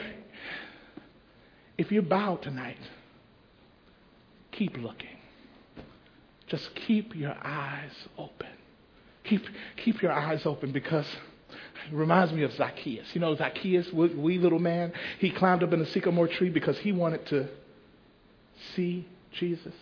if 1.78 1.92
you're 1.92 2.02
bowed 2.02 2.42
tonight, 2.42 2.80
keep 4.52 4.78
looking. 4.78 5.10
Just 6.48 6.74
keep 6.76 7.16
your 7.16 7.36
eyes 7.44 7.92
open. 8.18 8.48
Keep, 9.26 9.44
keep 9.84 10.02
your 10.02 10.12
eyes 10.12 10.46
open 10.46 10.72
because 10.72 11.06
it 11.50 11.56
reminds 11.94 12.34
me 12.34 12.44
of 12.44 12.54
Zacchaeus. 12.54 13.08
You 13.14 13.22
know, 13.22 13.36
Zacchaeus, 13.36 13.92
wee 13.92 14.38
little 14.38 14.60
man, 14.60 14.94
he 15.20 15.30
climbed 15.30 15.64
up 15.64 15.74
in 15.74 15.80
the 15.80 15.86
sycamore 15.86 16.28
tree 16.28 16.50
because 16.50 16.78
he 16.80 16.92
wanted 16.92 17.26
to 17.28 17.48
see 18.76 19.08
Jesus. 19.32 19.74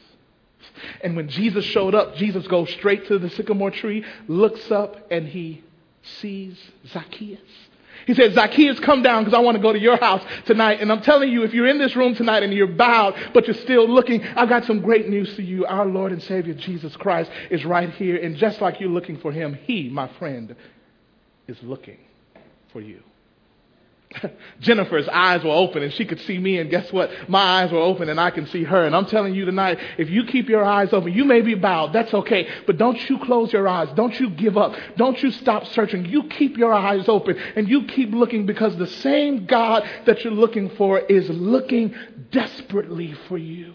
And 1.01 1.15
when 1.15 1.29
Jesus 1.29 1.63
showed 1.65 1.93
up, 1.93 2.15
Jesus 2.15 2.47
goes 2.47 2.69
straight 2.71 3.07
to 3.07 3.19
the 3.19 3.29
sycamore 3.29 3.71
tree, 3.71 4.03
looks 4.27 4.71
up, 4.71 5.11
and 5.11 5.27
he 5.27 5.63
sees 6.01 6.57
Zacchaeus. 6.87 7.39
He 8.05 8.13
said, 8.13 8.33
Zacchaeus, 8.33 8.79
come 8.79 9.01
down 9.01 9.23
because 9.23 9.35
I 9.35 9.41
want 9.41 9.55
to 9.55 9.61
go 9.61 9.73
to 9.73 9.79
your 9.79 9.97
house 9.97 10.21
tonight. 10.45 10.79
And 10.81 10.91
I'm 10.91 11.01
telling 11.01 11.31
you, 11.31 11.43
if 11.43 11.53
you're 11.53 11.67
in 11.67 11.79
this 11.79 11.95
room 11.95 12.13
tonight 12.13 12.43
and 12.43 12.53
you're 12.53 12.67
bowed, 12.67 13.15
but 13.33 13.47
you're 13.47 13.55
still 13.55 13.87
looking, 13.87 14.23
I've 14.23 14.49
got 14.49 14.65
some 14.65 14.81
great 14.81 15.09
news 15.09 15.35
to 15.37 15.43
you. 15.43 15.65
Our 15.65 15.85
Lord 15.85 16.11
and 16.11 16.21
Savior 16.21 16.53
Jesus 16.53 16.95
Christ 16.97 17.31
is 17.49 17.65
right 17.65 17.89
here. 17.91 18.17
And 18.17 18.35
just 18.35 18.61
like 18.61 18.79
you're 18.79 18.89
looking 18.89 19.17
for 19.17 19.31
him, 19.31 19.57
he, 19.65 19.89
my 19.89 20.07
friend, 20.19 20.55
is 21.47 21.57
looking 21.61 21.99
for 22.71 22.81
you. 22.81 23.01
Jennifer's 24.59 25.07
eyes 25.07 25.43
were 25.43 25.51
open 25.51 25.83
and 25.83 25.93
she 25.93 26.05
could 26.05 26.19
see 26.21 26.37
me, 26.37 26.57
and 26.59 26.69
guess 26.69 26.91
what? 26.91 27.09
My 27.27 27.61
eyes 27.61 27.71
were 27.71 27.79
open 27.79 28.09
and 28.09 28.19
I 28.19 28.31
can 28.31 28.47
see 28.47 28.63
her. 28.63 28.85
And 28.85 28.95
I'm 28.95 29.05
telling 29.05 29.35
you 29.35 29.45
tonight, 29.45 29.79
if 29.97 30.09
you 30.09 30.25
keep 30.25 30.49
your 30.49 30.63
eyes 30.63 30.93
open, 30.93 31.13
you 31.13 31.25
may 31.25 31.41
be 31.41 31.55
bowed, 31.55 31.93
that's 31.93 32.13
okay. 32.13 32.47
But 32.65 32.77
don't 32.77 33.09
you 33.09 33.19
close 33.19 33.51
your 33.51 33.67
eyes. 33.67 33.89
Don't 33.95 34.17
you 34.19 34.29
give 34.29 34.57
up. 34.57 34.75
Don't 34.97 35.21
you 35.21 35.31
stop 35.31 35.65
searching. 35.67 36.05
You 36.05 36.23
keep 36.23 36.57
your 36.57 36.73
eyes 36.73 37.07
open 37.07 37.37
and 37.55 37.67
you 37.67 37.85
keep 37.85 38.11
looking 38.11 38.45
because 38.45 38.75
the 38.77 38.87
same 38.87 39.45
God 39.45 39.87
that 40.05 40.23
you're 40.23 40.33
looking 40.33 40.69
for 40.71 40.99
is 40.99 41.29
looking 41.29 41.95
desperately 42.31 43.13
for 43.27 43.37
you. 43.37 43.73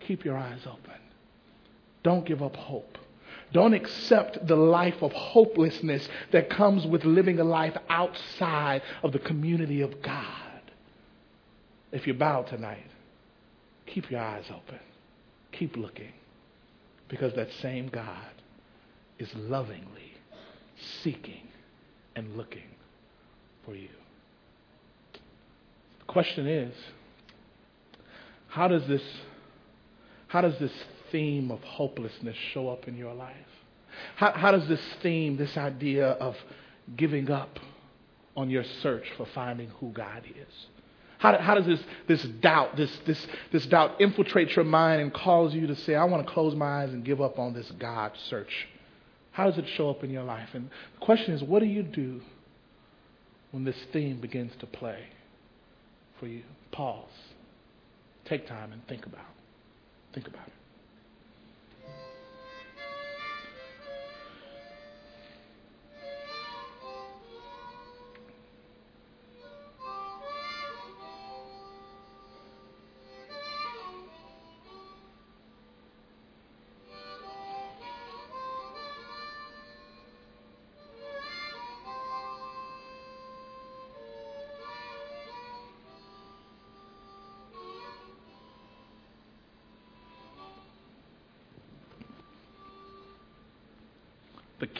Keep 0.00 0.24
your 0.24 0.36
eyes 0.36 0.60
open. 0.66 1.00
Don't 2.02 2.24
give 2.24 2.42
up 2.42 2.54
hope. 2.54 2.95
Don't 3.52 3.74
accept 3.74 4.46
the 4.46 4.56
life 4.56 5.02
of 5.02 5.12
hopelessness 5.12 6.08
that 6.32 6.50
comes 6.50 6.86
with 6.86 7.04
living 7.04 7.38
a 7.38 7.44
life 7.44 7.76
outside 7.88 8.82
of 9.02 9.12
the 9.12 9.18
community 9.18 9.80
of 9.82 10.02
God. 10.02 10.24
If 11.92 12.06
you're 12.06 12.16
bowed 12.16 12.48
tonight, 12.48 12.90
keep 13.86 14.10
your 14.10 14.20
eyes 14.20 14.44
open. 14.50 14.80
Keep 15.52 15.76
looking. 15.76 16.12
Because 17.08 17.34
that 17.34 17.52
same 17.62 17.88
God 17.88 18.32
is 19.18 19.32
lovingly 19.34 20.14
seeking 21.02 21.48
and 22.16 22.36
looking 22.36 22.68
for 23.64 23.74
you. 23.74 23.88
The 26.00 26.04
question 26.06 26.46
is, 26.46 26.74
how 28.48 28.68
does 28.68 28.86
this 28.86 29.02
how 30.28 30.40
does 30.40 30.58
this 30.58 30.72
theme 31.10 31.50
of 31.50 31.60
hopelessness 31.62 32.36
show 32.52 32.68
up 32.68 32.88
in 32.88 32.96
your 32.96 33.14
life? 33.14 33.36
How, 34.16 34.32
how 34.32 34.52
does 34.52 34.68
this 34.68 34.80
theme, 35.02 35.36
this 35.36 35.56
idea 35.56 36.08
of 36.08 36.36
giving 36.96 37.30
up 37.30 37.58
on 38.36 38.50
your 38.50 38.64
search 38.82 39.04
for 39.16 39.26
finding 39.34 39.68
who 39.80 39.90
God 39.90 40.24
is? 40.26 40.66
How, 41.18 41.38
how 41.38 41.54
does 41.54 41.66
this, 41.66 41.80
this 42.06 42.22
doubt, 42.22 42.76
this, 42.76 42.94
this, 43.06 43.26
this 43.50 43.66
doubt 43.66 44.00
infiltrate 44.00 44.54
your 44.54 44.64
mind 44.64 45.00
and 45.00 45.12
cause 45.12 45.54
you 45.54 45.66
to 45.66 45.74
say, 45.74 45.94
I 45.94 46.04
want 46.04 46.26
to 46.26 46.32
close 46.32 46.54
my 46.54 46.82
eyes 46.82 46.92
and 46.92 47.04
give 47.04 47.20
up 47.20 47.38
on 47.38 47.54
this 47.54 47.70
God 47.78 48.12
search? 48.28 48.68
How 49.32 49.50
does 49.50 49.58
it 49.58 49.66
show 49.76 49.90
up 49.90 50.04
in 50.04 50.10
your 50.10 50.24
life? 50.24 50.50
And 50.52 50.70
the 50.98 51.04
question 51.04 51.34
is, 51.34 51.42
what 51.42 51.60
do 51.60 51.66
you 51.66 51.82
do 51.82 52.20
when 53.50 53.64
this 53.64 53.76
theme 53.92 54.20
begins 54.20 54.52
to 54.60 54.66
play 54.66 55.04
for 56.20 56.26
you? 56.26 56.42
Pause. 56.70 57.10
Take 58.26 58.46
time 58.46 58.72
and 58.72 58.86
think 58.86 59.06
about 59.06 59.20
it. 59.20 60.14
Think 60.14 60.28
about 60.28 60.46
it. 60.46 60.52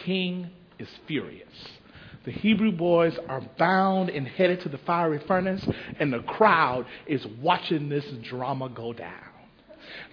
King 0.06 0.48
is 0.78 0.88
furious. 1.06 1.52
The 2.24 2.32
Hebrew 2.32 2.72
boys 2.72 3.16
are 3.28 3.42
bound 3.58 4.08
and 4.08 4.26
headed 4.26 4.62
to 4.62 4.68
the 4.68 4.78
fiery 4.78 5.20
furnace, 5.28 5.66
and 6.00 6.12
the 6.12 6.20
crowd 6.20 6.86
is 7.06 7.24
watching 7.40 7.88
this 7.88 8.04
drama 8.22 8.68
go 8.68 8.92
down. 8.92 9.25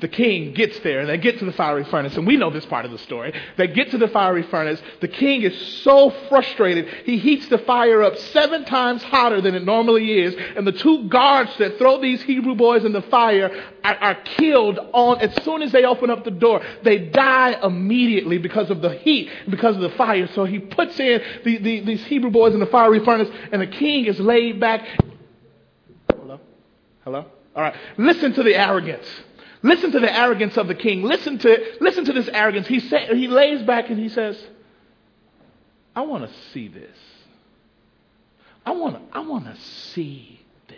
The 0.01 0.07
king 0.07 0.53
gets 0.53 0.79
there 0.79 0.99
and 0.99 1.09
they 1.09 1.17
get 1.17 1.39
to 1.39 1.45
the 1.45 1.53
fiery 1.53 1.83
furnace, 1.85 2.15
and 2.15 2.27
we 2.27 2.37
know 2.37 2.49
this 2.49 2.65
part 2.65 2.85
of 2.85 2.91
the 2.91 2.97
story. 2.97 3.33
They 3.57 3.67
get 3.67 3.91
to 3.91 3.97
the 3.97 4.07
fiery 4.07 4.43
furnace. 4.43 4.81
The 5.01 5.07
king 5.07 5.43
is 5.43 5.55
so 5.83 6.09
frustrated, 6.29 6.87
he 7.05 7.17
heats 7.17 7.47
the 7.47 7.57
fire 7.59 8.03
up 8.03 8.17
seven 8.17 8.65
times 8.65 9.03
hotter 9.03 9.41
than 9.41 9.55
it 9.55 9.63
normally 9.63 10.19
is, 10.19 10.35
and 10.55 10.65
the 10.65 10.71
two 10.71 11.07
guards 11.09 11.55
that 11.57 11.77
throw 11.77 12.01
these 12.01 12.21
Hebrew 12.23 12.55
boys 12.55 12.85
in 12.85 12.93
the 12.93 13.01
fire 13.03 13.51
are, 13.83 13.95
are 13.95 14.15
killed 14.15 14.79
on 14.93 15.19
as 15.19 15.43
soon 15.43 15.61
as 15.61 15.71
they 15.71 15.85
open 15.85 16.09
up 16.09 16.23
the 16.23 16.31
door. 16.31 16.61
They 16.83 16.99
die 16.99 17.59
immediately 17.63 18.37
because 18.37 18.69
of 18.69 18.81
the 18.81 18.93
heat, 18.93 19.29
because 19.49 19.75
of 19.75 19.81
the 19.81 19.89
fire. 19.91 20.27
So 20.33 20.45
he 20.45 20.59
puts 20.59 20.99
in 20.99 21.21
the, 21.43 21.57
the, 21.57 21.79
these 21.81 22.03
Hebrew 22.05 22.31
boys 22.31 22.53
in 22.53 22.59
the 22.59 22.65
fiery 22.67 23.03
furnace, 23.03 23.29
and 23.51 23.61
the 23.61 23.67
king 23.67 24.05
is 24.05 24.19
laid 24.19 24.59
back. 24.59 24.85
Hello? 26.09 26.39
Hello? 27.03 27.25
All 27.55 27.61
right. 27.61 27.75
Listen 27.97 28.33
to 28.33 28.43
the 28.43 28.55
arrogance. 28.55 29.07
Listen 29.63 29.93
to 29.93 29.99
the 29.99 30.13
arrogance 30.13 30.57
of 30.57 30.67
the 30.67 30.75
king. 30.75 31.03
Listen 31.03 31.37
to, 31.39 31.57
listen 31.79 32.03
to 32.05 32.13
this 32.13 32.27
arrogance. 32.27 32.67
He, 32.67 32.81
say, 32.81 33.07
he 33.07 33.27
lays 33.27 33.63
back 33.63 33.89
and 33.89 33.97
he 33.97 34.09
says, 34.09 34.41
I 35.95 36.01
want 36.01 36.29
to 36.29 36.35
see 36.51 36.67
this. 36.67 36.97
I 38.65 38.71
want 38.71 38.95
to, 38.95 39.17
I 39.17 39.21
want 39.21 39.45
to 39.45 39.55
see 39.61 40.41
this. 40.67 40.77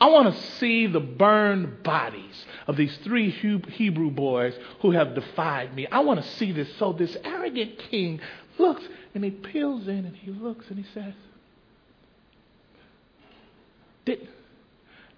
I 0.00 0.08
want 0.08 0.34
to 0.34 0.42
see 0.58 0.88
the 0.88 1.00
burned 1.00 1.84
bodies 1.84 2.44
of 2.66 2.76
these 2.76 2.96
three 2.98 3.30
Hebrew 3.30 4.10
boys 4.10 4.54
who 4.80 4.90
have 4.90 5.14
defied 5.14 5.74
me. 5.74 5.86
I 5.86 6.00
want 6.00 6.22
to 6.22 6.28
see 6.28 6.50
this. 6.50 6.68
So 6.76 6.92
this 6.92 7.16
arrogant 7.24 7.78
king 7.90 8.20
looks 8.58 8.82
and 9.14 9.22
he 9.22 9.30
peels 9.30 9.86
in 9.86 10.06
and 10.06 10.16
he 10.16 10.32
looks 10.32 10.66
and 10.70 10.78
he 10.78 10.86
says, 10.92 11.14
Did, 14.04 14.28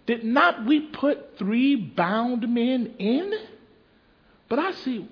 did 0.07 0.25
not 0.25 0.67
we 0.67 0.81
put 0.81 1.39
three 1.39 1.77
bound 1.77 2.49
men 2.53 2.95
in? 2.99 3.33
But 4.49 4.59
I 4.59 4.73
see 4.73 5.09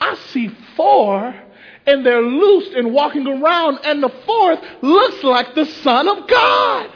I 0.00 0.14
see 0.32 0.50
four 0.76 1.34
and 1.86 2.04
they're 2.04 2.22
loosed 2.22 2.72
and 2.72 2.92
walking 2.92 3.26
around, 3.26 3.78
and 3.84 4.02
the 4.02 4.08
fourth 4.08 4.58
looks 4.82 5.22
like 5.22 5.54
the 5.54 5.64
Son 5.64 6.08
of 6.08 6.26
God. 6.26 6.90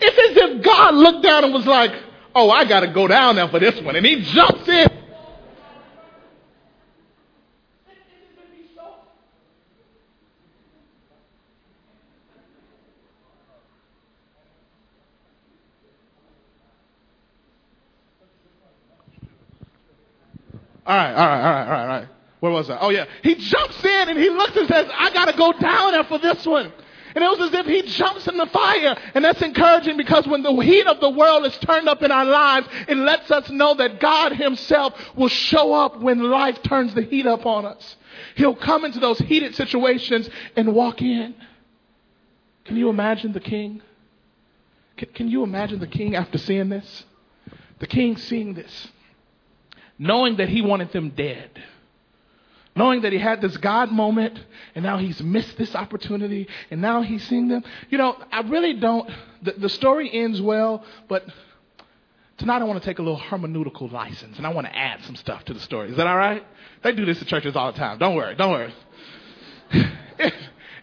It's 0.00 0.38
as 0.38 0.50
if 0.50 0.62
God 0.62 0.94
looked 0.94 1.24
down 1.24 1.44
and 1.44 1.52
was 1.52 1.66
like, 1.66 1.92
Oh, 2.34 2.48
I 2.48 2.64
got 2.64 2.80
to 2.80 2.88
go 2.88 3.08
down 3.08 3.36
there 3.36 3.48
for 3.48 3.58
this 3.58 3.80
one. 3.80 3.96
And 3.96 4.06
he 4.06 4.22
jumps 4.22 4.68
in. 4.68 4.86
All 20.90 20.96
right, 20.96 21.14
all 21.14 21.28
right, 21.28 21.40
all 21.40 21.52
right, 21.52 21.62
all 21.62 21.70
right, 21.70 21.82
all 21.82 21.86
right. 22.00 22.08
Where 22.40 22.50
was 22.50 22.68
I? 22.68 22.78
Oh, 22.80 22.88
yeah. 22.90 23.04
He 23.22 23.36
jumps 23.36 23.84
in 23.84 24.08
and 24.08 24.18
he 24.18 24.28
looks 24.28 24.56
and 24.56 24.66
says, 24.66 24.88
I 24.92 25.12
got 25.12 25.26
to 25.26 25.36
go 25.36 25.52
down 25.52 25.92
there 25.92 26.02
for 26.02 26.18
this 26.18 26.44
one. 26.44 26.72
And 27.14 27.22
it 27.22 27.38
was 27.38 27.48
as 27.48 27.60
if 27.60 27.66
he 27.66 27.82
jumps 27.82 28.26
in 28.26 28.36
the 28.36 28.46
fire. 28.46 28.96
And 29.14 29.24
that's 29.24 29.40
encouraging 29.40 29.96
because 29.96 30.26
when 30.26 30.42
the 30.42 30.52
heat 30.56 30.88
of 30.88 30.98
the 30.98 31.10
world 31.10 31.46
is 31.46 31.56
turned 31.58 31.88
up 31.88 32.02
in 32.02 32.10
our 32.10 32.24
lives, 32.24 32.66
it 32.88 32.96
lets 32.96 33.30
us 33.30 33.48
know 33.50 33.74
that 33.74 34.00
God 34.00 34.32
himself 34.32 34.94
will 35.14 35.28
show 35.28 35.72
up 35.72 36.00
when 36.00 36.28
life 36.28 36.60
turns 36.64 36.92
the 36.94 37.02
heat 37.02 37.26
up 37.26 37.46
on 37.46 37.66
us. 37.66 37.96
He'll 38.34 38.56
come 38.56 38.84
into 38.84 38.98
those 38.98 39.20
heated 39.20 39.54
situations 39.54 40.28
and 40.56 40.74
walk 40.74 41.02
in. 41.02 41.36
Can 42.64 42.76
you 42.76 42.88
imagine 42.88 43.30
the 43.32 43.38
king? 43.38 43.80
Can, 44.96 45.08
can 45.10 45.28
you 45.28 45.44
imagine 45.44 45.78
the 45.78 45.86
king 45.86 46.16
after 46.16 46.36
seeing 46.36 46.68
this? 46.68 47.04
The 47.78 47.86
king 47.86 48.16
seeing 48.16 48.54
this, 48.54 48.88
knowing 50.00 50.38
that 50.38 50.48
he 50.48 50.62
wanted 50.62 50.90
them 50.90 51.10
dead 51.10 51.50
knowing 52.76 53.02
that 53.02 53.12
he 53.12 53.18
had 53.18 53.40
this 53.40 53.56
God 53.56 53.90
moment 53.90 54.38
and 54.74 54.82
now 54.82 54.98
he's 54.98 55.20
missed 55.22 55.56
this 55.58 55.74
opportunity 55.74 56.48
and 56.70 56.80
now 56.80 57.02
he's 57.02 57.26
seeing 57.28 57.48
them. 57.48 57.64
You 57.90 57.98
know, 57.98 58.16
I 58.30 58.40
really 58.42 58.74
don't, 58.74 59.10
the, 59.42 59.52
the 59.52 59.68
story 59.68 60.10
ends 60.12 60.40
well, 60.40 60.84
but 61.08 61.24
tonight 62.38 62.62
I 62.62 62.64
want 62.64 62.80
to 62.80 62.88
take 62.88 62.98
a 62.98 63.02
little 63.02 63.20
hermeneutical 63.20 63.90
license 63.92 64.36
and 64.36 64.46
I 64.46 64.50
want 64.50 64.66
to 64.66 64.76
add 64.76 65.04
some 65.04 65.16
stuff 65.16 65.44
to 65.46 65.54
the 65.54 65.60
story. 65.60 65.90
Is 65.90 65.96
that 65.96 66.06
all 66.06 66.16
right? 66.16 66.44
They 66.82 66.92
do 66.92 67.04
this 67.04 67.20
at 67.20 67.28
churches 67.28 67.56
all 67.56 67.72
the 67.72 67.78
time. 67.78 67.98
Don't 67.98 68.14
worry, 68.14 68.34
don't 68.34 68.52
worry. 68.52 68.74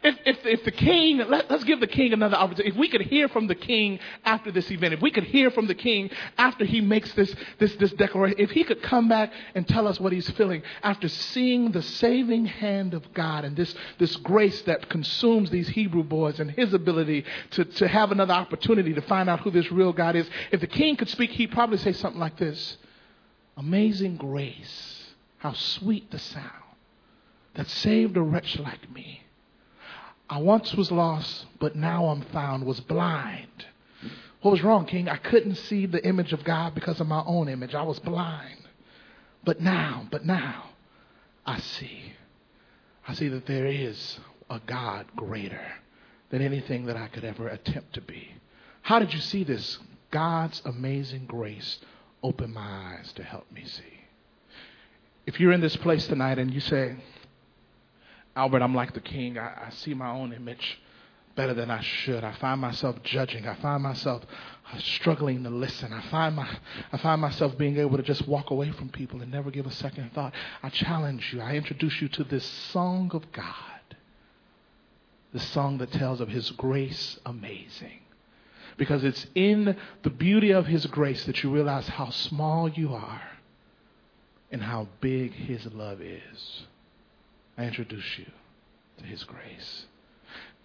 if, 0.04 0.18
if, 0.26 0.46
if 0.46 0.64
the 0.64 0.72
king, 0.72 1.18
let, 1.18 1.50
us 1.52 1.64
give 1.64 1.80
the 1.80 1.88
king 1.88 2.14
another 2.14 2.36
opportunity. 2.36 2.70
If 2.70 2.78
we 2.78 2.90
could 2.90 3.02
hear 3.02 3.28
from 3.30 3.48
the 3.48 3.56
king 3.56 4.00
after 4.26 4.52
this 4.52 4.70
event, 4.72 4.94
if 4.94 5.02
we 5.02 5.12
could 5.12 5.24
hear 5.24 5.52
from 5.52 5.68
the 5.68 5.76
king 5.76 6.10
after 6.38 6.66
he 6.66 6.82
makes 6.82 7.12
this, 7.14 7.34
this, 7.60 7.76
this 7.76 7.92
declaration, 7.94 8.40
if 8.40 8.52
he 8.52 8.64
could 8.64 8.82
come 8.82 9.10
back 9.10 9.32
and 9.56 9.68
tell 9.68 9.88
us 9.88 10.00
what 10.00 10.14
he's 10.14 10.30
feeling 10.32 10.62
after 10.84 11.08
seeing 11.08 11.72
the 11.72 11.82
saving 11.82 12.46
hand 12.46 12.94
of 12.94 13.14
God 13.14 13.46
and 13.46 13.56
this, 13.56 13.74
this 13.98 14.16
grace 14.18 14.62
that 14.64 14.90
consumes 14.90 15.50
these 15.50 15.68
Hebrew 15.70 16.04
boys 16.04 16.40
and 16.40 16.52
his 16.52 16.74
ability 16.74 17.26
to, 17.52 17.66
to 17.66 17.88
have 17.88 18.12
another 18.12 18.34
opportunity 18.34 18.94
to 18.94 19.02
find 19.02 19.30
out 19.30 19.42
who 19.42 19.52
this 19.52 19.72
real 19.72 19.94
God 19.94 20.16
is, 20.16 20.30
if 20.52 20.62
the 20.62 20.68
king 20.68 20.96
could 20.96 21.10
speak, 21.10 21.32
he'd 21.32 21.52
probably 21.52 21.78
say 21.78 21.94
something 21.94 22.20
like 22.20 22.38
this 22.38 22.78
Amazing 23.58 24.18
grace, 24.18 25.06
how 25.40 25.54
sweet 25.54 26.12
the 26.12 26.20
sound 26.20 26.52
that 27.56 27.68
saved 27.68 28.16
a 28.16 28.22
wretch 28.22 28.60
like 28.60 28.90
me. 28.94 29.24
I 30.30 30.40
once 30.40 30.74
was 30.74 30.92
lost, 30.92 31.46
but 31.60 31.76
now 31.76 32.08
I'm 32.08 32.22
found, 32.22 32.66
was 32.66 32.80
blind. 32.82 33.66
What 34.42 34.52
was 34.52 34.64
wrong, 34.64 34.86
King? 34.86 35.10
I 35.10 35.18
couldn't 35.18 35.56
see 35.56 35.86
the 35.86 36.06
image 36.06 36.34
of 36.34 36.44
God 36.44 36.76
because 36.76 37.00
of 37.00 37.08
my 37.08 37.24
own 37.26 37.50
image. 37.50 37.74
I 37.74 37.84
was 37.84 38.00
blind. 38.00 38.60
But 39.44 39.62
now, 39.62 40.08
but 40.12 40.26
now, 40.26 40.72
I 41.46 41.60
see. 41.60 42.14
I 43.08 43.14
see 43.14 43.30
that 43.30 43.46
there 43.46 43.66
is 43.66 44.20
a 44.50 44.60
God 44.66 45.08
greater 45.16 45.66
than 46.30 46.42
anything 46.42 46.86
that 46.86 46.98
I 46.98 47.08
could 47.08 47.24
ever 47.24 47.48
attempt 47.48 47.94
to 47.94 48.02
be. 48.02 48.34
How 48.82 49.00
did 49.00 49.14
you 49.14 49.22
see 49.22 49.44
this? 49.44 49.78
God's 50.12 50.62
amazing 50.66 51.26
grace 51.26 51.80
opened 52.22 52.54
my 52.54 52.98
eyes 52.98 53.12
to 53.14 53.24
help 53.24 53.50
me 53.52 53.64
see. 53.66 53.84
If 55.26 55.40
you're 55.40 55.52
in 55.52 55.62
this 55.62 55.76
place 55.78 56.08
tonight 56.08 56.40
and 56.40 56.54
you 56.54 56.60
say, 56.60 56.96
Albert, 58.38 58.62
I'm 58.62 58.76
like 58.76 58.94
the 58.94 59.02
king. 59.02 59.40
I, 59.40 59.66
I 59.66 59.70
see 59.72 59.96
my 59.96 60.12
own 60.12 60.32
image 60.32 60.80
better 61.36 61.56
than 61.56 61.72
I 61.72 61.82
should. 61.82 62.24
I 62.24 62.34
find 62.34 62.62
myself 62.62 63.02
judging. 63.02 63.48
I 63.48 63.56
find 63.56 63.82
myself 63.82 64.24
uh, 64.72 64.78
struggling 64.78 65.44
to 65.44 65.50
listen. 65.50 65.92
I 65.92 66.02
find, 66.12 66.36
my, 66.36 66.48
I 66.92 66.98
find 66.98 67.20
myself 67.20 67.58
being 67.58 67.78
able 67.78 67.98
to 67.98 68.04
just 68.04 68.28
walk 68.28 68.52
away 68.52 68.72
from 68.72 68.90
people 68.90 69.24
and 69.24 69.32
never 69.32 69.50
give 69.50 69.66
a 69.66 69.72
second 69.72 70.14
thought. 70.14 70.34
I 70.62 70.70
challenge 70.70 71.34
you. 71.34 71.42
I 71.42 71.56
introduce 71.56 72.00
you 72.00 72.10
to 72.10 72.24
this 72.24 72.46
song 72.46 73.10
of 73.16 73.32
God, 73.32 73.96
the 75.34 75.40
song 75.40 75.80
that 75.80 75.92
tells 75.92 76.22
of 76.22 76.30
His 76.30 76.52
grace 76.52 77.20
amazing. 77.26 78.02
Because 78.78 79.04
it's 79.04 79.26
in 79.34 79.76
the 80.04 80.12
beauty 80.12 80.52
of 80.52 80.68
His 80.68 80.86
grace 80.86 81.26
that 81.26 81.42
you 81.42 81.52
realize 81.52 81.88
how 81.88 82.12
small 82.12 82.70
you 82.70 82.94
are 82.94 83.24
and 84.52 84.62
how 84.62 84.88
big 85.02 85.34
His 85.34 85.66
love 85.74 86.02
is. 86.02 86.68
I 87.58 87.64
introduce 87.64 88.20
you 88.20 88.26
to 89.00 89.04
his 89.06 89.24
grace. 89.24 89.86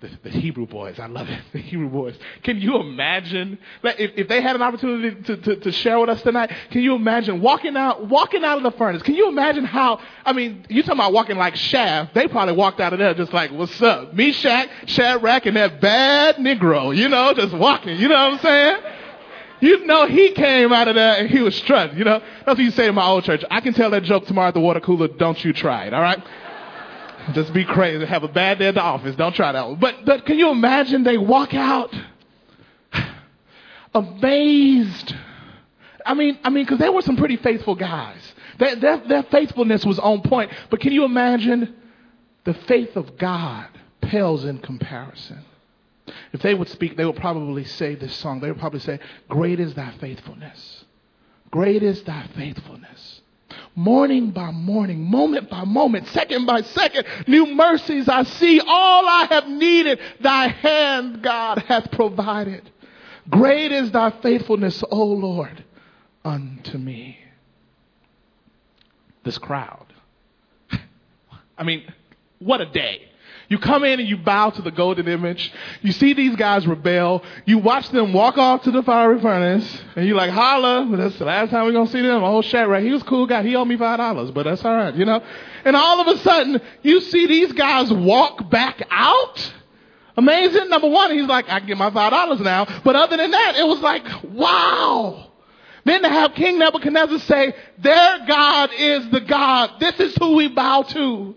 The, 0.01 0.11
the, 0.24 0.30
Hebrew 0.30 0.66
boys, 0.66 0.99
I 0.99 1.07
love 1.07 1.28
it. 1.28 1.40
The 1.53 1.61
Hebrew 1.61 1.88
boys. 1.88 2.16
Can 2.43 2.61
you 2.61 2.76
imagine 2.80 3.57
if, 3.84 4.11
if 4.16 4.28
they 4.28 4.40
had 4.40 4.57
an 4.57 4.62
opportunity 4.62 5.22
to, 5.22 5.36
to, 5.36 5.57
to, 5.57 5.70
share 5.70 6.01
with 6.01 6.09
us 6.09 6.20
tonight? 6.22 6.51
Can 6.72 6.82
you 6.82 6.97
imagine 6.97 7.40
walking 7.40 7.76
out, 7.76 8.09
walking 8.09 8.43
out 8.43 8.57
of 8.57 8.64
the 8.64 8.72
furnace? 8.72 9.03
Can 9.03 9.14
you 9.14 9.28
imagine 9.28 9.64
how? 9.64 10.01
I 10.24 10.32
mean, 10.32 10.66
you 10.68 10.82
talking 10.82 10.99
about 10.99 11.12
walking 11.12 11.36
like 11.36 11.55
Shaft? 11.55 12.14
They 12.14 12.26
probably 12.26 12.57
walked 12.57 12.80
out 12.80 12.93
of 12.93 12.99
there 12.99 13.14
just 13.14 13.32
like, 13.32 13.53
"What's 13.53 13.80
up, 13.80 14.12
me 14.12 14.28
Meshach, 14.28 14.68
Shadrach, 14.86 15.47
and 15.47 15.57
that 15.57 15.80
bad 15.80 16.36
Negro?" 16.36 16.97
You 16.97 17.09
know, 17.09 17.32
just 17.34 17.55
walking. 17.55 17.97
You 17.97 18.09
know 18.09 18.14
what 18.14 18.32
I'm 18.34 18.38
saying? 18.40 18.82
You 19.61 19.86
know, 19.86 20.09
he 20.09 20.32
came 20.32 20.72
out 20.72 20.88
of 20.88 20.97
there 20.97 21.18
and 21.18 21.30
he 21.30 21.40
was 21.40 21.55
strutting. 21.55 21.97
You 21.97 22.03
know, 22.03 22.18
that's 22.18 22.59
what 22.59 22.59
you 22.59 22.72
say 22.72 22.88
in 22.88 22.97
my 22.97 23.07
old 23.07 23.22
church. 23.22 23.45
I 23.49 23.61
can 23.61 23.72
tell 23.72 23.90
that 23.90 24.03
joke 24.03 24.26
tomorrow 24.26 24.49
at 24.49 24.55
the 24.55 24.61
water 24.61 24.80
cooler. 24.80 25.07
Don't 25.07 25.43
you 25.45 25.53
try 25.53 25.84
it? 25.84 25.95
All 25.95 26.03
right. 26.03 26.20
Just 27.32 27.52
be 27.52 27.64
crazy. 27.64 28.04
Have 28.04 28.24
a 28.24 28.28
bad 28.28 28.58
day 28.58 28.68
at 28.68 28.74
the 28.74 28.82
office. 28.82 29.14
Don't 29.16 29.34
try 29.34 29.52
that 29.52 29.66
one. 29.66 29.78
But, 29.78 30.04
but 30.04 30.26
can 30.26 30.38
you 30.38 30.50
imagine 30.50 31.04
they 31.04 31.18
walk 31.18 31.54
out 31.54 31.94
amazed? 33.94 35.14
I 36.04 36.14
mean, 36.14 36.38
I 36.42 36.50
mean, 36.50 36.64
because 36.64 36.78
they 36.78 36.88
were 36.88 37.02
some 37.02 37.16
pretty 37.16 37.36
faithful 37.36 37.76
guys. 37.76 38.20
Their, 38.58 38.76
their, 38.76 38.96
their 38.98 39.22
faithfulness 39.24 39.84
was 39.84 39.98
on 39.98 40.22
point. 40.22 40.50
But 40.68 40.80
can 40.80 40.92
you 40.92 41.04
imagine 41.04 41.74
the 42.44 42.54
faith 42.54 42.96
of 42.96 43.16
God 43.16 43.68
pales 44.00 44.44
in 44.44 44.58
comparison? 44.58 45.44
If 46.32 46.42
they 46.42 46.54
would 46.54 46.68
speak, 46.68 46.96
they 46.96 47.04
would 47.04 47.16
probably 47.16 47.64
say 47.64 47.94
this 47.94 48.14
song. 48.16 48.40
They 48.40 48.48
would 48.48 48.58
probably 48.58 48.80
say, 48.80 48.98
Great 49.28 49.60
is 49.60 49.74
thy 49.74 49.92
faithfulness. 50.00 50.84
Great 51.50 51.82
is 51.82 52.02
thy 52.02 52.26
faithfulness 52.34 53.21
morning 53.74 54.30
by 54.30 54.50
morning, 54.50 55.00
moment 55.10 55.48
by 55.50 55.64
moment, 55.64 56.08
second 56.08 56.46
by 56.46 56.62
second, 56.62 57.06
new 57.26 57.46
mercies 57.54 58.08
I 58.08 58.24
see. 58.24 58.60
All 58.60 59.08
I 59.08 59.26
have 59.30 59.48
needed, 59.48 59.98
thy 60.20 60.48
hand, 60.48 61.22
God, 61.22 61.58
hath 61.58 61.90
provided. 61.90 62.70
Great 63.30 63.72
is 63.72 63.92
thy 63.92 64.10
faithfulness, 64.22 64.82
O 64.90 65.04
Lord, 65.04 65.64
unto 66.24 66.76
me. 66.78 67.18
This 69.24 69.38
crowd. 69.38 69.86
I 71.58 71.62
mean, 71.62 71.84
what 72.40 72.60
a 72.60 72.66
day. 72.66 73.11
You 73.53 73.59
come 73.59 73.84
in 73.84 74.00
and 74.00 74.09
you 74.09 74.16
bow 74.16 74.48
to 74.48 74.62
the 74.62 74.70
golden 74.70 75.07
image. 75.09 75.53
You 75.82 75.92
see 75.92 76.14
these 76.14 76.34
guys 76.36 76.66
rebel. 76.66 77.22
You 77.44 77.59
watch 77.59 77.86
them 77.90 78.14
walk 78.14 78.38
off 78.38 78.62
to 78.62 78.70
the 78.70 78.82
fiery 78.82 79.20
furnace, 79.20 79.82
and 79.94 80.07
you're 80.07 80.16
like, 80.16 80.30
holla, 80.30 80.88
but 80.90 80.96
that's 80.96 81.18
the 81.18 81.26
last 81.26 81.50
time 81.50 81.66
we're 81.66 81.72
going 81.72 81.84
to 81.84 81.92
see 81.92 82.00
them. 82.00 82.24
Oh, 82.24 82.40
Shadrach, 82.40 82.82
he 82.82 82.90
was 82.90 83.03
a 83.03 83.05
cool 83.05 83.26
guy. 83.26 83.42
He 83.42 83.55
owed 83.55 83.68
me 83.68 83.76
$5, 83.76 84.32
but 84.32 84.44
that's 84.44 84.64
all 84.64 84.74
right, 84.74 84.94
you 84.94 85.05
know? 85.05 85.22
And 85.66 85.76
all 85.76 86.00
of 86.00 86.07
a 86.07 86.18
sudden, 86.20 86.62
you 86.80 87.03
see 87.03 87.26
these 87.26 87.53
guys 87.53 87.92
walk 87.92 88.48
back 88.48 88.84
out. 88.90 89.53
Amazing. 90.16 90.70
Number 90.70 90.88
one, 90.88 91.11
he's 91.11 91.26
like, 91.28 91.50
I 91.50 91.59
can 91.59 91.68
get 91.68 91.76
my 91.76 91.90
$5 91.90 92.40
now. 92.40 92.80
But 92.82 92.96
other 92.96 93.18
than 93.18 93.32
that, 93.32 93.57
it 93.57 93.66
was 93.66 93.80
like, 93.80 94.03
wow. 94.32 95.30
Then 95.84 96.00
to 96.00 96.09
have 96.09 96.32
King 96.32 96.59
Nebuchadnezzar 96.59 97.18
say, 97.18 97.55
their 97.76 98.26
God 98.26 98.70
is 98.78 99.11
the 99.11 99.20
God. 99.20 99.72
This 99.78 100.00
is 100.00 100.16
who 100.16 100.36
we 100.36 100.48
bow 100.48 100.84
to. 100.84 101.34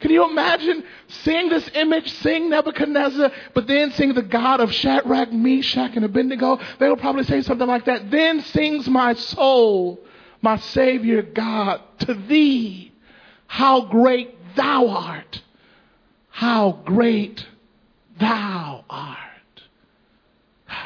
Can 0.00 0.10
you 0.10 0.28
imagine 0.28 0.82
seeing 1.08 1.50
this 1.50 1.68
image, 1.74 2.10
seeing 2.22 2.48
Nebuchadnezzar, 2.48 3.30
but 3.54 3.66
then 3.66 3.92
seeing 3.92 4.14
the 4.14 4.22
God 4.22 4.60
of 4.60 4.72
Shadrach, 4.72 5.30
Meshach, 5.30 5.94
and 5.94 6.04
Abednego? 6.06 6.58
They 6.78 6.88
will 6.88 6.96
probably 6.96 7.24
say 7.24 7.42
something 7.42 7.66
like 7.66 7.84
that. 7.84 8.10
Then 8.10 8.40
sings 8.40 8.88
my 8.88 9.12
soul, 9.12 10.00
my 10.40 10.56
Savior 10.56 11.20
God, 11.20 11.82
to 12.00 12.14
thee. 12.14 12.92
How 13.46 13.82
great 13.82 14.34
thou 14.56 14.88
art! 14.88 15.42
How 16.30 16.80
great 16.84 17.46
thou 18.18 18.84
art! 18.88 19.18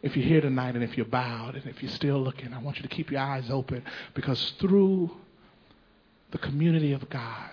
If 0.00 0.16
you're 0.16 0.26
here 0.26 0.40
tonight 0.40 0.76
and 0.76 0.84
if 0.84 0.96
you're 0.96 1.06
bowed 1.06 1.56
and 1.56 1.66
if 1.66 1.82
you're 1.82 1.90
still 1.90 2.20
looking, 2.22 2.52
I 2.52 2.58
want 2.58 2.76
you 2.76 2.82
to 2.82 2.88
keep 2.88 3.10
your 3.10 3.20
eyes 3.20 3.50
open 3.50 3.82
because 4.14 4.52
through 4.60 5.10
the 6.30 6.38
community 6.38 6.92
of 6.92 7.08
God, 7.10 7.50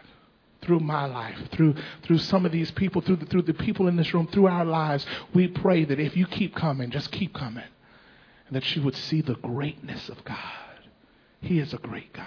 through 0.66 0.80
my 0.80 1.06
life, 1.06 1.38
through, 1.52 1.76
through 2.04 2.18
some 2.18 2.46
of 2.46 2.52
these 2.52 2.72
people, 2.72 3.02
through 3.02 3.18
the, 3.18 3.26
through 3.26 3.44
the 3.44 3.54
people 3.54 3.88
in 3.88 3.96
this 3.96 4.14
room, 4.14 4.28
through 4.28 4.48
our 4.48 4.66
lives, 4.66 5.06
we 5.34 5.48
pray 5.48 5.86
that 5.86 6.00
if 6.00 6.18
you 6.18 6.26
keep 6.26 6.56
coming, 6.56 6.92
just 6.92 7.12
keep 7.12 7.34
coming, 7.34 7.64
and 8.48 8.56
that 8.56 8.76
you 8.76 8.82
would 8.82 8.96
see 8.96 9.22
the 9.22 9.36
greatness 9.36 10.10
of 10.10 10.24
God. 10.26 10.38
He 11.42 11.60
is 11.60 11.74
a 11.74 11.78
great 11.78 12.12
God. 12.14 12.26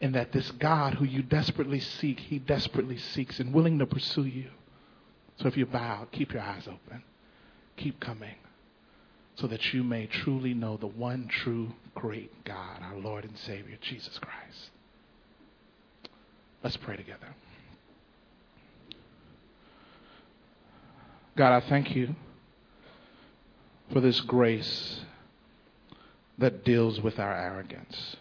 And 0.00 0.14
that 0.16 0.32
this 0.32 0.50
God 0.52 0.94
who 0.94 1.04
you 1.04 1.22
desperately 1.22 1.78
seek, 1.78 2.18
he 2.18 2.40
desperately 2.40 2.98
seeks 2.98 3.38
and 3.38 3.54
willing 3.54 3.78
to 3.78 3.86
pursue 3.86 4.24
you. 4.24 4.50
So 5.36 5.46
if 5.46 5.56
you 5.56 5.64
bow, 5.64 6.08
keep 6.10 6.32
your 6.32 6.42
eyes 6.42 6.66
open. 6.66 7.04
Keep 7.76 8.00
coming 8.00 8.34
so 9.36 9.46
that 9.46 9.72
you 9.72 9.82
may 9.82 10.06
truly 10.06 10.54
know 10.54 10.76
the 10.76 10.86
one 10.86 11.28
true 11.28 11.72
great 11.94 12.44
God, 12.44 12.82
our 12.82 12.98
Lord 12.98 13.24
and 13.24 13.36
Savior, 13.38 13.76
Jesus 13.80 14.18
Christ. 14.18 14.70
Let's 16.62 16.76
pray 16.76 16.96
together. 16.96 17.34
God, 21.36 21.52
I 21.54 21.60
thank 21.68 21.96
you 21.96 22.14
for 23.92 24.00
this 24.00 24.20
grace 24.20 25.00
that 26.38 26.64
deals 26.64 27.00
with 27.00 27.18
our 27.18 27.32
arrogance. 27.32 28.16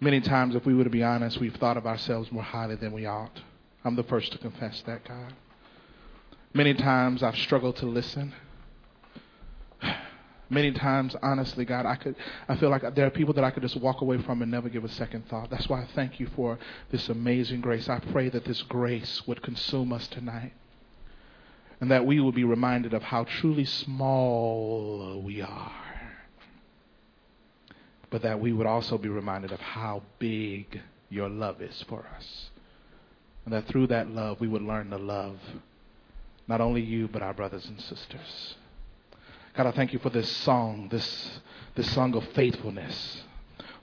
Many 0.00 0.20
times, 0.20 0.54
if 0.54 0.64
we 0.64 0.74
were 0.74 0.84
to 0.84 0.90
be 0.90 1.02
honest, 1.02 1.38
we've 1.38 1.56
thought 1.56 1.76
of 1.76 1.86
ourselves 1.86 2.32
more 2.32 2.42
highly 2.42 2.76
than 2.76 2.92
we 2.92 3.06
ought. 3.06 3.40
I'm 3.84 3.96
the 3.96 4.02
first 4.04 4.32
to 4.32 4.38
confess 4.38 4.82
that, 4.86 5.04
God. 5.04 5.34
Many 6.54 6.74
times 6.74 7.22
I've 7.22 7.36
struggled 7.36 7.76
to 7.76 7.86
listen. 7.86 8.32
Many 10.50 10.72
times, 10.72 11.14
honestly, 11.22 11.64
God, 11.64 11.86
I 11.86 11.96
could, 11.96 12.16
I 12.48 12.56
feel 12.56 12.70
like 12.70 12.94
there 12.94 13.06
are 13.06 13.10
people 13.10 13.34
that 13.34 13.44
I 13.44 13.50
could 13.50 13.62
just 13.62 13.76
walk 13.76 14.00
away 14.00 14.20
from 14.22 14.42
and 14.42 14.50
never 14.50 14.68
give 14.68 14.84
a 14.84 14.88
second 14.88 15.28
thought. 15.28 15.50
That's 15.50 15.68
why 15.68 15.82
I 15.82 15.86
thank 15.94 16.18
you 16.18 16.28
for 16.34 16.58
this 16.90 17.08
amazing 17.08 17.60
grace. 17.60 17.88
I 17.88 17.98
pray 17.98 18.28
that 18.30 18.44
this 18.44 18.62
grace 18.62 19.22
would 19.26 19.42
consume 19.42 19.92
us 19.92 20.08
tonight, 20.08 20.52
and 21.80 21.90
that 21.90 22.04
we 22.04 22.20
will 22.20 22.32
be 22.32 22.44
reminded 22.44 22.92
of 22.94 23.02
how 23.02 23.24
truly 23.24 23.64
small 23.64 25.22
we 25.24 25.40
are, 25.40 25.72
but 28.10 28.22
that 28.22 28.38
we 28.38 28.52
would 28.52 28.66
also 28.66 28.98
be 28.98 29.08
reminded 29.08 29.52
of 29.52 29.60
how 29.60 30.02
big 30.18 30.80
your 31.08 31.28
love 31.28 31.62
is 31.62 31.84
for 31.88 32.06
us, 32.16 32.50
and 33.44 33.54
that 33.54 33.66
through 33.66 33.86
that 33.86 34.10
love 34.10 34.40
we 34.40 34.48
would 34.48 34.62
learn 34.62 34.90
to 34.90 34.98
love 34.98 35.38
not 36.46 36.60
only 36.60 36.82
you 36.82 37.08
but 37.08 37.22
our 37.22 37.32
brothers 37.32 37.64
and 37.66 37.80
sisters. 37.80 38.56
God, 39.56 39.66
I 39.66 39.72
thank 39.72 39.92
you 39.92 39.98
for 39.98 40.10
this 40.10 40.28
song, 40.28 40.88
this, 40.90 41.40
this 41.74 41.92
song 41.92 42.14
of 42.14 42.24
faithfulness. 42.34 43.22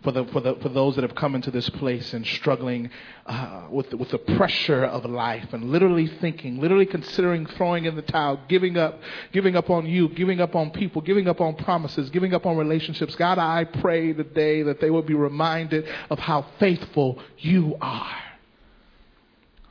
For, 0.08 0.14
the, 0.14 0.24
for, 0.28 0.40
the, 0.40 0.56
for 0.62 0.70
those 0.70 0.96
that 0.96 1.02
have 1.02 1.16
come 1.16 1.36
into 1.36 1.52
this 1.52 1.70
place 1.70 2.14
and 2.14 2.26
struggling 2.26 2.90
uh, 3.26 3.68
with, 3.70 3.94
with 3.94 4.10
the 4.10 4.18
pressure 4.18 4.86
of 4.86 5.04
life 5.04 5.52
and 5.52 5.66
literally 5.66 6.08
thinking, 6.08 6.62
literally 6.62 6.86
considering 6.86 7.46
throwing 7.46 7.84
in 7.84 7.98
the 7.98 8.02
towel, 8.04 8.40
giving 8.48 8.78
up, 8.78 9.02
giving 9.34 9.58
up 9.58 9.70
on 9.70 9.86
you, 9.86 10.08
giving 10.08 10.40
up 10.40 10.56
on 10.56 10.72
people, 10.72 11.02
giving 11.02 11.28
up 11.28 11.42
on 11.42 11.56
promises, 11.56 12.10
giving 12.10 12.34
up 12.34 12.46
on 12.46 12.56
relationships. 12.56 13.16
God, 13.16 13.38
I 13.38 13.66
pray 13.66 14.14
today 14.14 14.64
that 14.64 14.80
they 14.80 14.90
will 14.90 15.02
be 15.02 15.14
reminded 15.14 15.86
of 16.10 16.20
how 16.20 16.46
faithful 16.58 17.22
you 17.40 17.76
are. 17.82 18.27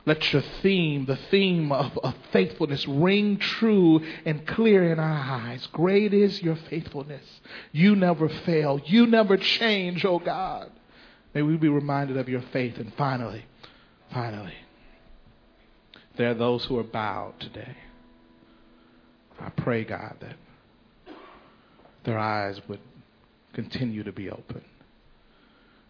Let 0.07 0.31
your 0.31 0.41
theme, 0.61 1.05
the 1.05 1.19
theme 1.29 1.69
of, 1.73 1.97
of 1.97 2.15
faithfulness, 2.31 2.87
ring 2.87 3.39
true 3.39 4.01
and 4.23 4.47
clear 4.47 4.89
in 4.89 4.99
our 4.99 5.39
eyes. 5.41 5.67
Great 5.73 6.13
is 6.13 6.41
your 6.41 6.55
faithfulness. 6.55 7.25
You 7.73 7.93
never 7.93 8.29
fail. 8.29 8.79
You 8.85 9.05
never 9.05 9.35
change, 9.35 10.05
oh 10.05 10.19
God. 10.19 10.71
May 11.33 11.41
we 11.41 11.57
be 11.57 11.67
reminded 11.67 12.15
of 12.15 12.29
your 12.29 12.41
faith. 12.53 12.77
And 12.77 12.93
finally, 12.93 13.43
finally, 14.13 14.53
there 16.15 16.29
are 16.29 16.35
those 16.35 16.63
who 16.63 16.79
are 16.79 16.85
bowed 16.85 17.37
today. 17.41 17.75
I 19.41 19.49
pray, 19.49 19.83
God, 19.83 20.15
that 20.21 21.15
their 22.05 22.17
eyes 22.17 22.61
would 22.69 22.79
continue 23.51 24.03
to 24.05 24.13
be 24.13 24.29
open, 24.29 24.63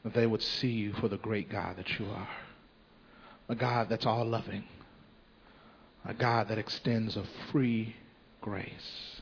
that 0.04 0.16
they 0.16 0.26
would 0.26 0.42
see 0.42 0.72
you 0.72 0.94
for 0.94 1.08
the 1.08 1.18
great 1.18 1.52
God 1.52 1.78
that 1.78 2.00
you 2.00 2.08
are 2.08 2.28
a 3.50 3.56
God 3.56 3.88
that's 3.90 4.06
all 4.06 4.26
loving, 4.26 4.64
a 6.06 6.14
God 6.14 6.50
that 6.50 6.58
extends 6.58 7.16
a 7.16 7.24
free 7.52 7.96
grace, 8.42 9.22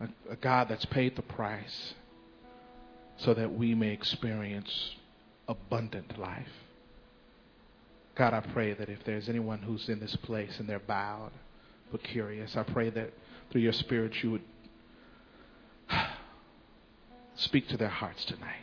a, 0.00 0.08
a, 0.30 0.36
God 0.36 0.68
that's 0.68 0.84
paid 0.86 1.16
the 1.16 1.22
price 1.22 1.94
so 3.18 3.34
that 3.34 3.54
we 3.54 3.74
may 3.74 3.92
experience 3.92 4.96
abundant 5.46 6.18
life. 6.18 6.48
God, 8.14 8.34
I 8.34 8.40
pray 8.40 8.74
that 8.74 8.88
if 8.88 9.04
there's 9.04 9.28
anyone 9.28 9.60
who's 9.60 9.88
in 9.88 10.00
this 10.00 10.16
place 10.16 10.58
and 10.58 10.68
they're 10.68 10.78
bowed 10.78 11.32
but 11.90 12.02
curious, 12.02 12.56
I 12.56 12.62
pray 12.62 12.90
that 12.90 13.12
through 13.50 13.60
your 13.60 13.72
Spirit 13.72 14.22
you 14.22 14.32
would 14.32 14.42
speak 17.36 17.68
to 17.68 17.76
their 17.76 17.88
hearts 17.88 18.24
tonight. 18.24 18.56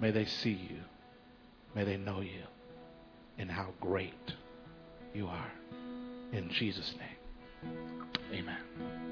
May 0.00 0.10
they 0.10 0.24
see 0.24 0.50
you. 0.70 0.80
May 1.74 1.84
they 1.84 1.96
know 1.96 2.20
you 2.20 2.42
and 3.38 3.50
how 3.50 3.68
great 3.80 4.14
you 5.14 5.26
are. 5.26 5.52
In 6.32 6.50
Jesus' 6.50 6.94
name, 6.98 7.72
amen. 8.32 9.05